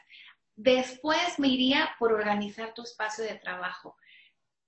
Después 0.56 1.40
me 1.40 1.48
iría 1.48 1.92
por 1.98 2.14
organizar 2.14 2.74
tu 2.74 2.84
espacio 2.84 3.24
de 3.24 3.36
trabajo. 3.36 3.96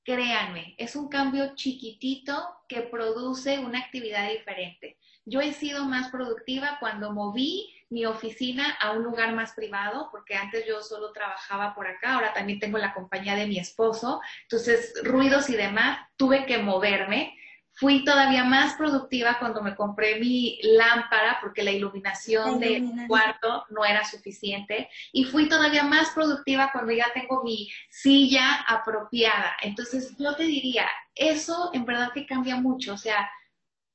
Créanme, 0.04 0.76
es 0.78 0.96
un 0.96 1.08
cambio 1.08 1.56
chiquitito 1.56 2.34
que 2.68 2.82
produce 2.82 3.60
una 3.60 3.80
actividad 3.80 4.30
diferente. 4.30 4.98
Yo 5.26 5.40
he 5.40 5.54
sido 5.54 5.86
más 5.86 6.10
productiva 6.10 6.78
cuando 6.80 7.14
moví 7.14 7.74
mi 7.94 8.06
oficina 8.08 8.76
a 8.80 8.92
un 8.92 9.04
lugar 9.04 9.34
más 9.34 9.54
privado, 9.54 10.10
porque 10.12 10.36
antes 10.36 10.66
yo 10.68 10.82
solo 10.82 11.14
trabajaba 11.14 11.76
por 11.76 11.88
acá, 11.88 12.16
ahora 12.16 12.34
también 12.34 12.60
tengo 12.60 12.80
la 12.80 12.94
compañía 12.94 13.36
de 13.36 13.46
mi 13.46 13.60
esposo, 13.60 14.20
entonces 14.42 14.94
ruidos 15.04 15.50
y 15.50 15.56
demás, 15.56 16.00
tuve 16.18 16.46
que 16.48 16.58
moverme. 16.58 17.38
Fui 17.76 18.04
todavía 18.04 18.44
más 18.44 18.76
productiva 18.76 19.38
cuando 19.40 19.62
me 19.64 19.76
compré 19.76 20.20
mi 20.20 20.60
lámpara 20.62 21.40
porque 21.42 21.64
la 21.64 21.72
iluminación 21.72 22.60
del 22.60 23.08
cuarto 23.08 23.66
no 23.70 23.84
era 23.84 24.06
suficiente. 24.06 24.90
Y 25.12 25.26
fui 25.26 25.50
todavía 25.50 25.84
más 25.84 26.12
productiva 26.12 26.70
cuando 26.72 26.92
ya 26.92 27.08
tengo 27.16 27.44
mi 27.44 27.72
silla 27.90 28.64
apropiada. 28.68 29.58
Entonces 29.64 30.16
yo 30.20 30.36
te 30.36 30.44
diría, 30.44 30.88
eso 31.16 31.72
en 31.74 31.84
verdad 31.84 32.12
que 32.14 32.28
cambia 32.28 32.58
mucho. 32.58 32.94
O 32.94 32.98
sea, 32.98 33.28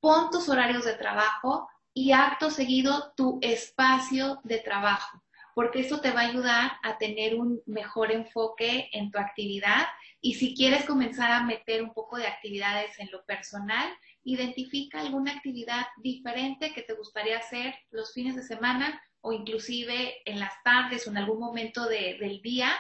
pon 0.01 0.29
tus 0.31 0.49
horarios 0.49 0.85
de 0.85 0.95
trabajo 0.95 1.69
y 1.99 2.13
acto 2.13 2.51
seguido 2.51 3.13
tu 3.17 3.39
espacio 3.43 4.41
de 4.45 4.59
trabajo 4.59 5.23
porque 5.59 5.81
eso 5.81 6.01
te 6.01 6.13
va 6.13 6.21
a 6.21 6.29
ayudar 6.29 6.71
a 6.85 6.99
tener 6.99 7.35
un 7.35 7.61
mejor 7.67 8.13
enfoque 8.13 8.89
en 8.93 9.11
tu 9.11 9.19
actividad 9.19 9.89
y 10.21 10.35
si 10.35 10.55
quieres 10.55 10.85
comenzar 10.85 11.33
a 11.33 11.43
meter 11.43 11.83
un 11.83 11.93
poco 11.93 12.17
de 12.17 12.29
actividades 12.29 12.97
en 13.01 13.11
lo 13.11 13.25
personal, 13.25 13.89
identifica 14.23 15.01
alguna 15.01 15.33
actividad 15.33 15.89
diferente 15.97 16.73
que 16.73 16.83
te 16.83 16.93
gustaría 16.93 17.39
hacer 17.39 17.75
los 17.91 18.13
fines 18.13 18.37
de 18.37 18.45
semana 18.45 19.03
o 19.21 19.33
inclusive 19.33 20.23
en 20.27 20.39
las 20.39 20.53
tardes 20.63 21.05
o 21.09 21.11
en 21.11 21.17
algún 21.17 21.41
momento 21.41 21.89
del 21.89 22.41
día 22.41 22.71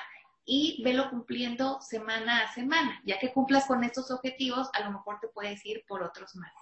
y 0.44 0.80
velo 0.84 1.10
cumpliendo 1.10 1.80
semana 1.80 2.42
a 2.42 2.54
semana. 2.54 3.02
Ya 3.04 3.18
que 3.18 3.32
cumplas 3.32 3.66
con 3.66 3.82
estos 3.82 4.12
objetivos, 4.12 4.70
a 4.72 4.84
lo 4.84 4.92
mejor 4.92 5.18
te 5.20 5.26
puedes 5.26 5.66
ir 5.66 5.84
por 5.88 6.04
otros 6.04 6.36
más. 6.36 6.52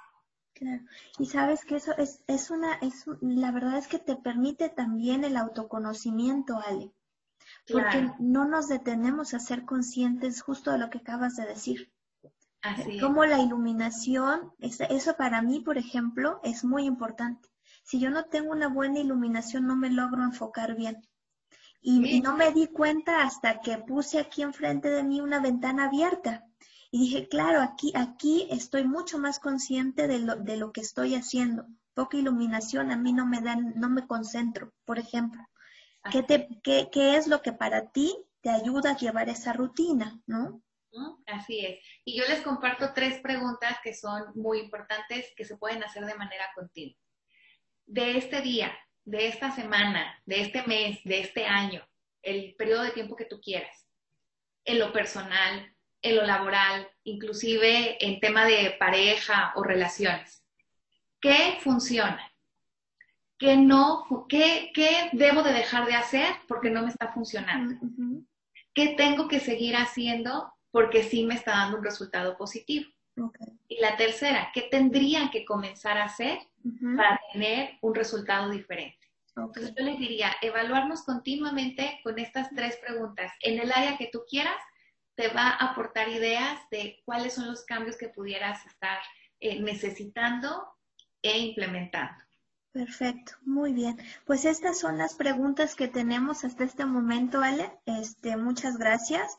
Claro. 0.57 0.83
Y 1.19 1.27
sabes 1.27 1.67
que 1.67 1.77
eso 1.77 1.93
es, 1.99 2.23
es 2.27 2.51
una, 2.51 2.75
es, 2.77 3.05
la 3.21 3.53
verdad 3.53 3.77
es 3.77 3.89
que 3.89 3.99
te 3.99 4.17
permite 4.17 4.71
también 4.71 5.23
el 5.25 5.37
autoconocimiento, 5.37 6.59
Ale. 6.59 6.93
Porque 7.71 8.11
no 8.19 8.47
nos 8.47 8.69
detenemos 8.69 9.35
a 9.35 9.39
ser 9.39 9.65
conscientes 9.65 10.41
justo 10.41 10.73
de 10.73 10.79
lo 10.79 10.89
que 10.89 10.99
acabas 10.99 11.37
de 11.37 11.47
decir. 11.47 11.93
Así 12.63 12.99
Como 12.99 13.25
la 13.25 13.39
iluminación, 13.39 14.53
eso 14.59 15.17
para 15.17 15.43
mí, 15.43 15.61
por 15.61 15.77
ejemplo, 15.77 16.41
es 16.43 16.65
muy 16.65 16.85
importante. 16.85 17.49
Si 17.85 18.01
yo 18.01 18.11
no 18.11 18.25
tengo 18.25 18.51
una 18.51 18.69
buena 18.69 18.99
iluminación, 18.99 19.67
no 19.67 19.77
me 19.77 19.91
logro 19.91 20.25
enfocar 20.25 20.75
bien. 20.75 21.07
Y, 21.83 22.17
y 22.17 22.21
no 22.21 22.37
me 22.37 22.51
di 22.53 22.67
cuenta 22.67 23.23
hasta 23.23 23.61
que 23.61 23.79
puse 23.79 24.19
aquí 24.19 24.43
enfrente 24.43 24.89
de 24.89 25.05
mí 25.05 25.21
una 25.21 25.39
ventana 25.39 25.85
abierta. 25.87 26.45
Y 26.91 27.01
dije, 27.01 27.29
claro, 27.29 27.61
aquí, 27.61 27.93
aquí 27.95 28.47
estoy 28.51 28.85
mucho 28.85 29.19
más 29.19 29.39
consciente 29.39 30.07
de 30.07 30.21
lo, 30.21 30.37
de 30.37 30.57
lo 30.57 30.73
que 30.73 30.81
estoy 30.81 31.15
haciendo. 31.15 31.67
Poca 31.95 32.17
iluminación 32.17 32.91
a 32.91 32.97
mí 32.97 33.13
no 33.13 33.27
me 33.27 33.41
dan, 33.41 33.75
no 33.77 33.89
me 33.89 34.07
concentro, 34.07 34.73
por 34.85 34.99
ejemplo. 34.99 35.43
¿Qué, 36.11 36.23
te, 36.23 36.49
qué, 36.63 36.89
¿Qué 36.93 37.17
es 37.17 37.27
lo 37.27 37.43
que 37.43 37.53
para 37.53 37.91
ti 37.91 38.17
te 38.41 38.51
ayuda 38.51 38.91
a 38.91 38.97
llevar 38.97 39.29
esa 39.29 39.53
rutina, 39.53 40.21
no? 40.27 40.63
Así 41.27 41.65
es. 41.65 41.85
Y 42.05 42.17
yo 42.17 42.25
les 42.29 42.43
comparto 42.43 42.93
tres 42.95 43.21
preguntas 43.21 43.79
que 43.83 43.95
son 43.95 44.25
muy 44.35 44.61
importantes 44.61 45.33
que 45.37 45.45
se 45.45 45.57
pueden 45.57 45.83
hacer 45.83 46.05
de 46.05 46.15
manera 46.15 46.45
continua. 46.55 46.97
De 47.87 48.17
este 48.17 48.41
día, 48.41 48.77
de 49.05 49.29
esta 49.29 49.51
semana, 49.51 50.21
de 50.25 50.41
este 50.41 50.63
mes, 50.67 51.01
de 51.05 51.21
este 51.21 51.47
año, 51.47 51.87
el 52.23 52.55
periodo 52.57 52.83
de 52.83 52.91
tiempo 52.93 53.17
que 53.17 53.27
tú 53.27 53.41
quieras, 53.41 53.87
en 54.65 54.79
lo 54.79 54.93
personal, 54.93 55.76
en 56.09 56.17
lo 56.17 56.25
laboral, 56.25 56.89
inclusive 57.05 58.05
en 58.05 58.21
tema 58.21 58.45
de 58.45 58.77
pareja 58.79 59.53
o 59.57 59.63
relaciones. 59.63 60.45
¿Qué 61.21 61.59
funciona? 61.61 62.33
¿Qué, 63.39 63.57
no, 63.57 64.07
qué, 64.29 64.71
qué 64.75 65.11
debo 65.13 65.43
de 65.43 65.53
dejar 65.53 65.87
de 65.87 65.95
hacer 65.95 66.27
porque 66.49 66.71
no 66.71 66.83
me 66.83 66.89
está 66.89 67.13
funcionando? 67.13 67.75
¿Qué 68.75 68.95
tengo 68.97 69.29
que 69.29 69.41
seguir 69.41 69.77
haciendo 69.77 70.53
porque 70.71 71.03
sí 71.03 71.25
me 71.25 71.35
está 71.35 71.53
dando 71.53 71.79
un 71.79 71.85
resultado 71.85 72.37
positivo? 72.37 72.91
Y 73.69 73.81
la 73.81 73.97
tercera, 73.97 74.51
¿qué 74.53 74.63
tendría 74.63 75.31
que 75.31 75.45
comenzar 75.45 75.99
a 75.99 76.05
hacer 76.05 76.39
para 76.97 77.21
tener 77.33 77.79
un 77.81 77.95
resultado 77.95 78.51
diferente? 78.51 79.07
Entonces 79.37 79.75
yo 79.77 79.85
les 79.85 79.99
diría, 79.99 80.33
evaluarnos 80.41 81.03
continuamente 81.03 82.01
con 82.03 82.19
estas 82.19 82.49
tres 82.55 82.77
preguntas 82.77 83.33
en 83.41 83.59
el 83.61 83.71
área 83.71 83.99
que 83.99 84.09
tú 84.11 84.23
quieras 84.29 84.57
te 85.17 85.29
va 85.29 85.49
a 85.49 85.71
aportar 85.71 86.09
ideas 86.09 86.61
de 86.71 87.03
cuáles 87.05 87.35
son 87.35 87.47
los 87.49 87.65
cambios 87.65 87.97
que 87.97 88.11
pudieras 88.11 88.65
estar 88.67 88.99
eh, 89.41 89.61
necesitando 89.61 90.69
e 91.23 91.39
implementando. 91.39 92.26
Perfecto, 92.77 93.33
muy 93.47 93.73
bien. 93.73 93.97
Pues 94.27 94.45
estas 94.45 94.79
son 94.79 94.99
las 94.99 95.15
preguntas 95.15 95.75
que 95.75 95.89
tenemos 95.89 96.45
hasta 96.45 96.65
este 96.65 96.85
momento, 96.85 97.41
Ale. 97.41 97.73
Este, 97.87 98.37
muchas 98.37 98.77
gracias. 98.77 99.39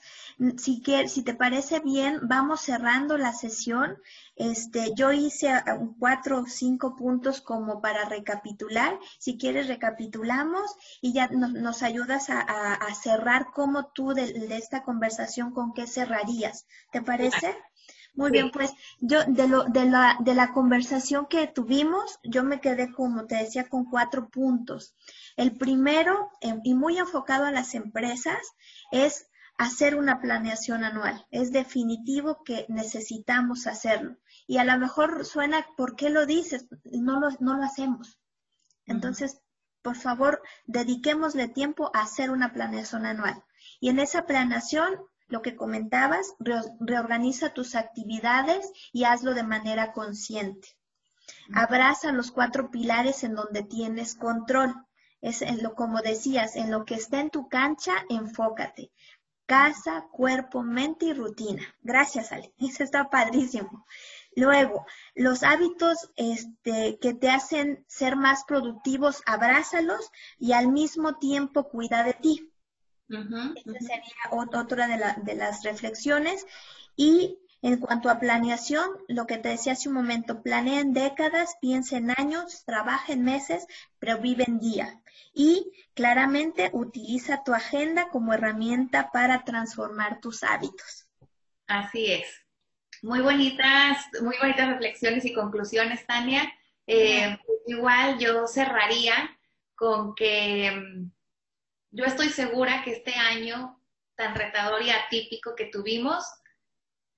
Si, 0.57 0.81
si 1.07 1.21
te 1.21 1.35
parece 1.35 1.79
bien, 1.81 2.21
vamos 2.23 2.61
cerrando 2.61 3.15
la 3.15 3.33
sesión. 3.33 3.99
Este, 4.37 4.91
yo 4.95 5.11
hice 5.11 5.53
cuatro 5.99 6.39
o 6.39 6.45
cinco 6.47 6.95
puntos 6.95 7.39
como 7.39 7.79
para 7.79 8.09
recapitular. 8.09 8.97
Si 9.19 9.37
quieres, 9.37 9.67
recapitulamos 9.67 10.75
y 10.99 11.13
ya 11.13 11.27
nos, 11.27 11.83
ayudas 11.83 12.31
a, 12.31 12.79
cerrar 12.95 13.51
como 13.53 13.85
tú 13.91 14.15
de, 14.15 14.33
de, 14.33 14.57
esta 14.57 14.81
conversación, 14.81 15.51
con 15.53 15.75
qué 15.75 15.85
cerrarías. 15.85 16.65
¿Te 16.91 17.03
parece? 17.03 17.55
Muy 18.17 18.31
bien, 18.31 18.49
pues 18.49 18.73
yo 18.99 19.23
de, 19.27 19.47
lo, 19.47 19.65
de, 19.65 19.85
la, 19.85 20.17
de 20.19 20.33
la 20.33 20.51
conversación 20.51 21.27
que 21.27 21.45
tuvimos, 21.45 22.19
yo 22.23 22.43
me 22.43 22.59
quedé, 22.59 22.91
como 22.91 23.27
te 23.27 23.35
decía, 23.35 23.69
con 23.69 23.85
cuatro 23.85 24.29
puntos. 24.29 24.95
El 25.35 25.55
primero, 25.55 26.31
y 26.63 26.73
muy 26.73 26.97
enfocado 26.97 27.45
a 27.45 27.51
las 27.51 27.75
empresas, 27.75 28.39
es 28.91 29.27
hacer 29.59 29.95
una 29.95 30.19
planeación 30.19 30.83
anual. 30.83 31.27
Es 31.29 31.51
definitivo 31.51 32.43
que 32.43 32.65
necesitamos 32.69 33.67
hacerlo. 33.67 34.17
Y 34.47 34.57
a 34.57 34.63
lo 34.63 34.79
mejor 34.79 35.23
suena, 35.23 35.67
¿por 35.77 35.95
qué 35.95 36.09
lo 36.09 36.25
dices? 36.25 36.65
No 36.85 37.19
lo, 37.19 37.29
no 37.39 37.55
lo 37.55 37.63
hacemos. 37.63 38.17
Entonces, 38.87 39.41
por 39.83 39.95
favor, 39.95 40.41
dediquémosle 40.65 41.49
tiempo 41.49 41.91
a 41.93 42.01
hacer 42.01 42.31
una 42.31 42.51
planeación 42.51 43.05
anual. 43.05 43.43
Y 43.79 43.89
en 43.89 43.99
esa 43.99 44.25
planeación 44.25 44.95
lo 45.27 45.41
que 45.41 45.55
comentabas, 45.55 46.35
reorganiza 46.79 47.53
tus 47.53 47.75
actividades 47.75 48.71
y 48.91 49.03
hazlo 49.03 49.33
de 49.33 49.43
manera 49.43 49.91
consciente. 49.91 50.77
Abraza 51.53 52.11
los 52.11 52.31
cuatro 52.31 52.71
pilares 52.71 53.23
en 53.23 53.35
donde 53.35 53.63
tienes 53.63 54.15
control. 54.15 54.73
Es 55.21 55.41
en 55.41 55.61
lo, 55.63 55.75
como 55.75 56.01
decías, 56.01 56.55
en 56.55 56.71
lo 56.71 56.85
que 56.85 56.95
está 56.95 57.19
en 57.19 57.29
tu 57.29 57.49
cancha, 57.49 57.93
enfócate. 58.09 58.91
Casa, 59.45 60.07
cuerpo, 60.11 60.61
mente 60.61 61.07
y 61.07 61.13
rutina. 61.13 61.63
Gracias, 61.81 62.31
Ale. 62.31 62.53
Eso 62.59 62.83
está 62.83 63.09
padrísimo. 63.09 63.85
Luego, 64.35 64.85
los 65.15 65.43
hábitos 65.43 66.11
este, 66.15 66.99
que 66.99 67.13
te 67.13 67.29
hacen 67.29 67.83
ser 67.87 68.15
más 68.15 68.43
productivos, 68.43 69.23
abrázalos 69.25 70.11
y 70.37 70.51
al 70.51 70.67
mismo 70.67 71.17
tiempo 71.17 71.69
cuida 71.69 72.03
de 72.03 72.13
ti. 72.13 72.51
Esta 73.09 73.79
sería 73.79 74.59
otra 74.59 74.87
de, 74.87 75.35
las 75.35 75.63
reflexiones. 75.63 76.45
Y 76.95 77.37
en 77.61 77.77
cuanto 77.79 78.09
a 78.09 78.19
planeación, 78.19 78.89
lo 79.07 79.25
que 79.25 79.37
te 79.37 79.49
decía 79.49 79.73
hace 79.73 79.89
un 79.89 79.95
momento, 79.95 80.41
planea 80.41 80.81
en 80.81 80.93
décadas, 80.93 81.55
piensa 81.61 81.97
en 81.97 82.11
años, 82.11 82.63
trabaja 82.65 83.13
en 83.13 83.23
meses, 83.23 83.65
pero 83.99 84.19
vive 84.19 84.43
en 84.47 84.59
día. 84.59 85.01
Y 85.33 85.71
claramente 85.93 86.69
utiliza 86.73 87.43
tu 87.43 87.53
agenda 87.53 88.09
como 88.09 88.33
herramienta 88.33 89.11
para 89.11 89.43
transformar 89.43 90.19
tus 90.19 90.43
hábitos. 90.43 91.07
Así 91.67 92.11
es. 92.11 92.27
Muy 93.03 93.21
bonitas, 93.21 94.05
muy 94.21 94.35
bonitas 94.39 94.69
reflexiones 94.69 95.23
y 95.25 95.33
conclusiones, 95.33 96.05
Tania. 96.05 96.51
Eh, 96.87 97.37
igual 97.67 98.17
yo 98.17 98.47
cerraría 98.47 99.37
con 99.75 100.15
que 100.15 100.71
mm, 100.71 101.11
yo 101.91 102.05
estoy 102.05 102.29
segura 102.29 102.83
que 102.83 102.91
este 102.93 103.13
año 103.15 103.81
tan 104.15 104.35
retador 104.35 104.81
y 104.81 104.89
atípico 104.89 105.55
que 105.55 105.65
tuvimos, 105.65 106.25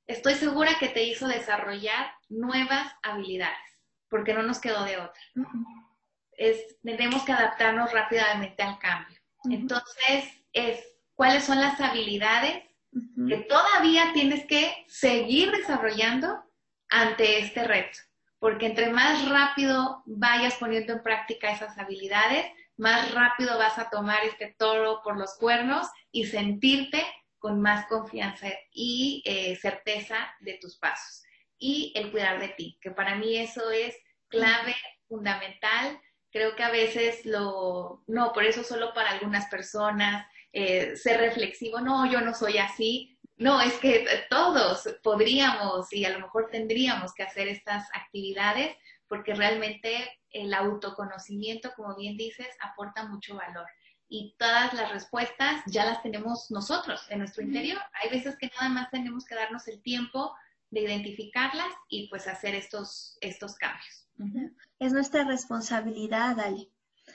estoy 0.08 0.36
segura 0.36 0.78
que 0.80 0.90
te 0.90 1.04
hizo 1.04 1.28
desarrollar 1.28 2.12
nuevas 2.28 2.94
habilidades, 3.02 3.58
porque 4.10 4.34
no 4.34 4.44
nos 4.44 4.60
quedó 4.60 4.84
de 4.84 4.98
otra. 4.98 5.22
tenemos 6.84 7.24
que 7.24 7.32
adaptarnos 7.32 7.92
rápidamente 7.92 8.62
al 8.64 8.78
cambio. 8.80 9.18
Entonces, 9.50 10.26
es 10.52 10.84
cuáles 11.16 11.44
son 11.44 11.60
las 11.62 11.80
habilidades 11.80 12.64
que 13.28 13.38
todavía 13.48 14.12
tienes 14.14 14.46
que 14.46 14.86
seguir 14.88 15.52
desarrollando 15.52 16.44
ante 16.90 17.40
este 17.40 17.64
reto. 17.64 18.00
Porque 18.40 18.66
entre 18.66 18.90
más 18.90 19.28
rápido 19.30 20.02
vayas 20.06 20.56
poniendo 20.56 20.94
en 20.94 21.04
práctica 21.04 21.52
esas 21.52 21.78
habilidades, 21.78 22.46
más 22.80 23.14
rápido 23.14 23.58
vas 23.58 23.78
a 23.78 23.90
tomar 23.90 24.24
este 24.24 24.56
toro 24.58 25.02
por 25.04 25.18
los 25.18 25.36
cuernos 25.36 25.88
y 26.12 26.26
sentirte 26.26 27.06
con 27.38 27.62
más 27.62 27.88
confianza 27.88 28.48
y 28.72 29.22
eh, 29.26 29.58
certeza 29.58 30.16
de 30.40 30.58
tus 30.62 30.78
pasos. 30.78 31.24
Y 31.58 31.92
el 31.96 32.10
cuidar 32.10 32.40
de 32.40 32.50
ti, 32.50 32.78
que 32.82 32.92
para 32.92 33.16
mí 33.16 33.38
eso 33.38 33.70
es 33.70 33.96
clave, 34.30 34.76
fundamental. 35.10 36.00
Creo 36.32 36.56
que 36.56 36.64
a 36.64 36.72
veces 36.72 37.26
lo, 37.26 38.04
no, 38.08 38.32
por 38.32 38.46
eso 38.46 38.64
solo 38.64 38.94
para 38.94 39.12
algunas 39.12 39.50
personas, 39.50 40.26
eh, 40.54 40.96
ser 40.96 41.20
reflexivo, 41.20 41.82
no, 41.82 42.10
yo 42.10 42.22
no 42.22 42.34
soy 42.34 42.60
así. 42.60 43.20
No, 43.36 43.62
es 43.62 43.74
que 43.74 44.06
todos 44.30 44.88
podríamos 45.04 45.92
y 45.92 46.06
a 46.06 46.12
lo 46.12 46.20
mejor 46.20 46.50
tendríamos 46.50 47.14
que 47.14 47.24
hacer 47.24 47.50
estas 47.50 47.90
actividades 47.94 48.76
porque 49.10 49.34
realmente 49.34 50.18
el 50.30 50.54
autoconocimiento, 50.54 51.72
como 51.76 51.96
bien 51.96 52.16
dices, 52.16 52.48
aporta 52.62 53.08
mucho 53.08 53.36
valor. 53.36 53.66
Y 54.08 54.36
todas 54.38 54.74
las 54.74 54.92
respuestas 54.92 55.62
ya 55.68 55.86
las 55.86 56.02
tenemos 56.02 56.50
nosotros 56.50 57.06
en 57.10 57.20
nuestro 57.20 57.44
interior. 57.44 57.80
Hay 58.02 58.10
veces 58.10 58.38
que 58.38 58.50
nada 58.56 58.70
más 58.70 58.90
tenemos 58.90 59.26
que 59.26 59.36
darnos 59.36 59.68
el 59.68 59.82
tiempo 59.82 60.34
de 60.72 60.82
identificarlas 60.82 61.68
y 61.90 62.08
pues 62.10 62.28
hacer 62.28 62.56
estos, 62.56 63.18
estos 63.22 63.56
cambios. 63.56 64.08
Es 64.80 64.94
nuestra 64.94 65.24
responsabilidad, 65.24 66.38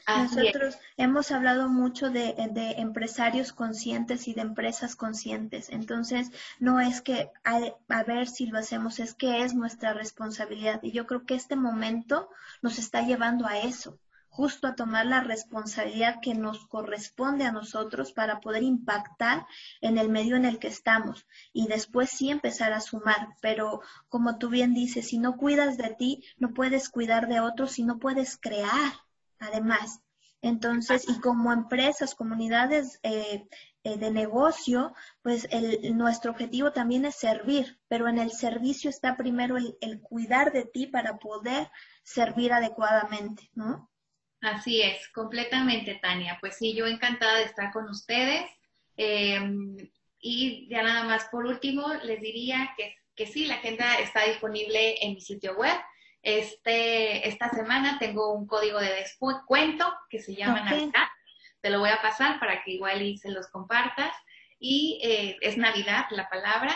Nosotros 0.07 0.77
hemos 0.99 1.33
hablado 1.33 1.69
mucho 1.69 2.11
de, 2.11 2.35
empresarios 2.77 3.53
conscientes 3.53 4.29
y 4.29 4.35
de 4.35 4.43
empresas 4.43 4.97
conscientes. 4.97 5.71
Entonces, 5.71 6.31
no 6.59 6.79
es 6.81 7.01
que 7.01 7.31
a, 7.43 8.03
ver 8.03 8.29
si 8.29 8.47
lo 8.47 8.59
hacemos, 8.59 8.99
es 8.99 9.15
que 9.15 9.43
es 9.43 9.55
nuestra 9.55 9.95
responsabilidad. 9.95 10.83
Y 10.83 10.93
yo 10.93 11.07
creo 11.07 11.25
que 11.25 11.35
este 11.35 11.57
momento 11.57 12.29
nos 12.61 12.79
está 12.79 13.03
llevando 13.03 13.47
a 13.47 13.59
eso, 13.59 13.99
justo 14.29 14.67
a 14.67 14.75
tomar 14.75 15.07
la 15.07 15.21
responsabilidad 15.21 16.21
que 16.21 16.35
nos 16.35 16.67
corresponde 16.67 17.45
a 17.47 17.53
nosotros 17.53 18.13
para 18.13 18.41
poder 18.41 18.63
impactar 18.63 19.47
en 19.81 19.97
el 19.97 20.11
medio 20.11 20.37
en 20.37 20.45
el 20.45 20.59
que 20.59 20.69
estamos 20.69 21.27
y 21.53 21.67
después 21.67 22.11
sí 22.11 22.31
empezar 22.31 22.75
a 22.75 22.81
sumar. 22.81 23.37
Pero 23.41 23.81
como 24.09 24.37
tú 24.37 24.51
bien 24.51 24.75
dices, 24.75 25.09
si 25.09 25.19
no 25.19 25.37
cuidas 25.39 25.79
de 25.79 25.91
ti, 25.91 26.25
no 26.37 26.53
puedes 26.53 26.91
cuidar 26.91 27.27
de 27.29 27.41
otros 27.41 27.79
y 27.79 27.85
no 27.85 27.99
puedes 27.99 28.37
crear 28.37 29.04
además. 29.45 30.01
Entonces, 30.45 31.09
y 31.09 31.21
como 31.21 31.53
empresas, 31.55 32.15
comunidades 32.15 33.01
eh, 33.03 33.47
eh, 33.83 33.97
de 33.97 34.11
negocio, 34.11 34.93
pues 35.23 35.49
el, 35.51 35.97
nuestro 35.97 36.33
objetivo 36.33 36.71
también 36.73 37.07
es 37.07 37.15
servir, 37.15 37.79
pero 37.89 38.09
en 38.09 38.19
el 38.19 38.31
servicio 38.31 38.91
está 38.91 39.17
primero 39.17 39.57
el, 39.57 40.01
cuidar 40.03 40.53
de 40.53 40.67
ti 40.67 40.87
para 40.87 41.17
poder 41.17 41.71
servir 42.03 42.53
adecuadamente, 42.53 43.49
¿no? 43.55 43.91
Así 44.43 44.83
es, 44.83 45.09
completamente, 45.15 45.99
Tania. 46.03 46.37
Pues 46.43 46.59
sí, 46.59 46.75
yo 46.75 46.87
encantada 46.87 47.39
de 47.39 47.45
estar 47.45 47.73
con 47.73 47.89
ustedes. 47.89 48.45
Em, 48.99 49.79
y 50.21 50.69
ya 50.69 50.83
nada 50.83 51.05
más 51.05 51.25
por 51.31 51.47
último, 51.47 51.89
les 52.05 52.21
diría 52.21 52.75
que, 52.77 52.95
que 53.15 53.27
sí, 53.27 53.47
la 53.47 53.55
agenda 53.55 53.95
está 53.95 54.27
disponible 54.27 55.03
en 55.03 55.15
mi 55.15 55.23
sitio 55.23 55.57
web 55.57 55.75
este, 56.25 57.29
esta 57.29 57.51
semana 57.51 57.99
tengo 57.99 58.33
un 58.33 58.47
código 58.47 58.81
de 58.81 58.95
descuento 58.95 59.93
que 60.09 60.21
se 60.21 60.35
llama 60.35 60.63
Navidad. 60.63 61.07
Te 61.61 61.71
lo 61.71 61.81
voy 61.81 61.91
a 61.91 62.01
pasar 62.01 62.41
para 62.41 62.63
que 62.63 62.73
igual 62.73 63.03
y 63.03 63.19
se 63.19 63.31
los 63.31 63.49
compartas. 63.49 64.13
Y 64.59 65.01
eh, 65.05 65.37
es 65.43 65.59
Navidad 65.59 66.07
la 66.11 66.29
palabra. 66.31 66.75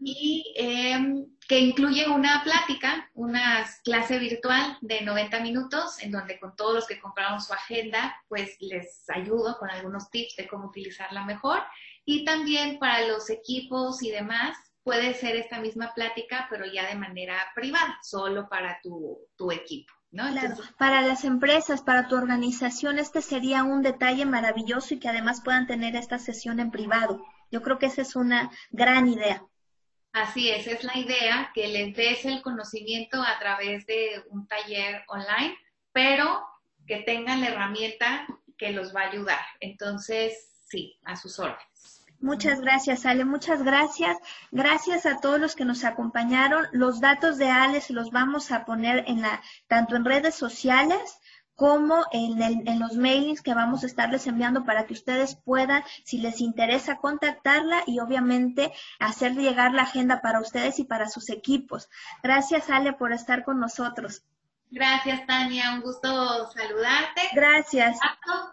Y 0.00 0.54
em, 0.56 1.26
que 1.48 1.58
incluye 1.58 2.08
una 2.08 2.42
plática, 2.44 3.10
una 3.14 3.66
clase 3.82 4.18
virtual 4.18 4.78
de 4.80 5.00
90 5.00 5.40
minutos, 5.40 6.00
en 6.00 6.12
donde 6.12 6.38
con 6.38 6.54
todos 6.54 6.74
los 6.74 6.86
que 6.86 7.00
compraron 7.00 7.40
su 7.40 7.52
agenda, 7.52 8.16
pues 8.28 8.56
les 8.60 9.04
ayudo 9.10 9.58
con 9.58 9.70
algunos 9.70 10.08
tips 10.10 10.36
de 10.36 10.46
cómo 10.46 10.68
utilizarla 10.68 11.24
mejor. 11.24 11.60
Y 12.04 12.24
también 12.24 12.78
para 12.78 13.06
los 13.08 13.28
equipos 13.28 14.02
y 14.02 14.10
demás, 14.10 14.56
puede 14.84 15.14
ser 15.14 15.34
esta 15.36 15.60
misma 15.60 15.92
plática, 15.94 16.46
pero 16.50 16.66
ya 16.66 16.86
de 16.86 16.94
manera 16.94 17.36
privada, 17.54 17.98
solo 18.02 18.48
para 18.48 18.78
tu, 18.82 19.50
equipo. 19.50 19.92
¿no? 20.10 20.30
claro, 20.30 20.54
para 20.78 21.02
las 21.02 21.24
empresas, 21.24 21.82
para 21.82 22.06
tu 22.06 22.14
organización, 22.14 23.00
este 23.00 23.20
sería 23.20 23.64
un 23.64 23.82
detalle 23.82 24.26
maravilloso 24.26 24.94
y 24.94 25.00
que 25.00 25.08
además 25.08 25.40
puedan 25.42 25.66
tener 25.66 25.96
esta 25.96 26.18
sesión 26.18 26.60
en 26.60 26.70
privado. 26.70 27.24
Yo 27.50 27.62
creo 27.62 27.78
que 27.78 27.86
esa 27.86 28.02
es 28.02 28.14
una 28.14 28.50
gran 28.70 29.08
idea. 29.08 29.42
Así 30.12 30.50
es, 30.50 30.68
es 30.68 30.84
la 30.84 30.96
idea 30.96 31.50
que 31.52 31.66
les 31.66 31.96
des 31.96 32.24
el 32.26 32.42
conocimiento 32.42 33.20
a 33.20 33.36
través 33.40 33.84
de 33.86 34.22
un 34.28 34.46
taller 34.46 35.02
online, 35.08 35.56
pero 35.90 36.46
que 36.86 36.98
tengan 36.98 37.40
la 37.40 37.48
herramienta 37.48 38.26
que 38.56 38.70
los 38.70 38.94
va 38.94 39.00
a 39.00 39.10
ayudar. 39.10 39.44
Entonces, 39.58 40.52
sí, 40.66 40.96
a 41.04 41.16
sus 41.16 41.40
órdenes. 41.40 41.73
Muchas 42.24 42.62
gracias, 42.62 43.04
Ale. 43.04 43.26
Muchas 43.26 43.62
gracias. 43.62 44.16
Gracias 44.50 45.04
a 45.04 45.20
todos 45.20 45.38
los 45.38 45.54
que 45.54 45.66
nos 45.66 45.84
acompañaron. 45.84 46.64
Los 46.72 47.02
datos 47.02 47.36
de 47.36 47.50
Ale 47.50 47.82
se 47.82 47.92
los 47.92 48.10
vamos 48.12 48.50
a 48.50 48.64
poner 48.64 49.04
en 49.08 49.20
la, 49.20 49.42
tanto 49.68 49.94
en 49.94 50.06
redes 50.06 50.34
sociales 50.34 51.20
como 51.54 52.06
en, 52.12 52.40
en, 52.40 52.78
los 52.78 52.96
mailings 52.96 53.42
que 53.42 53.52
vamos 53.52 53.82
a 53.82 53.86
estarles 53.86 54.26
enviando 54.26 54.64
para 54.64 54.86
que 54.86 54.94
ustedes 54.94 55.36
puedan, 55.36 55.84
si 56.04 56.16
les 56.16 56.40
interesa, 56.40 56.96
contactarla 56.96 57.82
y 57.86 58.00
obviamente 58.00 58.72
hacer 58.98 59.34
llegar 59.34 59.74
la 59.74 59.82
agenda 59.82 60.22
para 60.22 60.40
ustedes 60.40 60.78
y 60.78 60.84
para 60.84 61.10
sus 61.10 61.28
equipos. 61.28 61.90
Gracias, 62.22 62.70
Ale, 62.70 62.94
por 62.94 63.12
estar 63.12 63.44
con 63.44 63.60
nosotros. 63.60 64.24
Gracias, 64.70 65.26
Tania. 65.26 65.74
Un 65.74 65.82
gusto 65.82 66.50
saludarte. 66.52 67.20
Gracias. 67.34 67.98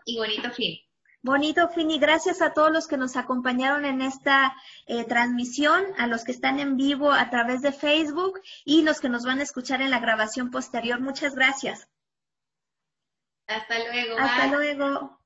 Y 0.03 0.17
bonito 0.17 0.51
fin. 0.51 0.77
Bonito, 1.23 1.69
Fini. 1.69 1.99
Gracias 1.99 2.41
a 2.41 2.53
todos 2.53 2.71
los 2.71 2.87
que 2.87 2.97
nos 2.97 3.15
acompañaron 3.15 3.85
en 3.85 4.01
esta 4.01 4.55
eh, 4.87 5.03
transmisión, 5.05 5.83
a 5.99 6.07
los 6.07 6.23
que 6.23 6.31
están 6.31 6.59
en 6.59 6.77
vivo 6.77 7.11
a 7.11 7.29
través 7.29 7.61
de 7.61 7.71
Facebook 7.71 8.41
y 8.65 8.81
los 8.81 8.99
que 8.99 9.09
nos 9.09 9.23
van 9.23 9.39
a 9.39 9.43
escuchar 9.43 9.81
en 9.83 9.91
la 9.91 9.99
grabación 9.99 10.49
posterior. 10.49 10.99
Muchas 10.99 11.35
gracias. 11.35 11.87
Hasta 13.47 13.77
luego. 13.79 14.17
Hasta 14.17 14.47
luego. 14.47 15.20